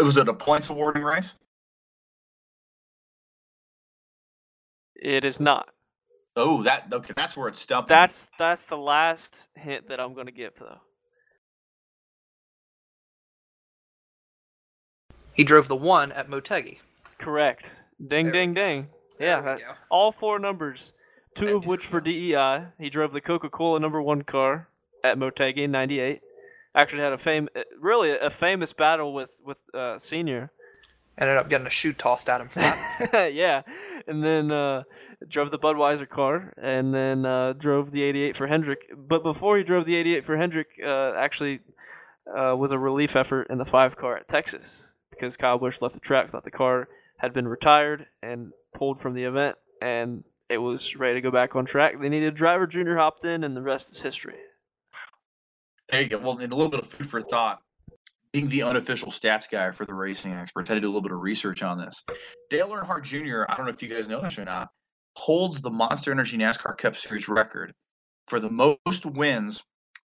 Was 0.00 0.16
it 0.16 0.28
a 0.28 0.34
points 0.34 0.68
awarding 0.70 1.02
race? 1.02 1.34
It 4.96 5.24
is 5.24 5.40
not. 5.40 5.68
Oh, 6.36 6.62
that 6.64 6.86
okay. 6.92 7.12
That's 7.16 7.36
where 7.36 7.48
it's 7.48 7.60
stumped. 7.60 7.90
me. 7.90 7.94
That's 7.96 8.28
that's 8.38 8.64
the 8.66 8.76
last 8.76 9.48
hint 9.54 9.88
that 9.88 10.00
I'm 10.00 10.14
going 10.14 10.26
to 10.26 10.32
give, 10.32 10.54
though. 10.58 10.78
He 15.34 15.44
drove 15.44 15.68
the 15.68 15.76
one 15.76 16.12
at 16.12 16.28
Motegi. 16.30 16.78
Correct. 17.18 17.82
Ding, 18.08 18.26
There 18.26 18.32
ding, 18.32 18.54
ding. 18.54 18.88
Yeah, 19.18 19.40
There 19.40 19.54
we 19.54 19.60
that- 19.62 19.68
go. 19.68 19.74
all 19.90 20.12
four 20.12 20.38
numbers. 20.38 20.92
Two 21.34 21.46
There 21.46 21.56
of 21.56 21.64
you 21.64 21.68
which 21.70 21.84
for 21.84 22.00
go. 22.00 22.04
DEI. 22.10 22.66
He 22.78 22.88
drove 22.88 23.12
the 23.12 23.20
Coca-Cola 23.20 23.78
number 23.80 24.00
one 24.00 24.22
car 24.22 24.68
at 25.04 25.18
Motegi 25.18 25.58
in 25.64 25.70
'98. 25.70 26.20
Actually 26.76 27.02
had 27.02 27.14
a 27.14 27.18
fame, 27.18 27.48
really 27.80 28.10
a 28.16 28.30
famous 28.30 28.72
battle 28.72 29.14
with 29.14 29.40
with 29.44 29.60
uh, 29.74 29.98
Senior. 29.98 30.50
Ended 31.18 31.38
up 31.38 31.48
getting 31.48 31.66
a 31.66 31.70
shoe 31.70 31.94
tossed 31.94 32.28
at 32.28 32.42
him 32.42 32.48
for 32.50 32.60
that. 32.60 33.32
yeah, 33.34 33.62
and 34.06 34.22
then 34.22 34.52
uh, 34.52 34.82
drove 35.26 35.50
the 35.50 35.58
Budweiser 35.58 36.06
car, 36.06 36.52
and 36.60 36.92
then 36.92 37.24
uh, 37.24 37.54
drove 37.54 37.90
the 37.90 38.02
'88 38.02 38.36
for 38.36 38.46
Hendrick. 38.46 38.80
But 38.94 39.22
before 39.22 39.56
he 39.56 39.64
drove 39.64 39.86
the 39.86 39.96
'88 39.96 40.26
for 40.26 40.36
Hendrick, 40.36 40.68
uh, 40.84 41.14
actually 41.16 41.60
uh, 42.28 42.54
was 42.54 42.72
a 42.72 42.78
relief 42.78 43.16
effort 43.16 43.46
in 43.48 43.56
the 43.56 43.64
five 43.64 43.96
car 43.96 44.18
at 44.18 44.28
Texas 44.28 44.88
because 45.10 45.38
Kyle 45.38 45.58
Busch 45.58 45.80
left 45.80 45.94
the 45.94 46.00
track, 46.00 46.30
thought 46.30 46.44
the 46.44 46.50
car 46.50 46.88
had 47.16 47.32
been 47.32 47.48
retired 47.48 48.06
and 48.22 48.52
pulled 48.74 49.00
from 49.00 49.14
the 49.14 49.24
event, 49.24 49.56
and 49.80 50.22
it 50.48 50.58
was 50.58 50.96
ready 50.96 51.14
to 51.14 51.20
go 51.20 51.30
back 51.30 51.56
on 51.56 51.64
track. 51.64 51.94
They 52.00 52.08
needed 52.08 52.28
a 52.28 52.36
driver. 52.36 52.66
Junior 52.66 52.96
hopped 52.96 53.24
in, 53.24 53.44
and 53.44 53.56
the 53.56 53.62
rest 53.62 53.92
is 53.92 54.02
history. 54.02 54.36
There 55.88 56.02
you 56.02 56.08
go. 56.08 56.18
Well, 56.18 56.38
and 56.38 56.52
a 56.52 56.56
little 56.56 56.70
bit 56.70 56.80
of 56.80 56.86
food 56.86 57.08
for 57.08 57.20
thought. 57.20 57.60
Being 58.32 58.48
the 58.48 58.62
unofficial 58.62 59.10
stats 59.10 59.48
guy 59.48 59.70
for 59.70 59.86
the 59.86 59.94
racing 59.94 60.32
experts, 60.32 60.70
I 60.70 60.74
did 60.74 60.84
a 60.84 60.86
little 60.86 61.00
bit 61.00 61.12
of 61.12 61.20
research 61.20 61.62
on 61.62 61.78
this. 61.78 62.04
Dale 62.50 62.68
Earnhardt 62.68 63.02
Jr., 63.02 63.44
I 63.48 63.56
don't 63.56 63.66
know 63.66 63.72
if 63.72 63.82
you 63.82 63.88
guys 63.88 64.08
know 64.08 64.20
this 64.20 64.38
or 64.38 64.44
not, 64.44 64.68
holds 65.16 65.60
the 65.62 65.70
Monster 65.70 66.12
Energy 66.12 66.36
NASCAR 66.36 66.76
Cup 66.76 66.96
Series 66.96 67.28
record 67.28 67.72
for 68.28 68.38
the 68.38 68.50
most 68.50 69.06
wins, 69.06 69.62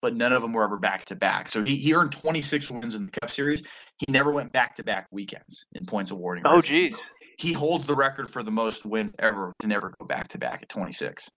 but 0.02 0.16
none 0.16 0.32
of 0.32 0.42
them 0.42 0.52
were 0.52 0.64
ever 0.64 0.78
back 0.78 1.04
to 1.04 1.14
back. 1.14 1.48
So 1.48 1.62
he, 1.62 1.76
he 1.76 1.94
earned 1.94 2.12
26 2.12 2.70
wins 2.70 2.94
in 2.94 3.06
the 3.06 3.12
Cup 3.12 3.30
Series. 3.30 3.62
He 3.98 4.10
never 4.10 4.32
went 4.32 4.52
back 4.52 4.74
to 4.76 4.82
back 4.82 5.06
weekends 5.12 5.66
in 5.74 5.86
points 5.86 6.10
awarding. 6.10 6.44
Oh, 6.46 6.56
races. 6.56 6.68
geez. 6.70 6.98
He 7.38 7.52
holds 7.52 7.84
the 7.84 7.94
record 7.94 8.30
for 8.30 8.42
the 8.42 8.50
most 8.50 8.86
wins 8.86 9.14
ever 9.18 9.52
to 9.60 9.66
never 9.68 9.92
go 10.00 10.06
back 10.06 10.28
to 10.28 10.38
back 10.38 10.62
at 10.62 10.68
26. 10.68 11.28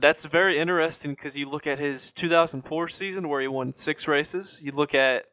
That's 0.00 0.24
very 0.24 0.58
interesting 0.58 1.12
because 1.12 1.36
you 1.36 1.48
look 1.48 1.66
at 1.66 1.78
his 1.78 2.12
2004 2.12 2.88
season 2.88 3.28
where 3.28 3.40
he 3.40 3.48
won 3.48 3.72
six 3.72 4.08
races. 4.08 4.60
You 4.62 4.72
look 4.72 4.94
at 4.94 5.24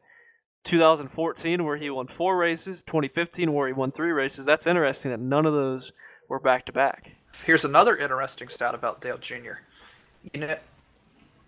2014 0.64 1.64
where 1.64 1.76
he 1.76 1.90
won 1.90 2.06
four 2.06 2.36
races. 2.36 2.82
2015 2.82 3.52
where 3.52 3.66
he 3.66 3.72
won 3.72 3.92
three 3.92 4.12
races. 4.12 4.46
That's 4.46 4.66
interesting 4.66 5.10
that 5.10 5.20
none 5.20 5.46
of 5.46 5.54
those 5.54 5.92
were 6.28 6.40
back 6.40 6.66
to 6.66 6.72
back. 6.72 7.10
Here's 7.44 7.64
another 7.64 7.96
interesting 7.96 8.48
stat 8.48 8.74
about 8.74 9.00
Dale 9.00 9.18
Jr. 9.18 9.60
You 10.32 10.40
know, 10.40 10.56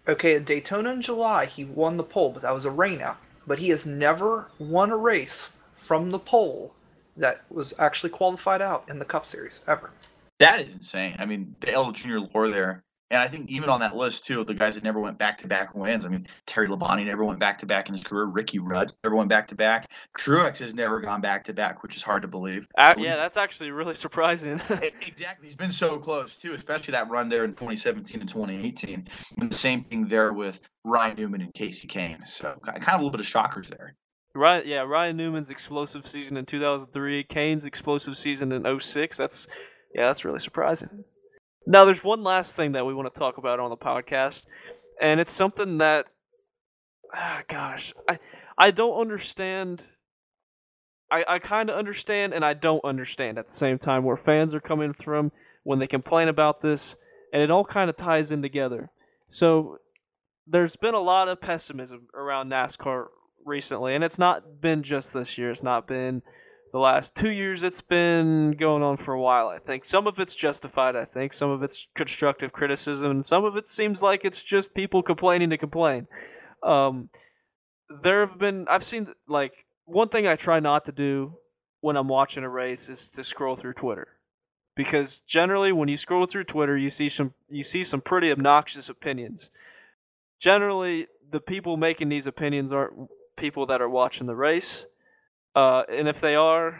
okay, 0.08 0.36
at 0.36 0.44
Daytona 0.44 0.90
in 0.90 1.02
July, 1.02 1.46
he 1.46 1.64
won 1.64 1.96
the 1.96 2.02
pole, 2.02 2.30
but 2.32 2.42
that 2.42 2.54
was 2.54 2.66
a 2.66 2.70
rainout. 2.70 3.16
But 3.46 3.60
he 3.60 3.68
has 3.70 3.86
never 3.86 4.48
won 4.58 4.90
a 4.90 4.96
race 4.96 5.52
from 5.76 6.10
the 6.10 6.18
pole 6.18 6.74
that 7.16 7.44
was 7.48 7.72
actually 7.78 8.10
qualified 8.10 8.60
out 8.60 8.84
in 8.88 8.98
the 8.98 9.04
Cup 9.04 9.24
Series 9.24 9.60
ever. 9.66 9.90
That 10.38 10.60
is 10.60 10.74
insane. 10.74 11.16
I 11.18 11.24
mean, 11.24 11.54
Dale 11.60 11.92
Jr. 11.92 12.18
lore 12.18 12.48
there. 12.48 12.84
And 13.10 13.20
I 13.20 13.28
think 13.28 13.48
even 13.50 13.68
on 13.68 13.80
that 13.80 13.94
list 13.94 14.24
too 14.24 14.40
of 14.40 14.46
the 14.46 14.54
guys 14.54 14.74
that 14.74 14.82
never 14.82 14.98
went 14.98 15.18
back 15.18 15.38
to 15.38 15.48
back 15.48 15.74
wins. 15.74 16.04
I 16.04 16.08
mean, 16.08 16.26
Terry 16.44 16.68
Labonte 16.68 17.06
never 17.06 17.24
went 17.24 17.38
back 17.38 17.58
to 17.58 17.66
back 17.66 17.88
in 17.88 17.94
his 17.94 18.02
career. 18.02 18.24
Ricky 18.24 18.58
Rudd 18.58 18.92
never 19.04 19.14
went 19.14 19.28
back 19.28 19.48
to 19.48 19.54
back. 19.54 19.90
Truex 20.18 20.58
has 20.58 20.74
never 20.74 21.00
gone 21.00 21.20
back 21.20 21.44
to 21.44 21.52
back, 21.52 21.82
which 21.82 21.96
is 21.96 22.02
hard 22.02 22.22
to 22.22 22.28
believe. 22.28 22.66
Uh, 22.76 22.94
yeah, 22.98 23.16
that's 23.16 23.36
actually 23.36 23.70
really 23.70 23.94
surprising. 23.94 24.60
Exactly. 25.06 25.46
He's 25.46 25.56
been 25.56 25.70
so 25.70 25.98
close 25.98 26.36
too, 26.36 26.52
especially 26.52 26.92
that 26.92 27.08
run 27.08 27.28
there 27.28 27.44
in 27.44 27.50
2017 27.50 28.20
and 28.20 28.28
2018. 28.28 29.08
And 29.40 29.50
the 29.50 29.56
same 29.56 29.84
thing 29.84 30.08
there 30.08 30.32
with 30.32 30.60
Ryan 30.84 31.16
Newman 31.16 31.40
and 31.40 31.54
Casey 31.54 31.88
Kahne. 31.88 32.26
So 32.26 32.58
kind 32.64 32.78
of 32.78 32.88
a 32.88 32.96
little 32.96 33.10
bit 33.10 33.20
of 33.20 33.26
shockers 33.26 33.68
there. 33.68 33.94
Ryan, 34.34 34.64
yeah, 34.66 34.80
Ryan 34.82 35.16
Newman's 35.16 35.50
explosive 35.50 36.06
season 36.06 36.36
in 36.36 36.44
2003, 36.44 37.24
Kahne's 37.24 37.64
explosive 37.64 38.16
season 38.16 38.52
in 38.52 38.80
06. 38.80 39.16
That's 39.16 39.46
yeah, 39.94 40.08
that's 40.08 40.24
really 40.24 40.40
surprising. 40.40 41.04
Now, 41.66 41.84
there's 41.84 42.04
one 42.04 42.22
last 42.22 42.56
thing 42.56 42.72
that 42.72 42.86
we 42.86 42.94
want 42.94 43.12
to 43.12 43.18
talk 43.18 43.38
about 43.38 43.60
on 43.60 43.70
the 43.70 43.76
podcast, 43.76 44.46
and 45.00 45.18
it's 45.20 45.32
something 45.32 45.78
that, 45.78 46.06
ah, 47.14 47.42
gosh, 47.48 47.92
I 48.08 48.18
I 48.56 48.70
don't 48.70 48.98
understand 48.98 49.82
I, 51.10 51.24
I 51.28 51.38
kind 51.38 51.70
of 51.70 51.76
understand 51.76 52.34
and 52.34 52.44
I 52.44 52.54
don't 52.54 52.84
understand 52.84 53.38
at 53.38 53.46
the 53.46 53.52
same 53.52 53.78
time 53.78 54.04
where 54.04 54.16
fans 54.16 54.54
are 54.54 54.60
coming 54.60 54.92
from 54.92 55.30
when 55.62 55.78
they 55.78 55.86
complain 55.86 56.28
about 56.28 56.60
this, 56.60 56.96
and 57.32 57.42
it 57.42 57.50
all 57.50 57.64
kind 57.64 57.90
of 57.90 57.96
ties 57.96 58.32
in 58.32 58.42
together. 58.42 58.90
So 59.28 59.78
there's 60.46 60.76
been 60.76 60.94
a 60.94 61.00
lot 61.00 61.28
of 61.28 61.40
pessimism 61.40 62.08
around 62.14 62.50
NASCAR 62.50 63.06
recently, 63.44 63.94
and 63.94 64.04
it's 64.04 64.18
not 64.18 64.60
been 64.60 64.82
just 64.82 65.12
this 65.12 65.36
year. 65.38 65.50
It's 65.50 65.62
not 65.62 65.86
been 65.86 66.22
the 66.72 66.78
last 66.78 67.14
two 67.14 67.30
years. 67.30 67.62
It's 67.62 67.82
been 67.82 68.52
going 68.52 68.82
on 68.82 68.96
for 68.96 69.14
a 69.14 69.20
while. 69.20 69.48
I 69.48 69.58
think 69.58 69.84
some 69.84 70.06
of 70.06 70.20
it's 70.20 70.34
justified. 70.34 70.96
I 70.96 71.04
think 71.04 71.32
some 71.32 71.50
of 71.50 71.62
it's 71.62 71.86
constructive 71.94 72.52
criticism, 72.52 73.10
and 73.10 73.26
some 73.26 73.44
of 73.44 73.56
it 73.56 73.68
seems 73.68 74.02
like 74.02 74.24
it's 74.24 74.42
just 74.42 74.74
people 74.74 75.02
complaining 75.02 75.50
to 75.50 75.58
complain. 75.58 76.06
Um, 76.62 77.10
there 78.02 78.26
have 78.26 78.38
been 78.38 78.66
I've 78.68 78.82
seen 78.82 79.06
like 79.28 79.52
one 79.84 80.08
thing 80.08 80.26
I 80.26 80.36
try 80.36 80.60
not 80.60 80.84
to 80.86 80.92
do 80.92 81.38
when 81.80 81.96
I'm 81.96 82.08
watching 82.08 82.44
a 82.44 82.48
race 82.48 82.88
is 82.88 83.12
to 83.12 83.22
scroll 83.22 83.56
through 83.56 83.74
Twitter. 83.74 84.08
Because 84.74 85.20
generally 85.20 85.72
when 85.72 85.88
you 85.88 85.96
scroll 85.96 86.26
through 86.26 86.44
Twitter 86.44 86.76
you 86.76 86.90
see 86.90 87.08
some 87.08 87.32
you 87.48 87.62
see 87.62 87.84
some 87.84 88.00
pretty 88.00 88.30
obnoxious 88.30 88.88
opinions. 88.88 89.50
Generally 90.40 91.06
the 91.30 91.40
people 91.40 91.76
making 91.76 92.08
these 92.08 92.26
opinions 92.26 92.72
aren't 92.72 93.08
people 93.36 93.66
that 93.66 93.80
are 93.80 93.88
watching 93.88 94.26
the 94.26 94.34
race. 94.34 94.86
Uh, 95.56 95.82
and 95.88 96.06
if 96.06 96.20
they 96.20 96.36
are, 96.36 96.78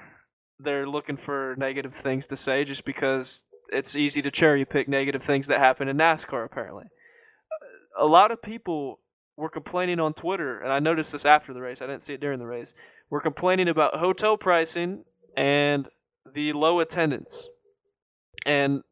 they're 0.60 0.86
looking 0.86 1.16
for 1.16 1.54
negative 1.58 1.94
things 1.94 2.26
to 2.26 2.36
say 2.36 2.62
just 2.62 2.84
because 2.84 3.44
it's 3.70 3.96
easy 3.96 4.20
to 4.22 4.30
cherry 4.30 4.64
pick 4.64 4.86
negative 4.86 5.22
things 5.22 5.46
that 5.48 5.58
happen 5.58 5.88
in 5.88 5.96
NASCAR 5.96 6.44
apparently. 6.44 6.84
A 7.98 8.06
lot 8.06 8.30
of 8.30 8.42
people 8.42 9.00
were 9.36 9.48
complaining 9.48 9.98
on 9.98 10.12
Twitter, 10.12 10.60
and 10.60 10.70
I 10.70 10.78
noticed 10.78 11.12
this 11.12 11.24
after 11.24 11.54
the 11.54 11.60
race. 11.60 11.80
I 11.80 11.86
didn't 11.86 12.02
see 12.02 12.14
it 12.14 12.20
during 12.20 12.38
the 12.38 12.46
race. 12.46 12.74
We're 13.08 13.20
complaining 13.20 13.68
about 13.68 13.96
hotel 13.96 14.36
pricing 14.36 15.04
and 15.36 15.88
the 16.34 16.52
low 16.52 16.80
attendance. 16.80 17.48
And 18.44 18.82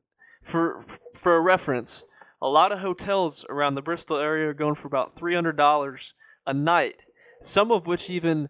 for 0.42 0.82
for 1.14 1.36
a 1.36 1.40
reference, 1.40 2.04
a 2.40 2.48
lot 2.48 2.72
of 2.72 2.78
hotels 2.78 3.44
around 3.48 3.74
the 3.74 3.82
Bristol 3.82 4.16
area 4.16 4.48
are 4.48 4.54
going 4.54 4.74
for 4.74 4.86
about 4.88 5.14
three 5.14 5.34
hundred 5.34 5.56
dollars 5.56 6.14
a 6.46 6.54
night. 6.54 6.96
Some 7.40 7.70
of 7.70 7.86
which 7.86 8.08
even 8.10 8.48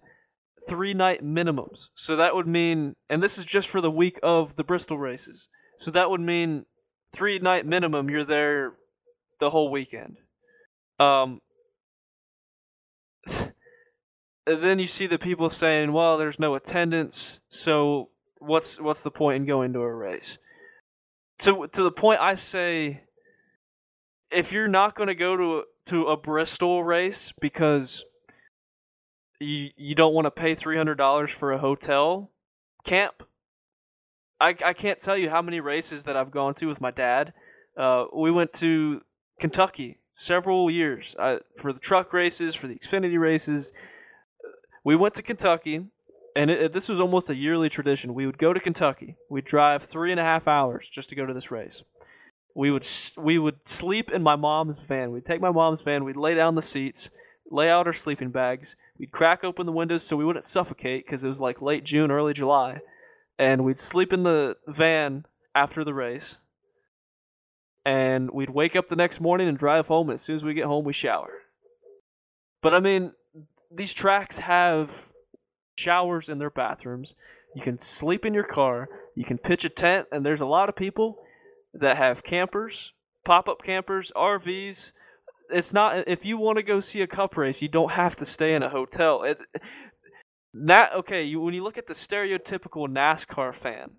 three 0.68 0.94
night 0.94 1.24
minimums. 1.24 1.88
So 1.94 2.16
that 2.16 2.34
would 2.34 2.46
mean, 2.46 2.94
and 3.10 3.22
this 3.22 3.38
is 3.38 3.44
just 3.44 3.68
for 3.68 3.80
the 3.80 3.90
week 3.90 4.18
of 4.22 4.56
the 4.56 4.64
Bristol 4.64 4.98
races. 4.98 5.48
So 5.78 5.90
that 5.90 6.10
would 6.10 6.20
mean 6.20 6.64
three 7.12 7.38
night 7.38 7.66
minimum. 7.66 8.10
You're 8.10 8.24
there 8.24 8.74
the 9.40 9.50
whole 9.50 9.70
weekend. 9.70 10.18
Um, 10.98 11.40
then 14.46 14.78
you 14.78 14.86
see 14.86 15.06
the 15.06 15.18
people 15.18 15.50
saying, 15.50 15.92
"Well, 15.92 16.18
there's 16.18 16.38
no 16.38 16.54
attendance, 16.54 17.40
so 17.48 18.10
what's 18.38 18.80
what's 18.80 19.02
the 19.02 19.10
point 19.10 19.36
in 19.36 19.46
going 19.46 19.72
to 19.72 19.80
a 19.80 19.92
race?" 19.92 20.38
To 21.40 21.66
to 21.66 21.82
the 21.82 21.92
point, 21.92 22.20
I 22.20 22.34
say, 22.34 23.02
if 24.30 24.52
you're 24.52 24.68
not 24.68 24.94
going 24.94 25.08
to 25.08 25.14
go 25.14 25.36
to 25.36 25.64
to 25.86 26.06
a 26.06 26.16
Bristol 26.16 26.84
race 26.84 27.32
because 27.40 28.04
you 29.44 29.70
you 29.76 29.94
don't 29.94 30.14
want 30.14 30.26
to 30.26 30.30
pay 30.30 30.54
three 30.54 30.76
hundred 30.76 30.96
dollars 30.96 31.30
for 31.30 31.52
a 31.52 31.58
hotel, 31.58 32.30
camp. 32.84 33.22
I 34.40 34.54
I 34.64 34.72
can't 34.72 34.98
tell 34.98 35.16
you 35.16 35.30
how 35.30 35.42
many 35.42 35.60
races 35.60 36.04
that 36.04 36.16
I've 36.16 36.30
gone 36.30 36.54
to 36.54 36.66
with 36.66 36.80
my 36.80 36.90
dad. 36.90 37.32
Uh, 37.76 38.04
we 38.14 38.30
went 38.30 38.52
to 38.54 39.00
Kentucky 39.40 39.98
several 40.12 40.70
years 40.70 41.16
uh, 41.18 41.38
for 41.56 41.72
the 41.72 41.80
truck 41.80 42.12
races, 42.12 42.54
for 42.54 42.68
the 42.68 42.74
Xfinity 42.74 43.18
races 43.18 43.72
we 44.84 44.96
went 44.96 45.14
to 45.14 45.22
Kentucky, 45.22 45.86
and 46.36 46.50
it, 46.50 46.60
it, 46.60 46.72
this 46.72 46.88
was 46.88 47.00
almost 47.00 47.30
a 47.30 47.34
yearly 47.34 47.70
tradition. 47.70 48.14
We 48.14 48.26
would 48.26 48.38
go 48.38 48.52
to 48.52 48.60
Kentucky. 48.60 49.16
We'd 49.30 49.46
drive 49.46 49.82
three 49.82 50.10
and 50.10 50.20
a 50.20 50.24
half 50.24 50.46
hours 50.46 50.88
just 50.88 51.08
to 51.08 51.16
go 51.16 51.26
to 51.26 51.32
this 51.32 51.50
race. 51.50 51.82
We 52.54 52.70
would 52.70 52.86
we 53.16 53.38
would 53.38 53.66
sleep 53.66 54.12
in 54.12 54.22
my 54.22 54.36
mom's 54.36 54.78
van. 54.86 55.10
We'd 55.10 55.24
take 55.24 55.40
my 55.40 55.50
mom's 55.50 55.82
van. 55.82 56.04
We'd 56.04 56.16
lay 56.16 56.34
down 56.34 56.54
the 56.54 56.62
seats, 56.62 57.10
lay 57.50 57.68
out 57.68 57.86
our 57.86 57.92
sleeping 57.92 58.30
bags. 58.30 58.76
We'd 58.98 59.12
crack 59.12 59.44
open 59.44 59.66
the 59.66 59.72
windows 59.72 60.02
so 60.02 60.16
we 60.16 60.24
wouldn't 60.24 60.44
suffocate 60.44 61.04
because 61.04 61.24
it 61.24 61.28
was 61.28 61.40
like 61.40 61.62
late 61.62 61.84
June, 61.84 62.10
early 62.10 62.32
July, 62.32 62.80
and 63.38 63.64
we'd 63.64 63.78
sleep 63.78 64.12
in 64.12 64.22
the 64.22 64.56
van 64.66 65.24
after 65.54 65.84
the 65.84 65.94
race. 65.94 66.38
And 67.86 68.30
we'd 68.30 68.50
wake 68.50 68.76
up 68.76 68.88
the 68.88 68.96
next 68.96 69.20
morning 69.20 69.46
and 69.46 69.58
drive 69.58 69.88
home. 69.88 70.08
As 70.08 70.22
soon 70.22 70.36
as 70.36 70.44
we 70.44 70.54
get 70.54 70.64
home, 70.64 70.84
we 70.84 70.94
shower. 70.94 71.42
But 72.62 72.74
I 72.74 72.80
mean, 72.80 73.12
these 73.70 73.92
tracks 73.92 74.38
have 74.38 75.10
showers 75.76 76.28
in 76.28 76.38
their 76.38 76.50
bathrooms. 76.50 77.14
You 77.54 77.60
can 77.60 77.78
sleep 77.78 78.24
in 78.24 78.32
your 78.32 78.44
car. 78.44 78.88
You 79.14 79.24
can 79.24 79.38
pitch 79.38 79.64
a 79.64 79.68
tent, 79.68 80.06
and 80.10 80.24
there's 80.24 80.40
a 80.40 80.46
lot 80.46 80.68
of 80.68 80.76
people 80.76 81.18
that 81.74 81.96
have 81.98 82.24
campers, 82.24 82.92
pop-up 83.24 83.62
campers, 83.62 84.10
RVs. 84.16 84.92
It's 85.50 85.72
not 85.72 86.08
if 86.08 86.24
you 86.24 86.36
want 86.38 86.56
to 86.56 86.62
go 86.62 86.80
see 86.80 87.02
a 87.02 87.06
cup 87.06 87.36
race, 87.36 87.60
you 87.62 87.68
don't 87.68 87.90
have 87.90 88.16
to 88.16 88.24
stay 88.24 88.54
in 88.54 88.62
a 88.62 88.68
hotel. 88.68 89.22
It, 89.24 89.38
okay. 90.94 91.24
You, 91.24 91.40
when 91.40 91.54
you 91.54 91.62
look 91.62 91.78
at 91.78 91.86
the 91.86 91.94
stereotypical 91.94 92.88
NASCAR 92.88 93.54
fan, 93.54 93.90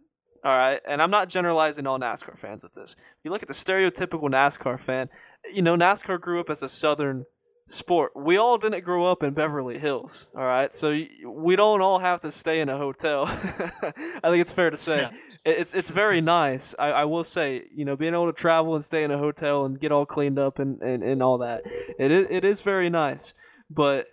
all 0.44 0.58
right, 0.58 0.80
and 0.88 1.02
I'm 1.02 1.12
not 1.12 1.30
generalizing 1.30 1.88
all 1.88 2.00
NASCAR 2.00 2.38
fans 2.38 2.64
with 2.64 2.74
this. 2.74 2.96
If 2.98 3.18
you 3.24 3.32
look 3.32 3.42
at 3.42 3.48
the 3.48 3.54
stereotypical 3.54 4.30
NASCAR 4.30 4.80
fan, 4.80 5.10
you 5.54 5.62
know 5.62 5.76
NASCAR 5.76 6.20
grew 6.20 6.40
up 6.40 6.50
as 6.50 6.64
a 6.64 6.68
southern 6.68 7.26
sport. 7.68 8.12
We 8.16 8.38
all 8.38 8.58
didn't 8.58 8.84
grow 8.84 9.06
up 9.06 9.24
in 9.24 9.34
Beverly 9.34 9.80
Hills, 9.80 10.28
all 10.36 10.46
right? 10.46 10.74
So 10.76 10.98
we 11.26 11.56
don't 11.56 11.82
all 11.82 12.00
have 12.00 12.22
to 12.22 12.32
stay 12.32 12.62
in 12.62 12.70
a 12.70 12.78
hotel. 12.78 13.26
I 13.28 14.30
think 14.30 14.42
it's 14.42 14.52
fair 14.52 14.70
to 14.70 14.78
say. 14.78 15.02
Yeah. 15.02 15.12
It's 15.46 15.74
it's 15.76 15.90
very 15.90 16.22
nice. 16.22 16.74
I, 16.78 16.88
I 16.90 17.06
will 17.06 17.24
say, 17.24 17.64
you 17.74 17.86
know, 17.86 17.96
being 17.96 18.14
able 18.14 18.28
to 18.28 18.34
travel 18.34 18.76
and 18.76 18.84
stay 18.84 19.04
in 19.04 19.12
a 19.12 19.18
hotel 19.18 19.66
and 19.66 19.80
get 19.80 19.92
all 19.92 20.06
cleaned 20.06 20.40
up 20.40 20.60
and, 20.60 20.82
and, 20.82 21.04
and 21.04 21.22
all 21.22 21.40
that. 21.40 21.62
It 22.00 22.12
it 22.12 22.44
is 22.44 22.62
very 22.62 22.90
nice, 22.90 23.34
but 23.70 24.08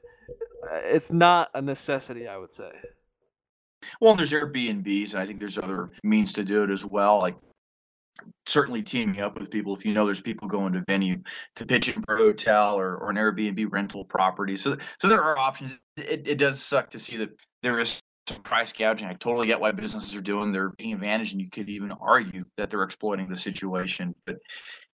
uh, 0.71 0.77
it's 0.85 1.11
not 1.11 1.51
a 1.55 1.63
necessity, 1.63 2.29
I 2.29 2.37
would 2.37 2.53
say. 2.53 2.71
Well, 4.01 4.15
there's 4.15 4.33
Airbnbs, 4.33 5.13
and 5.13 5.23
I 5.23 5.27
think 5.27 5.41
there's 5.41 5.59
other 5.59 5.91
means 6.05 6.33
to 6.35 6.45
do 6.45 6.63
it 6.63 6.71
as 6.71 6.85
well. 6.85 7.19
Like 7.19 7.37
certainly 8.47 8.83
teaming 8.83 9.21
up 9.21 9.39
with 9.39 9.51
people 9.51 9.75
if 9.75 9.85
you 9.85 9.93
know 9.93 10.05
there's 10.05 10.21
people 10.21 10.49
going 10.49 10.73
to 10.73 10.85
venue 10.87 11.19
to 11.57 11.67
pitch 11.67 11.89
in 11.89 12.03
for 12.03 12.15
a 12.15 12.19
hotel 12.19 12.79
or, 12.79 12.97
or 12.97 13.11
an 13.11 13.17
Airbnb 13.17 13.67
rental 13.71 14.05
property. 14.05 14.57
So 14.57 14.77
so 15.01 15.09
there 15.09 15.23
are 15.23 15.39
options. 15.39 15.81
It, 15.97 16.27
it 16.27 16.39
does 16.39 16.63
suck 16.63 16.91
to 16.91 16.99
see 16.99 17.17
that 17.19 17.31
there 17.63 17.79
is 17.79 18.01
some 18.29 18.43
price 18.43 18.73
gouging. 18.73 19.09
I 19.09 19.15
totally 19.15 19.47
get 19.47 19.61
why 19.61 19.73
businesses 19.73 20.15
are 20.15 20.21
doing 20.21 20.53
they're 20.53 20.71
being 20.71 20.95
advantaged, 20.95 21.33
and 21.33 21.41
you 21.41 21.51
could 21.51 21.69
even 21.69 21.93
argue 21.93 22.45
that 22.57 22.71
they're 22.71 22.83
exploiting 22.83 23.29
the 23.29 23.37
situation. 23.37 24.15
But 24.27 24.37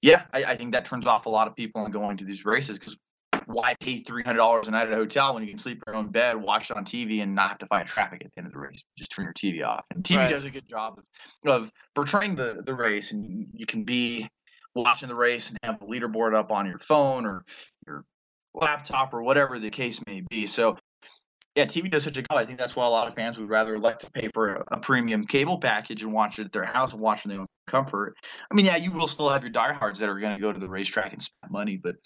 yeah, 0.03 0.25
I, 0.33 0.45
I 0.45 0.57
think 0.57 0.73
that 0.73 0.85
turns 0.85 1.07
off 1.07 1.27
a 1.27 1.31
lot 1.31 1.49
of 1.49 1.57
people 1.57 1.83
on 1.83 1.91
going 1.91 2.17
to 2.19 2.25
these 2.25 2.45
races 2.45 2.79
because 2.79 2.97
why 3.49 3.75
pay 3.81 4.01
three 4.01 4.23
hundred 4.23 4.39
dollars 4.39 4.69
a 4.69 4.71
night 4.71 4.87
at 4.87 4.93
a 4.93 4.97
hotel 4.97 5.35
when 5.35 5.43
you 5.43 5.49
can 5.49 5.59
sleep 5.59 5.83
in 5.87 5.93
your 5.93 5.97
own 5.97 6.09
bed, 6.09 6.37
watch 6.37 6.71
it 6.71 6.77
on 6.77 6.85
TV, 6.85 7.23
and 7.23 7.35
not 7.35 7.49
have 7.49 7.59
to 7.59 7.67
fight 7.67 7.87
traffic 7.87 8.23
at 8.25 8.31
the 8.35 8.41
end 8.41 8.47
of 8.47 8.53
the 8.53 8.59
race? 8.59 8.83
Just 8.99 9.11
turn 9.11 9.25
your 9.25 9.33
TV 9.33 9.67
off. 9.67 9.87
And 9.95 10.05
TV 10.05 10.19
right. 10.19 10.29
does 10.29 10.45
a 10.45 10.51
good 10.51 10.69
job 10.69 10.99
of 10.99 11.51
of 11.51 11.73
portraying 11.95 12.35
the 12.35 12.63
the 12.65 12.75
race, 12.75 13.13
and 13.13 13.47
you 13.55 13.65
can 13.65 13.85
be 13.85 14.29
watching 14.75 15.09
the 15.09 15.15
race 15.15 15.49
and 15.49 15.59
have 15.63 15.81
the 15.81 15.87
leaderboard 15.87 16.37
up 16.37 16.53
on 16.53 16.67
your 16.67 16.79
phone 16.79 17.25
or 17.25 17.45
your 17.87 18.05
laptop 18.55 19.15
or 19.15 19.23
whatever 19.23 19.59
the 19.59 19.71
case 19.71 20.01
may 20.07 20.23
be. 20.31 20.47
So 20.47 20.77
yeah, 21.57 21.65
TV 21.65 21.91
does 21.91 22.05
such 22.05 22.19
a 22.19 22.23
good. 22.23 22.37
I 22.37 22.45
think 22.45 22.59
that's 22.59 22.77
why 22.77 22.87
a 22.87 22.91
lot 22.91 23.09
of 23.09 23.15
fans 23.15 23.39
would 23.39 23.49
rather 23.49 23.79
like 23.79 23.99
to 24.01 24.11
pay 24.13 24.29
for 24.33 24.57
a, 24.57 24.65
a, 24.73 24.79
premium 24.79 25.27
cable 25.27 25.59
package 25.59 26.03
and 26.05 26.13
watch 26.13 26.39
it 26.39 26.45
at 26.45 26.53
their 26.53 26.65
house 26.65 26.93
and 26.93 27.01
watch 27.01 27.21
it 27.21 27.25
in 27.25 27.31
their 27.31 27.41
own 27.41 27.47
comfort. 27.67 28.15
I 28.51 28.55
mean, 28.55 28.67
yeah, 28.67 28.77
you 28.77 28.93
will 28.93 29.09
still 29.09 29.29
have 29.29 29.43
your 29.43 29.51
diehards 29.51 29.99
that 29.99 30.09
are 30.09 30.21
going 30.21 30.37
to 30.37 30.41
go 30.41 30.53
to 30.53 30.61
the 30.61 30.69
racetrack 30.69 31.13
and 31.13 31.23
spend 31.23 31.51
money, 31.51 31.77
but 31.77 31.97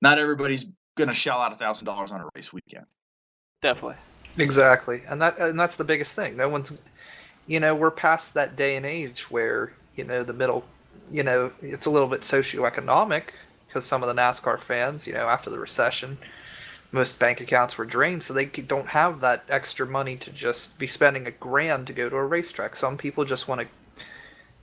not 0.00 0.18
everybody's 0.18 0.66
going 0.96 1.08
to 1.08 1.14
shell 1.14 1.40
out 1.40 1.52
a 1.52 1.56
thousand 1.56 1.86
dollars 1.86 2.12
on 2.12 2.20
a 2.20 2.28
race 2.34 2.52
weekend. 2.52 2.86
Definitely. 3.62 3.96
Exactly, 4.36 5.02
and 5.08 5.20
that 5.20 5.38
and 5.38 5.58
that's 5.58 5.76
the 5.76 5.84
biggest 5.84 6.14
thing. 6.14 6.36
No 6.36 6.48
one's, 6.48 6.72
you 7.46 7.58
know, 7.58 7.74
we're 7.74 7.90
past 7.90 8.34
that 8.34 8.54
day 8.56 8.76
and 8.76 8.86
age 8.86 9.30
where 9.30 9.72
you 9.96 10.04
know 10.04 10.22
the 10.22 10.32
middle, 10.32 10.64
you 11.10 11.24
know, 11.24 11.50
it's 11.60 11.86
a 11.86 11.90
little 11.90 12.08
bit 12.08 12.20
socioeconomic 12.20 13.24
because 13.66 13.84
some 13.84 14.02
of 14.02 14.08
the 14.08 14.20
NASCAR 14.20 14.60
fans, 14.60 15.06
you 15.06 15.12
know, 15.12 15.26
after 15.26 15.50
the 15.50 15.58
recession, 15.58 16.18
most 16.92 17.18
bank 17.18 17.40
accounts 17.40 17.76
were 17.76 17.84
drained, 17.84 18.22
so 18.22 18.32
they 18.32 18.46
don't 18.46 18.88
have 18.88 19.20
that 19.20 19.44
extra 19.48 19.86
money 19.86 20.16
to 20.16 20.30
just 20.30 20.78
be 20.78 20.86
spending 20.86 21.26
a 21.26 21.32
grand 21.32 21.86
to 21.88 21.92
go 21.92 22.08
to 22.08 22.16
a 22.16 22.24
racetrack. 22.24 22.76
Some 22.76 22.96
people 22.96 23.24
just 23.24 23.48
want 23.48 23.62
to, 23.62 23.66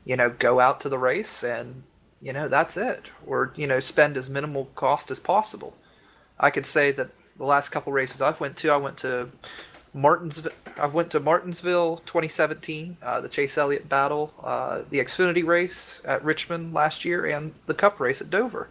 you 0.05 0.15
know, 0.15 0.29
go 0.29 0.59
out 0.59 0.81
to 0.81 0.89
the 0.89 0.97
race 0.97 1.43
and 1.43 1.83
you 2.25 2.33
know 2.33 2.47
that's 2.49 2.75
it. 2.77 3.03
Or 3.25 3.53
you 3.55 3.67
know 3.67 3.79
spend 3.79 4.17
as 4.17 4.29
minimal 4.29 4.65
cost 4.75 5.11
as 5.11 5.19
possible. 5.19 5.75
I 6.39 6.49
could 6.49 6.65
say 6.65 6.91
that 6.91 7.09
the 7.37 7.45
last 7.45 7.69
couple 7.69 7.91
races 7.91 8.21
i've 8.21 8.39
went 8.39 8.55
to 8.55 8.69
i 8.69 8.77
went 8.77 8.97
to 8.97 9.29
martinsville 9.93 10.53
i 10.77 10.85
went 10.85 11.11
to 11.11 11.19
martinsville 11.19 11.97
2017 12.05 12.95
uh, 13.03 13.19
the 13.19 13.27
chase 13.27 13.57
elliott 13.57 13.89
battle 13.89 14.33
uh, 14.41 14.81
the 14.89 14.99
xfinity 14.99 15.45
race 15.45 16.01
at 16.05 16.23
richmond 16.23 16.73
last 16.73 17.03
year 17.03 17.25
and 17.25 17.53
the 17.65 17.73
cup 17.73 17.99
race 17.99 18.21
at 18.21 18.29
dover. 18.29 18.69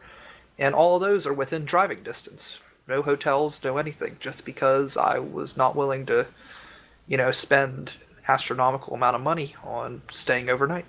And 0.59 0.75
all 0.75 0.97
of 0.97 1.03
those 1.03 1.27
are 1.27 1.33
within 1.33 1.65
driving 1.65 2.03
distance. 2.03 2.61
No 2.89 3.03
hotels 3.03 3.63
no 3.65 3.77
anything 3.77 4.17
just 4.21 4.47
because 4.47 4.97
i 4.97 5.19
was 5.19 5.57
not 5.57 5.77
willing 5.77 6.07
to 6.07 6.27
you 7.07 7.17
know, 7.17 7.31
spend 7.31 7.95
astronomical 8.29 8.95
amount 8.95 9.17
of 9.17 9.23
money 9.23 9.55
on 9.63 10.03
staying 10.11 10.49
overnight. 10.49 10.87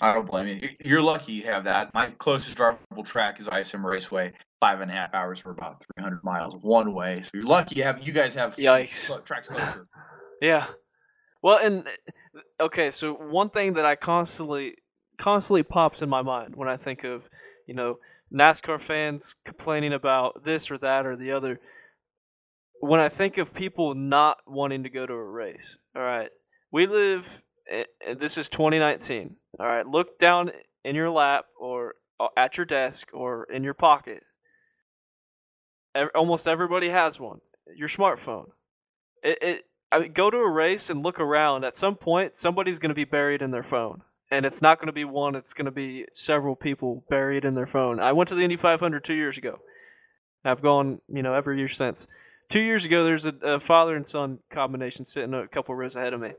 I 0.00 0.14
don't 0.14 0.26
blame 0.26 0.48
you. 0.48 0.68
You're 0.84 1.02
lucky 1.02 1.32
you 1.32 1.42
have 1.44 1.64
that. 1.64 1.92
My 1.92 2.10
closest 2.18 2.56
drivable 2.56 3.04
track 3.04 3.38
is 3.38 3.48
ISM 3.48 3.84
Raceway, 3.84 4.32
five 4.60 4.80
and 4.80 4.90
a 4.90 4.94
half 4.94 5.12
hours 5.14 5.38
for 5.38 5.50
about 5.50 5.84
300 5.96 6.24
miles 6.24 6.56
one 6.56 6.94
way. 6.94 7.20
So 7.22 7.30
you're 7.34 7.44
lucky 7.44 7.76
you 7.76 7.82
have. 7.82 8.06
You 8.06 8.12
guys 8.12 8.34
have 8.34 8.56
Yikes. 8.56 9.24
tracks 9.24 9.48
closer. 9.48 9.86
Yeah. 10.40 10.68
Well, 11.42 11.58
and 11.58 11.86
okay, 12.58 12.90
so 12.90 13.12
one 13.12 13.50
thing 13.50 13.74
that 13.74 13.84
I 13.84 13.94
constantly 13.94 14.76
constantly 15.18 15.62
pops 15.62 16.00
in 16.00 16.08
my 16.08 16.22
mind 16.22 16.56
when 16.56 16.66
I 16.66 16.78
think 16.78 17.04
of, 17.04 17.28
you 17.66 17.74
know, 17.74 17.98
NASCAR 18.32 18.80
fans 18.80 19.34
complaining 19.44 19.92
about 19.92 20.44
this 20.44 20.70
or 20.70 20.78
that 20.78 21.04
or 21.04 21.16
the 21.16 21.32
other. 21.32 21.60
When 22.80 23.00
I 23.00 23.10
think 23.10 23.36
of 23.36 23.52
people 23.52 23.94
not 23.94 24.38
wanting 24.46 24.84
to 24.84 24.88
go 24.88 25.04
to 25.04 25.12
a 25.12 25.22
race, 25.22 25.76
all 25.94 26.02
right, 26.02 26.30
we 26.72 26.86
live. 26.86 27.42
This 28.18 28.38
is 28.38 28.48
2019. 28.48 29.36
All 29.58 29.66
right, 29.66 29.86
look 29.86 30.18
down 30.18 30.50
in 30.84 30.96
your 30.96 31.10
lap 31.10 31.44
or 31.58 31.94
uh, 32.18 32.28
at 32.36 32.56
your 32.56 32.66
desk 32.66 33.08
or 33.12 33.44
in 33.44 33.62
your 33.62 33.74
pocket. 33.74 34.22
Almost 36.14 36.48
everybody 36.48 36.88
has 36.88 37.20
one. 37.20 37.40
Your 37.76 37.88
smartphone. 37.88 38.50
It, 39.22 39.38
it 39.40 39.64
I 39.92 40.00
mean, 40.00 40.12
go 40.12 40.30
to 40.30 40.36
a 40.36 40.50
race 40.50 40.90
and 40.90 41.02
look 41.02 41.18
around. 41.18 41.64
At 41.64 41.76
some 41.76 41.96
point, 41.96 42.36
somebody's 42.36 42.78
going 42.78 42.90
to 42.90 42.94
be 42.94 43.04
buried 43.04 43.42
in 43.42 43.50
their 43.50 43.64
phone, 43.64 44.02
and 44.30 44.46
it's 44.46 44.62
not 44.62 44.78
going 44.78 44.86
to 44.86 44.92
be 44.92 45.04
one. 45.04 45.34
It's 45.34 45.52
going 45.52 45.64
to 45.64 45.72
be 45.72 46.06
several 46.12 46.54
people 46.54 47.04
buried 47.10 47.44
in 47.44 47.54
their 47.54 47.66
phone. 47.66 47.98
I 47.98 48.12
went 48.12 48.28
to 48.28 48.36
the 48.36 48.42
Indy 48.42 48.56
500 48.56 49.04
two 49.04 49.14
years 49.14 49.36
ago. 49.36 49.58
I've 50.44 50.62
gone, 50.62 51.00
you 51.08 51.22
know, 51.22 51.34
every 51.34 51.58
year 51.58 51.68
since. 51.68 52.06
Two 52.48 52.60
years 52.60 52.84
ago, 52.84 53.04
there's 53.04 53.26
a, 53.26 53.34
a 53.42 53.60
father 53.60 53.94
and 53.96 54.06
son 54.06 54.38
combination 54.50 55.04
sitting 55.04 55.34
a 55.34 55.46
couple 55.48 55.74
rows 55.74 55.96
ahead 55.96 56.12
of 56.12 56.20
me. 56.20 56.30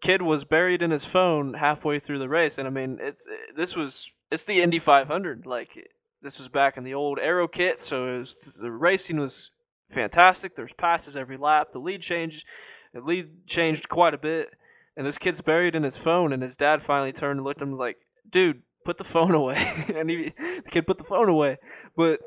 Kid 0.00 0.22
was 0.22 0.44
buried 0.44 0.82
in 0.82 0.90
his 0.90 1.04
phone 1.04 1.54
halfway 1.54 1.98
through 1.98 2.18
the 2.18 2.28
race, 2.28 2.58
and 2.58 2.66
I 2.66 2.70
mean, 2.70 2.98
it's 3.00 3.28
this 3.56 3.76
was 3.76 4.12
it's 4.30 4.44
the 4.44 4.60
Indy 4.60 4.78
500. 4.78 5.46
Like 5.46 5.88
this 6.22 6.38
was 6.38 6.48
back 6.48 6.76
in 6.76 6.84
the 6.84 6.94
old 6.94 7.18
Aero 7.18 7.48
kit, 7.48 7.80
so 7.80 8.18
was, 8.18 8.36
the 8.60 8.70
racing 8.70 9.18
was 9.18 9.50
fantastic. 9.88 10.54
There's 10.54 10.72
passes 10.72 11.16
every 11.16 11.36
lap. 11.36 11.68
The 11.72 11.78
lead 11.78 12.02
changed. 12.02 12.46
The 12.92 13.00
lead 13.00 13.46
changed 13.46 13.88
quite 13.88 14.14
a 14.14 14.18
bit. 14.18 14.50
And 14.96 15.06
this 15.06 15.18
kid's 15.18 15.40
buried 15.40 15.74
in 15.74 15.84
his 15.84 15.96
phone. 15.96 16.32
And 16.32 16.42
his 16.42 16.56
dad 16.56 16.82
finally 16.82 17.12
turned 17.12 17.38
and 17.38 17.44
looked 17.44 17.62
at 17.62 17.68
him 17.68 17.76
like, 17.76 17.96
"Dude, 18.28 18.62
put 18.84 18.98
the 18.98 19.04
phone 19.04 19.34
away." 19.34 19.56
and 19.94 20.10
he, 20.10 20.32
the 20.36 20.70
kid 20.70 20.86
put 20.86 20.98
the 20.98 21.04
phone 21.04 21.28
away. 21.28 21.58
But 21.96 22.20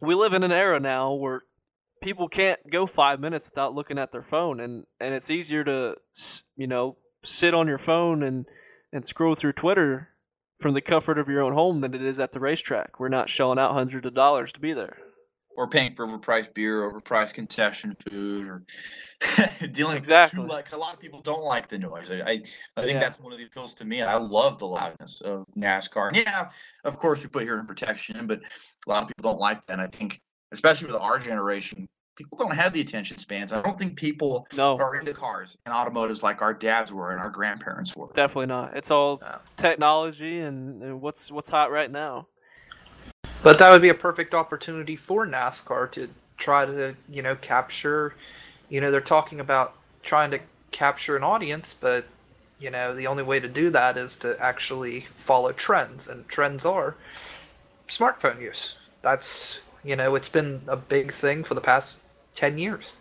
we 0.00 0.14
live 0.14 0.32
in 0.32 0.42
an 0.42 0.52
era 0.52 0.80
now 0.80 1.14
where 1.14 1.42
people 2.00 2.28
can't 2.28 2.58
go 2.70 2.86
five 2.86 3.20
minutes 3.20 3.50
without 3.50 3.74
looking 3.74 3.98
at 3.98 4.12
their 4.12 4.22
phone, 4.22 4.60
and 4.60 4.84
and 5.00 5.14
it's 5.14 5.30
easier 5.30 5.64
to 5.64 5.96
you 6.56 6.66
know 6.66 6.96
sit 7.24 7.54
on 7.54 7.68
your 7.68 7.78
phone 7.78 8.22
and 8.22 8.46
and 8.92 9.06
scroll 9.06 9.34
through 9.34 9.52
Twitter 9.52 10.08
from 10.60 10.74
the 10.74 10.80
comfort 10.80 11.18
of 11.18 11.28
your 11.28 11.42
own 11.42 11.52
home 11.52 11.80
than 11.80 11.94
it 11.94 12.02
is 12.02 12.18
at 12.20 12.32
the 12.32 12.40
racetrack. 12.40 12.98
We're 12.98 13.08
not 13.08 13.28
shelling 13.28 13.58
out 13.58 13.74
hundreds 13.74 14.06
of 14.06 14.14
dollars 14.14 14.52
to 14.52 14.60
be 14.60 14.72
there 14.72 14.98
or 15.58 15.66
paying 15.66 15.92
for 15.92 16.06
overpriced 16.06 16.54
beer, 16.54 16.88
overpriced 16.88 17.34
concession 17.34 17.96
food, 18.08 18.46
or 18.46 18.62
dealing 19.72 19.96
exactly. 19.96 20.40
with 20.40 20.48
like 20.48 20.70
a 20.72 20.76
lot 20.76 20.94
of 20.94 21.00
people 21.00 21.20
don't 21.20 21.42
like 21.42 21.66
the 21.66 21.76
noise. 21.76 22.12
I 22.12 22.20
I, 22.20 22.42
I 22.76 22.82
think 22.82 22.92
yeah. 22.92 23.00
that's 23.00 23.18
one 23.18 23.32
of 23.32 23.40
the 23.40 23.44
appeals 23.44 23.74
to 23.74 23.84
me. 23.84 24.00
I 24.00 24.14
love 24.14 24.60
the 24.60 24.68
loudness 24.68 25.20
of 25.20 25.46
NASCAR. 25.56 26.08
And 26.08 26.16
yeah, 26.18 26.50
of 26.84 26.96
course 26.96 27.24
we 27.24 27.28
put 27.28 27.42
here 27.42 27.58
in 27.58 27.66
protection, 27.66 28.28
but 28.28 28.38
a 28.38 28.88
lot 28.88 29.02
of 29.02 29.08
people 29.08 29.32
don't 29.32 29.40
like 29.40 29.66
that. 29.66 29.72
And 29.72 29.82
I 29.82 29.88
think, 29.88 30.20
especially 30.52 30.86
with 30.86 30.96
our 30.96 31.18
generation, 31.18 31.88
people 32.16 32.36
don't 32.36 32.54
have 32.54 32.72
the 32.72 32.80
attention 32.80 33.16
spans. 33.16 33.52
I 33.52 33.62
don't 33.62 33.78
think 33.78 33.96
people 33.96 34.46
no. 34.54 34.76
are 34.78 34.96
into 34.96 35.14
cars 35.14 35.56
and 35.66 35.74
automotives 35.74 36.22
like 36.22 36.42
our 36.42 36.52
dads 36.52 36.92
were 36.92 37.12
and 37.12 37.20
our 37.20 37.30
grandparents 37.30 37.94
were. 37.94 38.08
Definitely 38.14 38.46
not. 38.46 38.76
It's 38.76 38.90
all 38.90 39.22
technology 39.56 40.40
and, 40.40 40.82
and 40.82 41.00
what's 41.00 41.30
what's 41.30 41.48
hot 41.48 41.70
right 41.70 41.90
now. 41.90 42.26
But 43.42 43.58
that 43.58 43.70
would 43.70 43.82
be 43.82 43.90
a 43.90 43.94
perfect 43.94 44.34
opportunity 44.34 44.96
for 44.96 45.26
NASCAR 45.26 45.90
to 45.92 46.08
try 46.38 46.66
to, 46.66 46.94
you 47.08 47.22
know, 47.22 47.36
capture, 47.36 48.14
you 48.68 48.80
know, 48.80 48.90
they're 48.90 49.00
talking 49.00 49.40
about 49.40 49.74
trying 50.02 50.30
to 50.32 50.40
capture 50.72 51.16
an 51.16 51.22
audience, 51.22 51.74
but, 51.74 52.06
you 52.58 52.70
know, 52.70 52.94
the 52.94 53.06
only 53.06 53.22
way 53.22 53.38
to 53.38 53.48
do 53.48 53.70
that 53.70 53.96
is 53.96 54.16
to 54.18 54.38
actually 54.40 55.06
follow 55.16 55.52
trends, 55.52 56.08
and 56.08 56.26
trends 56.28 56.66
are 56.66 56.96
smartphone 57.88 58.40
use. 58.40 58.76
That's, 59.02 59.60
you 59.88 59.96
know, 59.96 60.14
it's 60.16 60.28
been 60.28 60.60
a 60.68 60.76
big 60.76 61.12
thing 61.12 61.42
for 61.42 61.54
the 61.54 61.62
past 61.62 62.00
10 62.34 62.58
years. 62.58 62.92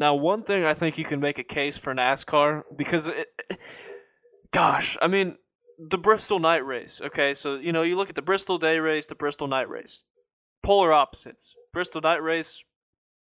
Now, 0.00 0.16
one 0.16 0.42
thing 0.42 0.64
I 0.64 0.74
think 0.74 0.98
you 0.98 1.04
can 1.04 1.20
make 1.20 1.38
a 1.38 1.44
case 1.44 1.78
for 1.78 1.94
NASCAR 1.94 2.64
because 2.76 3.08
it, 3.08 3.28
gosh, 4.52 4.96
I 5.00 5.06
mean, 5.06 5.36
the 5.78 5.98
Bristol 5.98 6.40
night 6.40 6.66
race. 6.66 7.00
Okay, 7.04 7.34
so 7.34 7.54
you 7.54 7.72
know 7.72 7.82
you 7.82 7.96
look 7.96 8.08
at 8.08 8.16
the 8.16 8.22
Bristol 8.22 8.58
day 8.58 8.78
race, 8.78 9.06
the 9.06 9.14
Bristol 9.14 9.46
night 9.46 9.68
race, 9.68 10.02
polar 10.64 10.92
opposites. 10.92 11.54
Bristol 11.72 12.00
night 12.00 12.22
race, 12.22 12.64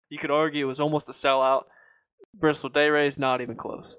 you 0.08 0.18
could 0.18 0.32
argue 0.32 0.66
was 0.66 0.80
almost 0.80 1.08
a 1.08 1.12
sellout. 1.12 1.62
Bristol 2.34 2.70
day 2.70 2.88
race, 2.88 3.18
not 3.18 3.40
even 3.40 3.56
close. 3.56 3.96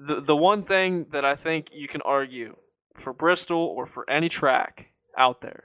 The 0.00 0.20
the 0.20 0.36
one 0.36 0.64
thing 0.64 1.06
that 1.12 1.24
I 1.24 1.36
think 1.36 1.70
you 1.72 1.86
can 1.86 2.02
argue 2.02 2.56
for 2.96 3.12
Bristol 3.12 3.72
or 3.76 3.86
for 3.86 4.08
any 4.10 4.28
track 4.28 4.88
out 5.16 5.40
there 5.40 5.64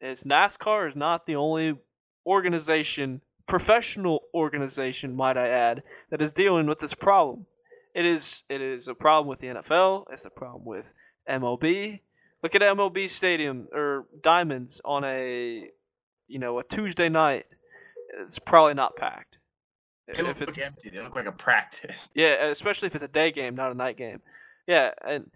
is 0.00 0.24
NASCAR 0.24 0.88
is 0.88 0.96
not 0.96 1.26
the 1.26 1.36
only 1.36 1.74
organization, 2.26 3.20
professional 3.46 4.22
organization, 4.34 5.14
might 5.14 5.36
I 5.36 5.48
add, 5.48 5.82
that 6.10 6.22
is 6.22 6.32
dealing 6.32 6.66
with 6.66 6.78
this 6.78 6.94
problem. 6.94 7.46
It 7.94 8.06
is 8.06 8.44
it 8.48 8.60
is 8.60 8.88
a 8.88 8.94
problem 8.94 9.28
with 9.28 9.40
the 9.40 9.48
NFL. 9.48 10.04
It's 10.10 10.24
a 10.24 10.30
problem 10.30 10.64
with 10.64 10.92
MLB. 11.28 12.00
Look 12.42 12.54
at 12.54 12.62
MLB 12.62 13.10
Stadium 13.10 13.68
or 13.72 14.06
Diamonds 14.22 14.80
on 14.84 15.04
a 15.04 15.68
you 16.28 16.38
know 16.38 16.60
a 16.60 16.64
Tuesday 16.64 17.08
night. 17.08 17.46
It's 18.22 18.38
probably 18.38 18.74
not 18.74 18.96
packed. 18.96 19.36
They 20.14 20.22
look, 20.22 20.58
empty. 20.58 20.90
They 20.90 21.00
look 21.00 21.14
like 21.14 21.26
a 21.26 21.32
practice. 21.32 22.08
Yeah, 22.14 22.46
especially 22.48 22.86
if 22.86 22.94
it's 22.94 23.04
a 23.04 23.08
day 23.08 23.30
game, 23.30 23.54
not 23.54 23.70
a 23.70 23.74
night 23.74 23.96
game. 23.96 24.20
Yeah, 24.66 24.90
and 25.06 25.30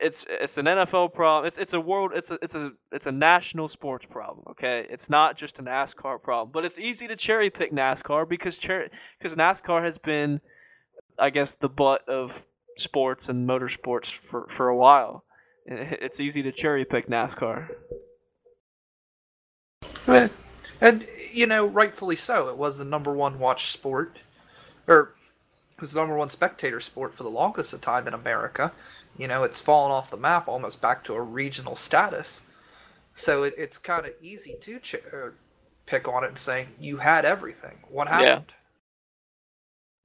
it's 0.00 0.26
it's 0.28 0.58
an 0.58 0.66
NFL 0.66 1.12
problem. 1.12 1.46
It's 1.46 1.58
it's 1.58 1.74
a 1.74 1.80
world. 1.80 2.12
It's 2.14 2.30
a 2.30 2.38
it's 2.42 2.54
a 2.54 2.72
it's 2.92 3.06
a 3.06 3.12
national 3.12 3.68
sports 3.68 4.06
problem. 4.06 4.44
Okay, 4.50 4.86
it's 4.90 5.10
not 5.10 5.36
just 5.36 5.58
a 5.58 5.62
NASCAR 5.62 6.22
problem. 6.22 6.50
But 6.52 6.64
it's 6.64 6.78
easy 6.78 7.08
to 7.08 7.16
cherry 7.16 7.50
pick 7.50 7.72
NASCAR 7.72 8.28
because 8.28 8.58
cherry 8.58 8.90
because 9.18 9.36
NASCAR 9.36 9.82
has 9.84 9.98
been, 9.98 10.40
I 11.18 11.30
guess, 11.30 11.54
the 11.54 11.68
butt 11.68 12.08
of 12.08 12.46
sports 12.76 13.28
and 13.28 13.48
motorsports 13.48 14.12
for 14.12 14.46
for 14.48 14.68
a 14.68 14.76
while. 14.76 15.24
It's 15.66 16.20
easy 16.20 16.42
to 16.42 16.52
cherry 16.52 16.84
pick 16.84 17.08
NASCAR. 17.08 17.68
And 20.80 21.06
you 21.32 21.46
know, 21.46 21.66
rightfully 21.66 22.16
so. 22.16 22.48
It 22.48 22.56
was 22.56 22.78
the 22.78 22.84
number 22.84 23.12
one 23.12 23.38
watch 23.38 23.70
sport, 23.72 24.18
or 24.86 25.14
it 25.76 25.80
was 25.80 25.92
the 25.92 26.00
number 26.00 26.16
one 26.16 26.28
spectator 26.28 26.80
sport 26.80 27.14
for 27.14 27.22
the 27.22 27.30
longest 27.30 27.72
of 27.72 27.80
time 27.80 28.06
in 28.06 28.14
America. 28.14 28.72
You 29.18 29.28
know, 29.28 29.42
it's 29.44 29.60
fallen 29.60 29.92
off 29.92 30.10
the 30.10 30.16
map 30.16 30.48
almost 30.48 30.80
back 30.80 31.04
to 31.04 31.14
a 31.14 31.20
regional 31.20 31.76
status. 31.76 32.40
So 33.14 33.42
it, 33.42 33.54
it's 33.58 33.76
kind 33.76 34.06
of 34.06 34.12
easy 34.22 34.56
to 34.60 34.78
ch- 34.78 34.94
uh, 34.94 35.30
pick 35.86 36.06
on 36.06 36.24
it 36.24 36.28
and 36.28 36.38
saying 36.38 36.68
you 36.80 36.98
had 36.98 37.24
everything. 37.24 37.78
What 37.90 38.08
happened? 38.08 38.46
Yeah. 38.48 38.54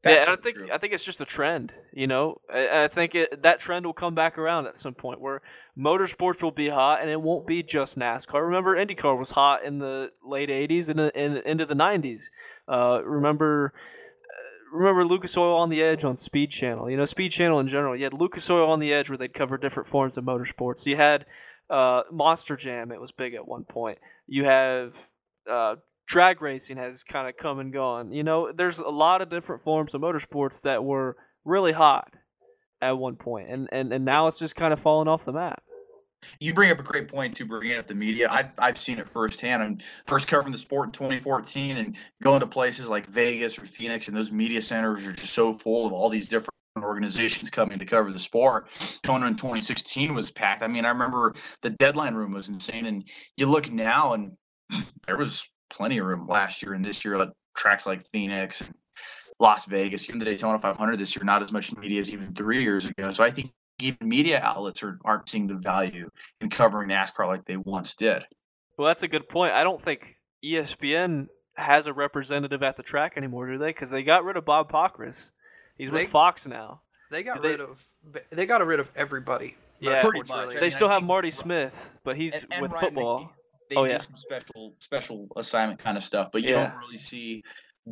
That's 0.03 0.25
yeah, 0.25 0.31
and 0.33 0.39
I 0.39 0.41
think 0.41 0.57
true. 0.57 0.69
I 0.71 0.77
think 0.79 0.93
it's 0.93 1.05
just 1.05 1.21
a 1.21 1.25
trend. 1.25 1.73
You 1.93 2.07
know, 2.07 2.41
I, 2.53 2.83
I 2.83 2.87
think 2.89 3.15
it, 3.15 3.41
that 3.43 3.59
trend 3.59 3.85
will 3.85 3.93
come 3.93 4.13
back 4.13 4.37
around 4.37 4.67
at 4.67 4.77
some 4.77 4.93
point 4.93 5.21
where 5.21 5.41
motorsports 5.77 6.43
will 6.43 6.51
be 6.51 6.67
hot, 6.67 7.01
and 7.01 7.09
it 7.09 7.21
won't 7.21 7.47
be 7.47 7.63
just 7.63 7.97
NASCAR. 7.97 8.41
Remember, 8.41 8.75
IndyCar 8.75 9.17
was 9.17 9.31
hot 9.31 9.63
in 9.63 9.79
the 9.79 10.11
late 10.21 10.49
'80s 10.49 10.89
and 10.89 10.99
in, 10.99 11.37
into 11.45 11.65
the 11.65 11.75
'90s. 11.75 12.23
Uh, 12.67 13.01
remember, 13.05 13.73
uh, 13.75 13.79
remember 14.73 15.05
Lucas 15.05 15.37
Oil 15.37 15.55
on 15.57 15.69
the 15.69 15.81
Edge 15.81 16.03
on 16.03 16.17
Speed 16.17 16.49
Channel. 16.49 16.89
You 16.89 16.97
know, 16.97 17.05
Speed 17.05 17.31
Channel 17.31 17.59
in 17.59 17.67
general. 17.67 17.95
You 17.95 18.03
had 18.05 18.13
Lucas 18.13 18.49
Oil 18.49 18.69
on 18.71 18.79
the 18.79 18.91
Edge 18.91 19.09
where 19.09 19.17
they'd 19.17 19.33
cover 19.33 19.57
different 19.57 19.87
forms 19.87 20.17
of 20.17 20.25
motorsports. 20.25 20.85
You 20.85 20.97
had 20.97 21.25
uh, 21.69 22.01
Monster 22.11 22.55
Jam. 22.55 22.91
It 22.91 22.99
was 22.99 23.11
big 23.11 23.35
at 23.35 23.47
one 23.47 23.63
point. 23.63 23.99
You 24.27 24.45
have 24.45 24.95
uh, 25.49 25.75
drag 26.07 26.41
racing 26.41 26.77
has 26.77 27.03
kind 27.03 27.29
of 27.29 27.37
come 27.37 27.59
and 27.59 27.71
gone. 27.71 28.11
You 28.11 28.23
know, 28.23 28.51
there's 28.51 28.79
a 28.79 28.89
lot 28.89 29.21
of 29.21 29.29
different 29.29 29.61
forms 29.61 29.93
of 29.93 30.01
motorsports 30.01 30.63
that 30.63 30.83
were 30.83 31.17
really 31.45 31.71
hot 31.71 32.11
at 32.81 32.97
one 32.97 33.15
point, 33.15 33.49
and 33.49 33.69
and, 33.71 33.93
and 33.93 34.05
now 34.05 34.27
it's 34.27 34.39
just 34.39 34.55
kind 34.55 34.73
of 34.73 34.79
fallen 34.79 35.07
off 35.07 35.25
the 35.25 35.33
map. 35.33 35.63
You 36.39 36.53
bring 36.53 36.71
up 36.71 36.79
a 36.79 36.83
great 36.83 37.07
point 37.07 37.35
to 37.37 37.45
bringing 37.45 37.77
up 37.77 37.87
the 37.87 37.95
media. 37.95 38.27
I've, 38.29 38.51
I've 38.57 38.77
seen 38.77 38.99
it 38.99 39.09
firsthand. 39.09 39.63
I'm 39.63 39.77
first 40.07 40.27
covering 40.27 40.51
the 40.51 40.57
sport 40.57 40.87
in 40.87 40.91
2014 40.91 41.77
and 41.77 41.95
going 42.21 42.39
to 42.39 42.47
places 42.47 42.89
like 42.89 43.07
Vegas 43.07 43.57
or 43.57 43.65
Phoenix, 43.65 44.07
and 44.07 44.15
those 44.15 44.31
media 44.31 44.61
centers 44.61 45.05
are 45.05 45.13
just 45.13 45.33
so 45.33 45.53
full 45.53 45.85
of 45.85 45.93
all 45.93 46.09
these 46.09 46.29
different 46.29 46.53
organizations 46.81 47.49
coming 47.49 47.77
to 47.77 47.85
cover 47.85 48.11
the 48.11 48.19
sport. 48.19 48.67
Kona 49.03 49.27
in 49.27 49.35
2016 49.35 50.13
was 50.13 50.31
packed. 50.31 50.63
I 50.63 50.67
mean, 50.67 50.85
I 50.85 50.89
remember 50.89 51.33
the 51.61 51.69
deadline 51.71 52.15
room 52.15 52.33
was 52.33 52.49
insane. 52.49 52.87
And 52.87 53.03
you 53.37 53.45
look 53.45 53.71
now, 53.71 54.13
and 54.13 54.31
there 55.07 55.17
was 55.17 55.45
plenty 55.69 55.97
of 55.99 56.05
room 56.05 56.27
last 56.27 56.61
year 56.61 56.73
and 56.73 56.83
this 56.83 57.03
year 57.05 57.15
at 57.21 57.29
tracks 57.55 57.85
like 57.85 58.03
Phoenix 58.11 58.61
and 58.61 58.73
Las 59.39 59.65
Vegas, 59.65 60.07
even 60.07 60.19
the 60.19 60.25
Daytona 60.25 60.59
500 60.59 60.99
this 60.99 61.15
year, 61.15 61.23
not 61.23 61.43
as 61.43 61.51
much 61.51 61.75
media 61.75 61.99
as 61.99 62.13
even 62.13 62.33
three 62.33 62.63
years 62.63 62.85
ago. 62.85 63.11
So 63.11 63.23
I 63.23 63.31
think 63.31 63.51
even 63.79 63.97
media 64.07 64.39
outlets 64.41 64.83
are, 64.83 64.99
aren't 65.03 65.27
seeing 65.29 65.47
the 65.47 65.55
value 65.55 66.09
in 66.41 66.49
covering 66.49 66.89
NASCAR 66.89 67.27
like 67.27 67.45
they 67.45 67.57
once 67.57 67.95
did. 67.95 68.23
Well, 68.77 68.87
that's 68.87 69.03
a 69.03 69.07
good 69.07 69.27
point. 69.29 69.53
I 69.53 69.63
don't 69.63 69.81
think 69.81 70.17
ESPN 70.43 71.27
has 71.55 71.87
a 71.87 71.93
representative 71.93 72.63
at 72.63 72.77
the 72.77 72.83
track 72.83 73.13
anymore, 73.17 73.51
do 73.51 73.57
they? 73.57 73.67
Because 73.67 73.89
they 73.89 74.03
got 74.03 74.23
rid 74.23 74.37
of 74.37 74.45
Bob 74.45 74.71
Pockrass. 74.71 75.29
He's 75.77 75.91
with 75.91 76.07
Fox 76.07 76.47
now. 76.47 76.81
They 77.11 77.23
got 77.23 77.41
They- 77.41 77.51
rid 77.51 77.61
of 77.61 77.87
they 78.31 78.45
got 78.45 78.65
rid 78.65 78.79
of 78.79 78.89
everybody. 78.95 79.55
Yeah. 79.79 80.01
Pretty 80.01 80.19
much. 80.27 80.49
I 80.51 80.53
They 80.55 80.61
mean, 80.61 80.71
still 80.71 80.87
I 80.89 80.93
have 80.93 81.03
Marty 81.03 81.29
Smith, 81.29 81.97
but 82.03 82.15
he's 82.15 82.43
And- 82.43 82.53
and 82.53 82.61
with 82.61 82.71
Ryan 82.73 82.85
football. 82.85 83.19
McNeil, 83.21 83.29
They 83.69 83.75
Oh, 83.77 83.85
do 83.85 83.91
yeah. 83.91 83.97
some 83.99 84.17
special 84.17 84.75
special 84.79 85.27
assignment 85.35 85.79
kind 85.79 85.97
of 85.97 86.03
stuff, 86.03 86.29
but 86.31 86.43
you 86.43 86.49
Yeah. 86.49 86.67
don't 86.69 86.79
really 86.79 86.97
see 86.97 87.43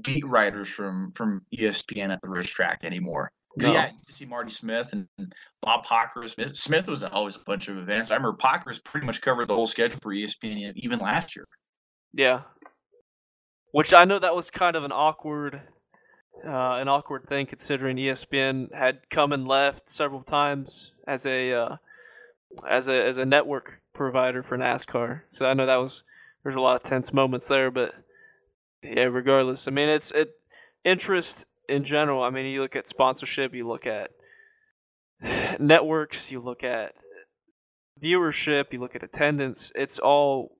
beat 0.01 0.25
writers 0.25 0.69
from 0.69 1.11
from 1.13 1.45
ESPN 1.51 2.11
at 2.11 2.21
the 2.21 2.29
racetrack 2.29 2.83
anymore. 2.83 3.31
No. 3.57 3.73
Yeah, 3.73 3.85
I 3.85 3.89
used 3.91 4.07
to 4.07 4.13
see 4.13 4.25
Marty 4.25 4.51
Smith 4.51 4.93
and 4.93 5.07
Bob 5.61 5.83
Pocker. 5.83 6.25
Smith, 6.27 6.55
Smith 6.55 6.87
was 6.87 7.03
always 7.03 7.35
a 7.35 7.39
bunch 7.39 7.67
of 7.67 7.77
events. 7.77 8.11
I 8.11 8.15
remember 8.15 8.37
Pockrass 8.37 8.83
pretty 8.83 9.05
much 9.05 9.21
covered 9.21 9.49
the 9.49 9.55
whole 9.55 9.67
schedule 9.67 9.99
for 10.01 10.13
ESPN 10.13 10.71
even 10.75 10.99
last 10.99 11.35
year. 11.35 11.45
Yeah. 12.13 12.41
Which 13.73 13.93
I 13.93 14.05
know 14.05 14.19
that 14.19 14.35
was 14.35 14.49
kind 14.49 14.75
of 14.75 14.83
an 14.83 14.91
awkward, 14.93 15.61
uh, 16.45 16.75
an 16.75 16.87
awkward 16.87 17.27
thing 17.27 17.45
considering 17.45 17.97
ESPN 17.97 18.73
had 18.73 18.99
come 19.09 19.33
and 19.33 19.47
left 19.47 19.89
several 19.89 20.23
times 20.23 20.91
as 21.07 21.25
a, 21.25 21.53
uh, 21.53 21.75
as 22.67 22.87
a 22.87 23.05
as 23.05 23.17
a 23.17 23.25
network 23.25 23.79
provider 23.93 24.43
for 24.43 24.57
NASCAR. 24.57 25.21
So 25.27 25.45
I 25.45 25.53
know 25.53 25.65
that 25.65 25.75
was 25.75 26.03
there's 26.43 26.55
a 26.55 26.61
lot 26.61 26.75
of 26.75 26.83
tense 26.83 27.13
moments 27.13 27.47
there, 27.47 27.71
but 27.71 27.93
yeah, 28.83 29.03
regardless, 29.03 29.67
I 29.67 29.71
mean 29.71 29.89
it's 29.89 30.11
it 30.11 30.31
interest 30.83 31.45
in 31.71 31.83
general. 31.83 32.23
I 32.23 32.29
mean 32.29 32.45
you 32.45 32.61
look 32.61 32.75
at 32.75 32.87
sponsorship, 32.87 33.53
you 33.53 33.67
look 33.67 33.85
at 33.85 34.11
networks, 35.59 36.31
you 36.31 36.39
look 36.39 36.63
at 36.63 36.93
viewership, 38.01 38.73
you 38.73 38.79
look 38.79 38.95
at 38.95 39.03
attendance. 39.03 39.71
It's 39.75 39.99
all 39.99 40.57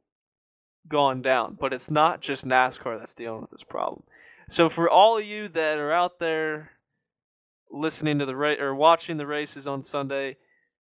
gone 0.88 1.22
down, 1.22 1.58
but 1.60 1.74
it's 1.74 1.92
not 1.92 2.22
just 2.22 2.46
NASCAR 2.46 3.00
that's 3.00 3.14
dealing 3.14 3.42
with 3.42 3.52
this 3.52 3.64
problem. 3.64 4.04
So 4.50 4.70
for 4.70 4.90
all 4.90 5.18
of 5.18 5.26
you 5.26 5.48
that 5.50 5.80
are 5.80 5.92
out 5.92 6.20
there 6.20 6.72
listening 7.72 8.20
to 8.20 8.26
the 8.26 8.36
race 8.36 8.60
or 8.60 8.76
watching 8.76 9.18
the 9.18 9.28
races 9.28 9.68
on 9.68 9.82
Sunday, 9.82 10.38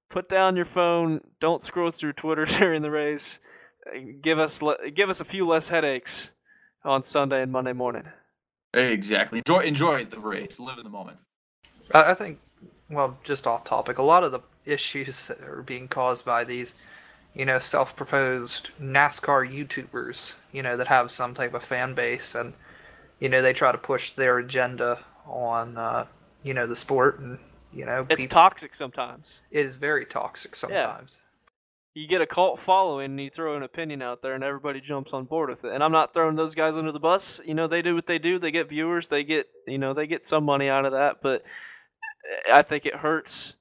put 0.10 0.28
down 0.28 0.56
your 0.56 0.66
phone. 0.66 1.22
Don't 1.40 1.64
scroll 1.64 1.92
through 1.92 2.14
Twitter 2.14 2.46
during 2.60 2.82
the 2.82 2.92
race. 2.92 3.40
Give 4.22 4.40
us 4.40 4.62
le- 4.62 4.92
give 4.92 5.10
us 5.10 5.22
a 5.22 5.26
few 5.26 5.48
less 5.48 5.70
headaches 5.70 6.32
on 6.84 7.04
Sunday 7.04 7.42
and 7.42 7.52
Monday 7.52 7.74
morning. 7.74 8.04
Exactly. 8.74 9.40
Enjoy 9.40 9.60
enjoy 9.60 10.06
the 10.06 10.20
race. 10.20 10.60
Live 10.60 10.78
in 10.78 10.84
the 10.84 10.90
moment. 10.90 11.18
I 11.94 12.12
I 12.12 12.14
think, 12.14 12.40
well, 12.90 13.18
just 13.24 13.48
off 13.48 13.64
topic, 13.64 13.98
a 13.98 14.04
lot 14.04 14.24
of 14.24 14.32
the 14.32 14.42
issues 14.66 15.28
that 15.28 15.42
are 15.42 15.62
being 15.64 15.88
caused 15.88 16.26
by 16.26 16.44
these, 16.44 16.76
you 17.34 17.46
know, 17.46 17.60
self-proposed 17.60 18.70
NASCAR 18.80 19.50
YouTubers, 19.52 20.36
you 20.52 20.62
know, 20.62 20.78
that 20.78 20.88
have 20.88 21.12
some 21.12 21.34
type 21.34 21.54
of 21.54 21.64
fan 21.64 21.94
base, 21.94 22.36
and 22.36 22.54
you 23.20 23.30
know, 23.30 23.42
they 23.42 23.54
try 23.54 23.72
to 23.72 23.78
push 23.78 24.12
their 24.12 24.38
agenda 24.40 25.00
on, 25.26 25.78
uh, 25.78 26.06
you 26.44 26.54
know, 26.54 26.66
the 26.68 26.76
sport, 26.76 27.20
and 27.20 27.38
you 27.74 27.86
know, 27.86 28.06
It's 28.10 28.24
peop- 28.24 28.32
toxic 28.32 28.74
sometimes. 28.76 29.42
it 29.52 29.66
is 29.66 29.76
very 29.76 30.06
toxic 30.06 30.56
sometimes. 30.56 31.18
You 31.94 32.08
get 32.08 32.22
a 32.22 32.26
cult 32.26 32.60
following 32.60 33.12
and 33.12 33.20
you 33.20 33.30
throw 33.30 33.58
an 33.58 33.64
opinion 33.64 34.02
out 34.02 34.22
there 34.22 34.34
and 34.34 34.44
everybody 34.44 34.80
jumps 34.80 35.14
on 35.14 35.26
board 35.26 35.50
with 35.50 35.66
it. 35.66 35.74
And 35.74 35.84
I'm 35.84 35.92
not 35.92 36.14
throwing 36.14 36.38
those 36.38 36.56
guys 36.56 36.78
under 36.78 36.94
the 36.94 37.00
bus. 37.00 37.42
You 37.44 37.54
know, 37.54 37.68
they 37.68 37.82
do 37.82 37.96
what 37.96 38.06
they 38.06 38.18
do. 38.18 38.39
They 38.39 38.52
get 38.52 38.70
viewers, 38.70 39.10
they 39.10 39.24
get, 39.24 39.48
you 39.68 39.78
know, 39.78 39.94
they 39.94 40.08
get 40.08 40.26
some 40.26 40.46
money 40.46 40.70
out 40.70 40.86
of 40.86 40.94
that, 40.94 41.18
but 41.22 41.44
I 42.52 42.62
think 42.62 42.86
it 42.86 42.96
hurts 42.96 43.56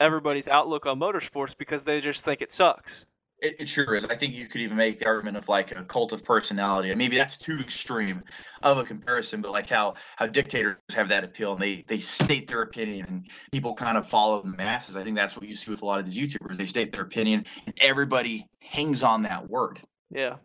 everybody's 0.00 0.48
outlook 0.48 0.86
on 0.86 0.98
motorsports 0.98 1.56
because 1.56 1.84
they 1.84 2.00
just 2.00 2.24
think 2.24 2.40
it 2.40 2.50
sucks. 2.50 3.06
It, 3.42 3.56
it 3.58 3.68
sure 3.68 3.94
is. 3.94 4.04
I 4.04 4.16
think 4.16 4.34
you 4.34 4.46
could 4.46 4.60
even 4.60 4.76
make 4.76 4.98
the 4.98 5.06
argument 5.06 5.36
of 5.36 5.48
like 5.48 5.72
a 5.72 5.84
cult 5.84 6.12
of 6.12 6.24
personality. 6.24 6.90
And 6.90 6.98
maybe 6.98 7.16
that's 7.16 7.36
too 7.36 7.58
extreme 7.58 8.22
of 8.62 8.78
a 8.78 8.84
comparison, 8.84 9.40
but 9.40 9.50
like 9.50 9.68
how 9.68 9.94
how 10.16 10.26
dictators 10.26 10.76
have 10.90 11.08
that 11.08 11.24
appeal 11.24 11.54
and 11.54 11.62
they 11.62 11.84
they 11.88 11.98
state 11.98 12.48
their 12.48 12.62
opinion 12.62 13.06
and 13.08 13.26
people 13.50 13.74
kind 13.74 13.96
of 13.96 14.06
follow 14.06 14.42
the 14.42 14.48
masses. 14.48 14.96
I 14.96 15.04
think 15.04 15.16
that's 15.16 15.36
what 15.36 15.46
you 15.46 15.54
see 15.54 15.70
with 15.70 15.82
a 15.82 15.86
lot 15.86 16.00
of 16.00 16.06
these 16.06 16.18
YouTubers. 16.18 16.56
They 16.56 16.66
state 16.66 16.92
their 16.92 17.02
opinion 17.02 17.46
and 17.66 17.74
everybody 17.80 18.46
hangs 18.60 19.02
on 19.02 19.22
that 19.22 19.48
word. 19.48 19.80
Yeah. 20.10 20.36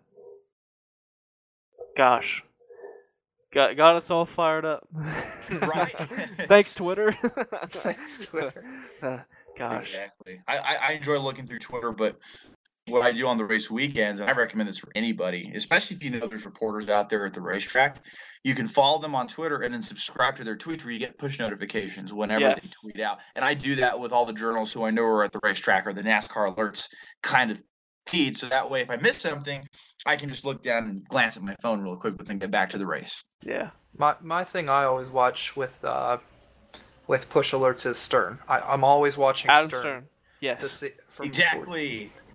Gosh. 1.97 2.43
Got 3.55 3.77
got 3.77 3.95
us 3.95 4.11
all 4.11 4.25
fired 4.25 4.65
up. 4.65 4.85
Right. 5.49 5.95
Thanks, 6.47 6.75
Twitter. 6.75 7.11
Thanks, 7.69 8.25
Twitter. 8.25 8.65
Uh, 9.01 9.19
gosh. 9.57 9.91
Exactly. 9.91 10.41
I, 10.47 10.57
I, 10.57 10.75
I 10.75 10.91
enjoy 10.91 11.17
looking 11.19 11.47
through 11.47 11.59
Twitter, 11.59 11.91
but 11.91 12.17
what 12.87 13.01
I 13.01 13.11
do 13.11 13.27
on 13.27 13.37
the 13.37 13.45
race 13.45 13.71
weekends, 13.71 14.19
and 14.19 14.29
I 14.29 14.33
recommend 14.33 14.69
this 14.69 14.77
for 14.77 14.89
anybody, 14.95 15.51
especially 15.55 15.95
if 15.97 16.03
you 16.03 16.11
know 16.11 16.27
there's 16.27 16.45
reporters 16.45 16.87
out 16.87 17.09
there 17.09 17.25
at 17.25 17.33
the 17.33 17.41
racetrack, 17.41 17.97
you 18.43 18.53
can 18.53 18.67
follow 18.67 19.01
them 19.01 19.15
on 19.15 19.27
Twitter 19.27 19.61
and 19.63 19.73
then 19.73 19.81
subscribe 19.81 20.35
to 20.35 20.43
their 20.43 20.55
tweets 20.55 20.83
where 20.83 20.93
you 20.93 20.99
get 20.99 21.17
push 21.17 21.39
notifications 21.39 22.13
whenever 22.13 22.41
Yes. 22.41 22.63
they 22.63 22.91
tweet 22.91 23.03
out. 23.03 23.19
And 23.35 23.43
I 23.43 23.55
do 23.55 23.75
that 23.75 23.99
with 23.99 24.11
all 24.11 24.25
the 24.25 24.33
journals 24.33 24.71
who 24.71 24.83
I 24.85 24.91
know 24.91 25.03
are 25.03 25.23
at 25.23 25.31
the 25.31 25.39
racetrack 25.41 25.87
or 25.87 25.93
the 25.93 26.03
NASCAR 26.03 26.55
alerts 26.55 26.87
kind 27.23 27.49
of 27.49 27.61
feed. 28.05 28.37
So 28.37 28.47
that 28.49 28.69
way, 28.69 28.81
if 28.81 28.89
I 28.91 28.97
miss 28.97 29.17
something, 29.17 29.67
I 30.05 30.15
can 30.15 30.29
just 30.29 30.45
look 30.45 30.61
down 30.61 30.83
and 30.87 31.07
glance 31.07 31.37
at 31.37 31.43
my 31.43 31.55
phone 31.63 31.81
real 31.81 31.97
quick, 31.97 32.17
but 32.17 32.27
then 32.27 32.37
get 32.37 32.51
back 32.51 32.69
to 32.71 32.77
the 32.77 32.85
race. 32.85 33.23
Yeah. 33.43 33.71
My 33.97 34.15
my 34.21 34.43
thing 34.43 34.69
I 34.69 34.83
always 34.83 35.09
watch 35.09 35.55
with 35.55 35.83
uh, 35.83 36.17
with 37.07 37.29
push 37.29 37.51
alerts 37.53 37.87
is 37.87 37.97
Stern. 37.97 38.37
I, 38.47 38.59
I'm 38.59 38.83
always 38.83 39.17
watching 39.17 39.49
Adam 39.49 39.69
Stern. 39.71 39.79
Stern. 39.81 40.01
To 40.03 40.07
Yes. 40.41 40.69
see, 40.69 40.89
from 41.09 41.33
sport. 41.33 41.67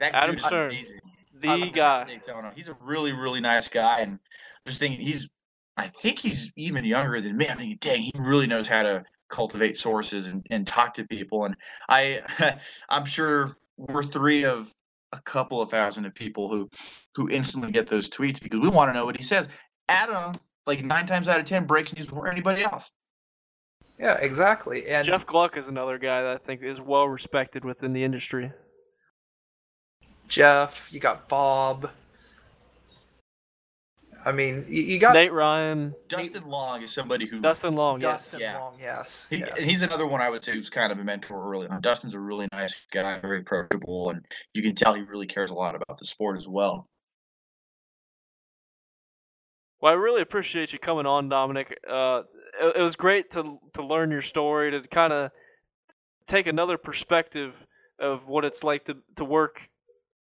Exactly. 0.01 0.19
That 0.19 0.23
Adam 0.23 0.35
dude's 0.35 0.45
Stern. 0.45 0.71
amazing. 0.71 1.01
The 1.41 1.49
I 1.49 1.57
love 1.57 1.73
guy. 1.73 2.05
Daytona. 2.05 2.53
He's 2.55 2.69
a 2.69 2.77
really, 2.83 3.13
really 3.13 3.41
nice 3.41 3.69
guy, 3.69 4.01
and 4.01 4.19
i 4.67 4.69
just 4.69 4.81
thinking 4.81 5.01
he's. 5.01 5.29
I 5.77 5.87
think 5.87 6.19
he's 6.19 6.53
even 6.57 6.85
younger 6.85 7.21
than 7.21 7.39
me. 7.39 7.49
I'm 7.49 7.57
thinking, 7.57 7.79
dang, 7.81 8.03
he 8.03 8.13
really 8.19 8.47
knows 8.47 8.69
how 8.69 8.83
to 8.83 9.05
cultivate 9.31 9.79
sources 9.79 10.27
and, 10.27 10.47
and 10.51 10.67
talk 10.67 10.93
to 10.95 11.07
people. 11.07 11.47
And 11.47 11.57
I, 11.89 12.21
I'm 12.91 13.07
sure 13.07 13.57
we're 13.79 14.03
three 14.03 14.45
of 14.45 14.75
a 15.13 15.21
couple 15.23 15.63
of 15.63 15.71
thousand 15.71 16.05
of 16.05 16.15
people 16.15 16.51
who, 16.51 16.69
who 17.15 17.31
instantly 17.31 17.73
get 17.73 17.87
those 17.87 18.11
tweets 18.11 18.43
because 18.43 18.61
we 18.61 18.69
want 18.69 18.91
to 18.91 18.93
know 18.93 19.07
what 19.07 19.17
he 19.17 19.23
says. 19.23 19.49
Adam, 19.89 20.35
like 20.67 20.85
nine 20.85 21.07
times 21.07 21.29
out 21.29 21.41
of 21.41 21.47
ten, 21.47 21.65
breaks 21.65 21.97
news 21.97 22.07
before 22.07 22.29
anybody 22.29 22.63
else. 22.63 22.91
Yeah, 23.99 24.15
exactly. 24.15 24.87
And 24.89 25.07
Jeff 25.07 25.25
Gluck 25.25 25.57
is 25.57 25.69
another 25.69 25.97
guy 25.99 26.23
that 26.23 26.33
I 26.33 26.39
think 26.39 26.63
is 26.63 26.81
well 26.81 27.07
respected 27.09 27.65
within 27.65 27.95
the 27.95 28.05
industry. 28.05 28.53
Jeff, 30.31 30.89
you 30.93 31.01
got 31.01 31.29
Bob. 31.29 31.91
I 34.25 34.33
mean, 34.33 34.65
you, 34.69 34.83
you 34.83 34.99
got 34.99 35.15
Nate 35.15 35.33
Ryan, 35.33 35.95
Dustin 36.09 36.47
Long 36.47 36.83
is 36.83 36.93
somebody 36.93 37.27
who 37.27 37.41
Dustin 37.41 37.75
Long. 37.75 38.01
Yes. 38.01 38.33
Dustin 38.33 38.41
Yeah. 38.41 38.59
Long. 38.59 38.75
Yes. 38.79 39.27
He, 39.29 39.39
yeah. 39.39 39.59
he's 39.59 39.83
another 39.83 40.07
one 40.07 40.21
I 40.21 40.31
would 40.31 40.45
say 40.45 40.53
who's 40.53 40.71
kind 40.71 40.93
of 40.93 40.99
a 40.99 41.05
mentor 41.05 41.51
early 41.51 41.67
on. 41.67 41.81
Dustin's 41.81 42.15
a 42.15 42.21
really 42.21 42.47
nice 42.53 42.87
guy, 42.93 43.19
very 43.19 43.41
approachable, 43.41 44.11
and 44.11 44.25
you 44.55 44.63
can 44.63 44.75
tell 44.75 44.95
he 44.95 45.03
really 45.03 45.27
cares 45.27 45.51
a 45.51 45.55
lot 45.55 45.75
about 45.75 45.99
the 45.99 46.05
sport 46.05 46.37
as 46.37 46.47
well. 46.47 46.87
Well, 49.81 49.93
I 49.93 49.97
really 49.97 50.23
appreciate 50.23 50.73
you 50.73 50.79
coming 50.79 51.07
on, 51.07 51.29
Dominic. 51.29 51.79
Uh, 51.91 52.23
it, 52.61 52.77
it 52.77 52.83
was 52.83 52.95
great 52.95 53.31
to 53.31 53.59
to 53.73 53.85
learn 53.85 54.11
your 54.11 54.23
story, 54.23 54.71
to 54.71 54.87
kind 54.87 55.13
of 55.13 55.31
take 56.27 56.47
another 56.47 56.77
perspective 56.77 57.67
of 57.99 58.29
what 58.29 58.45
it's 58.45 58.63
like 58.63 58.85
to, 58.85 58.97
to 59.17 59.25
work 59.25 59.61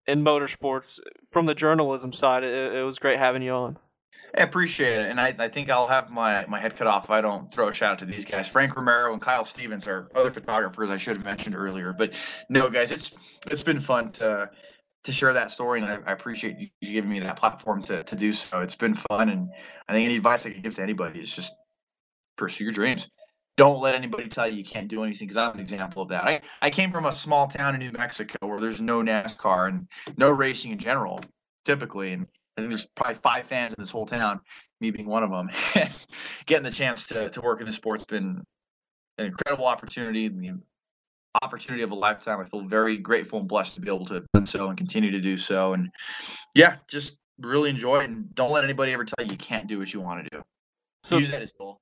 in 0.07 0.25
motorsports 0.25 0.99
from 1.31 1.47
the 1.47 1.55
journalism 1.55 2.13
side. 2.13 2.45
It, 2.45 2.75
it 2.75 2.83
was 2.83 2.99
great 2.99 3.19
having 3.19 3.43
you 3.43 3.53
on. 3.53 3.79
I 4.37 4.43
appreciate 4.43 4.93
it, 4.93 5.07
and 5.07 5.21
I, 5.21 5.35
I 5.39 5.49
think 5.49 5.71
I'll 5.71 5.89
have 5.89 6.11
my, 6.11 6.47
my 6.47 6.61
head 6.61 6.77
cut 6.77 6.87
off 6.87 7.05
if 7.05 7.11
I 7.11 7.21
don't 7.21 7.53
throw 7.53 7.69
a 7.69 7.75
shout 7.75 7.93
out 7.93 7.99
to 8.01 8.05
these 8.05 8.25
guys. 8.25 8.49
Frank 8.49 8.77
Romero 8.77 9.13
and 9.13 9.21
Kyle 9.21 9.45
Stevens 9.45 9.89
are 9.89 10.09
other 10.15 10.31
photographers 10.31 10.91
I 10.91 10.99
should 10.99 11.17
have 11.17 11.25
mentioned 11.25 11.57
earlier. 11.57 11.93
But 11.93 12.15
no, 12.49 12.71
guys, 12.71 12.93
it's 12.93 13.11
it's 13.51 13.65
been 13.65 13.81
fun 13.81 14.13
to 14.13 14.49
to 15.03 15.13
share 15.13 15.33
that 15.33 15.51
story, 15.51 15.81
and 15.81 15.91
I, 15.91 15.99
I 16.07 16.13
appreciate 16.13 16.59
you 16.59 16.93
giving 16.93 17.11
me 17.11 17.19
that 17.21 17.37
platform 17.37 17.83
to 17.85 18.05
to 18.05 18.17
do 18.17 18.33
so. 18.33 18.61
It's 18.61 18.77
been 18.77 18.95
fun, 18.95 19.31
and 19.31 19.51
I 19.89 19.93
think 19.93 20.05
any 20.05 20.17
advice 20.17 20.47
I 20.47 20.51
could 20.51 20.63
give 20.63 20.77
to 20.77 20.83
anybody 20.83 21.21
is 21.21 21.35
just 21.35 21.55
pursue 22.37 22.65
your 22.65 22.73
dreams. 22.73 23.09
Don't 23.61 23.83
let 23.83 23.95
anybody 23.95 24.27
tell 24.27 24.49
you 24.49 24.57
you 24.57 24.65
can't 24.65 24.89
do 24.89 25.05
anything 25.05 25.29
because 25.29 25.37
I'm 25.37 25.53
an 25.53 25.61
example 25.61 26.01
of 26.01 26.09
that. 26.09 26.25
I, 26.25 26.41
I 26.63 26.71
came 26.71 26.91
from 26.91 27.05
a 27.05 27.15
small 27.15 27.47
town 27.47 27.75
in 27.75 27.81
New 27.81 27.93
Mexico 27.93 28.47
where 28.47 28.59
there's 28.59 28.81
no 28.81 29.03
NASCAR 29.03 29.69
and 29.69 29.87
no 30.17 30.31
racing 30.31 30.71
in 30.71 30.79
general, 30.79 31.21
typically. 31.67 32.15
And 32.15 32.27
I 32.57 32.63
think 32.63 32.71
there's 32.71 32.87
probably 32.97 33.17
five 33.17 33.47
fans 33.47 33.75
in 33.75 33.83
this 33.83 33.91
whole 33.91 34.07
town, 34.07 34.41
me 34.81 34.91
being 34.91 35.07
one 35.07 35.23
of 35.23 35.31
them. 35.31 35.51
Getting 36.47 36.65
the 36.65 36.71
chance 36.71 37.07
to, 37.09 37.29
to 37.29 37.41
work 37.43 37.61
in 37.61 37.67
the 37.67 37.73
sport's 37.73 38.07
been 38.07 38.43
an 39.19 39.27
incredible 39.27 39.67
opportunity, 39.67 40.29
the 40.29 40.59
opportunity 41.43 41.83
of 41.83 41.91
a 41.91 41.95
lifetime. 41.95 42.41
I 42.41 42.45
feel 42.45 42.63
very 42.63 42.97
grateful 42.97 43.41
and 43.41 43.47
blessed 43.47 43.75
to 43.75 43.83
be 43.83 43.89
able 43.89 44.07
to 44.07 44.25
do 44.33 44.47
so 44.47 44.69
and 44.69 44.79
continue 44.79 45.11
to 45.11 45.21
do 45.21 45.37
so. 45.37 45.75
And 45.75 45.91
yeah, 46.55 46.77
just 46.89 47.19
really 47.41 47.69
enjoy 47.69 47.99
it 47.99 48.09
and 48.09 48.35
don't 48.35 48.53
let 48.53 48.65
anybody 48.65 48.93
ever 48.93 49.05
tell 49.05 49.23
you 49.23 49.33
you 49.33 49.37
can't 49.37 49.67
do 49.67 49.79
what 49.79 49.93
you 49.93 50.01
want 50.01 50.25
to 50.25 50.31
do. 50.31 50.43
So 51.05 51.19
Use 51.19 51.31
that 51.31 51.43
as 51.43 51.55
tool. 51.55 51.79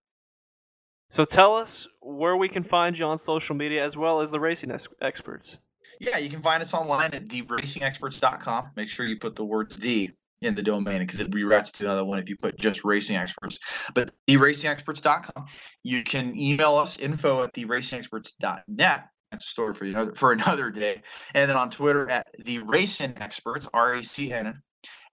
So 1.10 1.24
tell 1.24 1.56
us 1.56 1.86
where 2.00 2.36
we 2.36 2.48
can 2.48 2.62
find 2.62 2.98
you 2.98 3.06
on 3.06 3.18
social 3.18 3.56
media 3.56 3.84
as 3.84 3.96
well 3.96 4.20
as 4.20 4.30
the 4.30 4.40
racing 4.40 4.70
ex- 4.70 4.88
experts. 5.00 5.58
Yeah, 6.00 6.18
you 6.18 6.30
can 6.30 6.42
find 6.42 6.62
us 6.62 6.74
online 6.74 7.14
at 7.14 7.28
theracingexperts.com. 7.28 8.70
Make 8.76 8.88
sure 8.88 9.06
you 9.06 9.18
put 9.18 9.34
the 9.34 9.44
words 9.44 9.76
the 9.76 10.10
in 10.42 10.54
the 10.54 10.62
domain 10.62 11.00
because 11.00 11.18
it 11.18 11.30
rewrites 11.32 11.72
to 11.72 11.84
another 11.84 12.04
one 12.04 12.18
if 12.18 12.28
you 12.28 12.36
put 12.36 12.56
just 12.58 12.84
racing 12.84 13.16
experts. 13.16 13.58
But 13.94 14.12
theracingexperts.com. 14.28 15.46
You 15.82 16.04
can 16.04 16.38
email 16.38 16.76
us 16.76 16.98
info 16.98 17.42
at 17.42 17.54
theracingexperts.net. 17.54 19.04
That's 19.30 19.44
a 19.44 19.48
story 19.48 19.74
for 19.74 19.84
another 19.84 20.14
for 20.14 20.32
another 20.38 20.70
day. 20.70 21.02
And 21.34 21.50
then 21.50 21.56
on 21.56 21.70
Twitter 21.70 22.08
at 22.08 22.26
the 22.44 22.60
Racing 22.60 23.14
Experts, 23.16 23.68
R 23.74 23.94
A 23.94 24.02
C 24.02 24.32
N, 24.32 24.60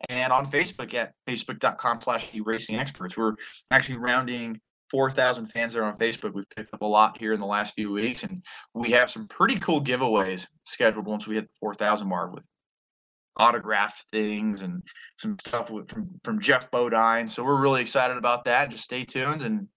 and 0.10 0.32
on 0.32 0.46
Facebook 0.46 0.93
at 0.93 1.14
facebook.com 1.28 2.02
slash 2.02 2.30
the 2.32 2.41
Racing 2.41 2.78
Experts. 2.78 3.18
We're 3.18 3.34
actually 3.72 3.98
rounding 3.98 4.60
4,000 4.91 5.47
fans 5.47 5.73
there 5.73 5.83
on 5.83 5.97
Facebook. 5.97 6.33
We've 6.33 6.49
picked 6.55 6.73
up 6.73 6.81
a 6.81 6.86
lot 6.86 7.17
here 7.17 7.33
in 7.33 7.39
the 7.39 7.45
last 7.45 7.75
few 7.75 7.91
weeks, 7.91 8.23
and 8.23 8.43
we 8.73 8.91
have 8.91 9.09
some 9.09 9.27
pretty 9.27 9.59
cool 9.59 9.81
giveaways 9.83 10.47
scheduled 10.65 11.05
once 11.05 11.27
we 11.27 11.36
hit 11.36 11.45
the 11.45 11.57
4,000 11.59 12.07
mark 12.07 12.33
with 12.33 12.45
autograph 13.38 14.03
things 14.11 14.61
and 14.61 14.81
some 15.17 15.38
stuff 15.45 15.69
with, 15.69 15.89
from 15.89 16.05
from 16.23 16.39
Geoff 16.39 16.71
Bodine. 16.71 17.27
So 17.27 17.43
we're 17.43 17.61
really 17.61 17.81
excited 17.81 18.17
about 18.17 18.45
that. 18.45 18.69
Just 18.69 18.83
stay 18.83 19.03
tuned 19.03 19.41
and 19.41 19.67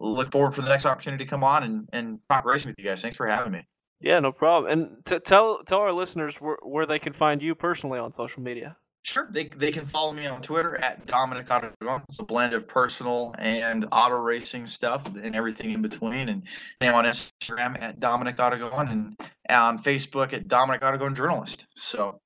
look 0.00 0.32
forward 0.32 0.54
for 0.54 0.62
the 0.62 0.68
next 0.68 0.86
opportunity 0.86 1.24
to 1.24 1.30
come 1.30 1.44
on 1.44 1.62
and, 1.62 1.88
and 1.92 2.18
talk 2.28 2.44
racing 2.44 2.68
with 2.68 2.76
you 2.78 2.84
guys. 2.84 3.02
Thanks 3.02 3.16
for 3.16 3.26
having 3.26 3.52
me. 3.52 3.62
Yeah, 4.00 4.20
no 4.20 4.32
problem. 4.32 4.72
And 4.72 5.04
t- 5.04 5.18
tell 5.18 5.62
tell 5.64 5.78
our 5.78 5.92
listeners 5.92 6.36
where, 6.36 6.58
where 6.62 6.86
they 6.86 6.98
can 6.98 7.12
find 7.12 7.40
you 7.40 7.54
personally 7.54 7.98
on 7.98 8.12
social 8.12 8.42
media. 8.42 8.76
Sure, 9.06 9.28
they, 9.30 9.44
they 9.44 9.70
can 9.70 9.86
follow 9.86 10.12
me 10.12 10.26
on 10.26 10.42
Twitter 10.42 10.76
at 10.78 11.06
Dominic 11.06 11.48
Aragon. 11.48 12.02
It's 12.08 12.18
a 12.18 12.24
blend 12.24 12.54
of 12.54 12.66
personal 12.66 13.36
and 13.38 13.86
auto 13.92 14.16
racing 14.16 14.66
stuff 14.66 15.06
and 15.14 15.36
everything 15.36 15.70
in 15.70 15.80
between. 15.80 16.28
And 16.28 16.42
I'm 16.80 16.92
on 16.92 17.04
Instagram 17.04 17.80
at 17.80 18.00
Dominic 18.00 18.40
Aragon 18.40 18.88
and 18.88 19.28
on 19.48 19.78
Facebook 19.78 20.32
at 20.32 20.48
Dominic 20.48 20.82
Aragon 20.82 21.14
Journalist. 21.14 21.66
So, 21.76 22.18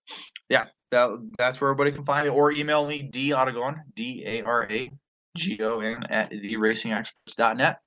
yeah, 0.48 0.68
that, 0.90 1.10
that's 1.36 1.60
where 1.60 1.70
everybody 1.70 1.94
can 1.94 2.06
find 2.06 2.26
me. 2.26 2.30
Or 2.30 2.50
email 2.50 2.88
me 2.88 3.02
D 3.02 3.34
Aragon, 3.34 3.82
D 3.94 4.24
A 4.26 4.42
R 4.42 4.66
A 4.70 4.90
G 5.36 5.58
O 5.60 5.80
N, 5.80 6.04
at 6.08 6.30
theracingexperts.net. 6.30 7.78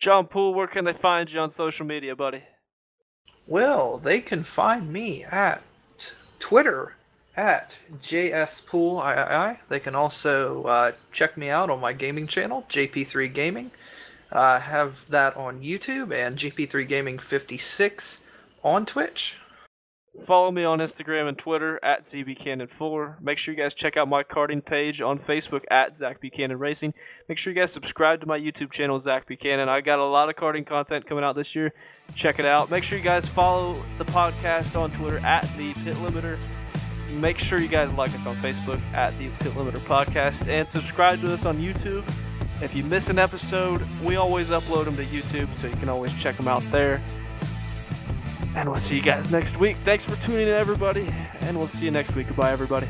John 0.00 0.28
Poole, 0.28 0.54
where 0.54 0.66
can 0.66 0.86
they 0.86 0.94
find 0.94 1.30
you 1.30 1.40
on 1.40 1.50
social 1.50 1.84
media, 1.84 2.16
buddy? 2.16 2.42
Well, 3.46 3.98
they 3.98 4.22
can 4.22 4.44
find 4.44 4.90
me 4.90 5.24
at 5.24 5.62
Twitter 6.38 6.94
at 7.36 7.76
JSPoolII. 8.02 9.58
They 9.68 9.80
can 9.80 9.94
also 9.94 10.64
uh, 10.64 10.92
check 11.12 11.36
me 11.36 11.50
out 11.50 11.70
on 11.70 11.80
my 11.80 11.92
gaming 11.92 12.26
channel, 12.26 12.64
JP3 12.68 13.32
Gaming. 13.32 13.70
I 14.32 14.56
uh, 14.56 14.60
have 14.60 14.96
that 15.10 15.36
on 15.36 15.60
YouTube 15.60 16.12
and 16.12 16.36
GP3 16.36 16.88
Gaming 16.88 17.18
56 17.18 18.20
on 18.64 18.86
Twitch. 18.86 19.36
Follow 20.22 20.52
me 20.52 20.62
on 20.62 20.78
Instagram 20.78 21.28
and 21.28 21.36
Twitter 21.36 21.84
at 21.84 22.04
ZBCannon4. 22.04 23.20
Make 23.20 23.36
sure 23.36 23.52
you 23.52 23.60
guys 23.60 23.74
check 23.74 23.96
out 23.96 24.08
my 24.08 24.22
karting 24.22 24.64
page 24.64 25.02
on 25.02 25.18
Facebook 25.18 25.64
at 25.72 25.96
Zach 25.96 26.20
Buchanan 26.20 26.58
Racing. 26.58 26.94
Make 27.28 27.36
sure 27.36 27.52
you 27.52 27.58
guys 27.58 27.72
subscribe 27.72 28.20
to 28.20 28.26
my 28.26 28.38
YouTube 28.38 28.70
channel, 28.70 28.96
Zach 28.98 29.26
Buchanan. 29.26 29.68
I 29.68 29.80
got 29.80 29.98
a 29.98 30.04
lot 30.04 30.28
of 30.28 30.36
karting 30.36 30.66
content 30.66 31.04
coming 31.06 31.24
out 31.24 31.34
this 31.34 31.56
year. 31.56 31.72
Check 32.14 32.38
it 32.38 32.44
out. 32.44 32.70
Make 32.70 32.84
sure 32.84 32.96
you 32.96 33.04
guys 33.04 33.28
follow 33.28 33.74
the 33.98 34.04
podcast 34.04 34.80
on 34.80 34.92
Twitter 34.92 35.18
at 35.18 35.42
The 35.56 35.74
Pit 35.74 35.96
Limiter. 35.96 36.38
Make 37.12 37.38
sure 37.38 37.60
you 37.60 37.68
guys 37.68 37.92
like 37.94 38.12
us 38.14 38.26
on 38.26 38.34
Facebook 38.36 38.80
at 38.92 39.16
The 39.18 39.28
Pit 39.40 39.52
Limiter 39.52 39.78
Podcast 39.78 40.48
and 40.48 40.68
subscribe 40.68 41.20
to 41.20 41.32
us 41.32 41.46
on 41.46 41.58
YouTube. 41.58 42.04
If 42.60 42.74
you 42.74 42.84
miss 42.84 43.10
an 43.10 43.18
episode, 43.18 43.82
we 44.02 44.16
always 44.16 44.50
upload 44.50 44.84
them 44.86 44.96
to 44.96 45.04
YouTube, 45.04 45.54
so 45.54 45.66
you 45.66 45.76
can 45.76 45.88
always 45.88 46.20
check 46.20 46.36
them 46.36 46.48
out 46.48 46.62
there. 46.70 47.02
And 48.56 48.68
we'll 48.68 48.78
see 48.78 48.96
you 48.96 49.02
guys 49.02 49.30
next 49.30 49.58
week. 49.58 49.76
Thanks 49.78 50.04
for 50.04 50.16
tuning 50.22 50.48
in, 50.48 50.54
everybody. 50.54 51.12
And 51.40 51.56
we'll 51.56 51.66
see 51.66 51.86
you 51.86 51.90
next 51.90 52.14
week. 52.14 52.28
Goodbye, 52.28 52.52
everybody. 52.52 52.88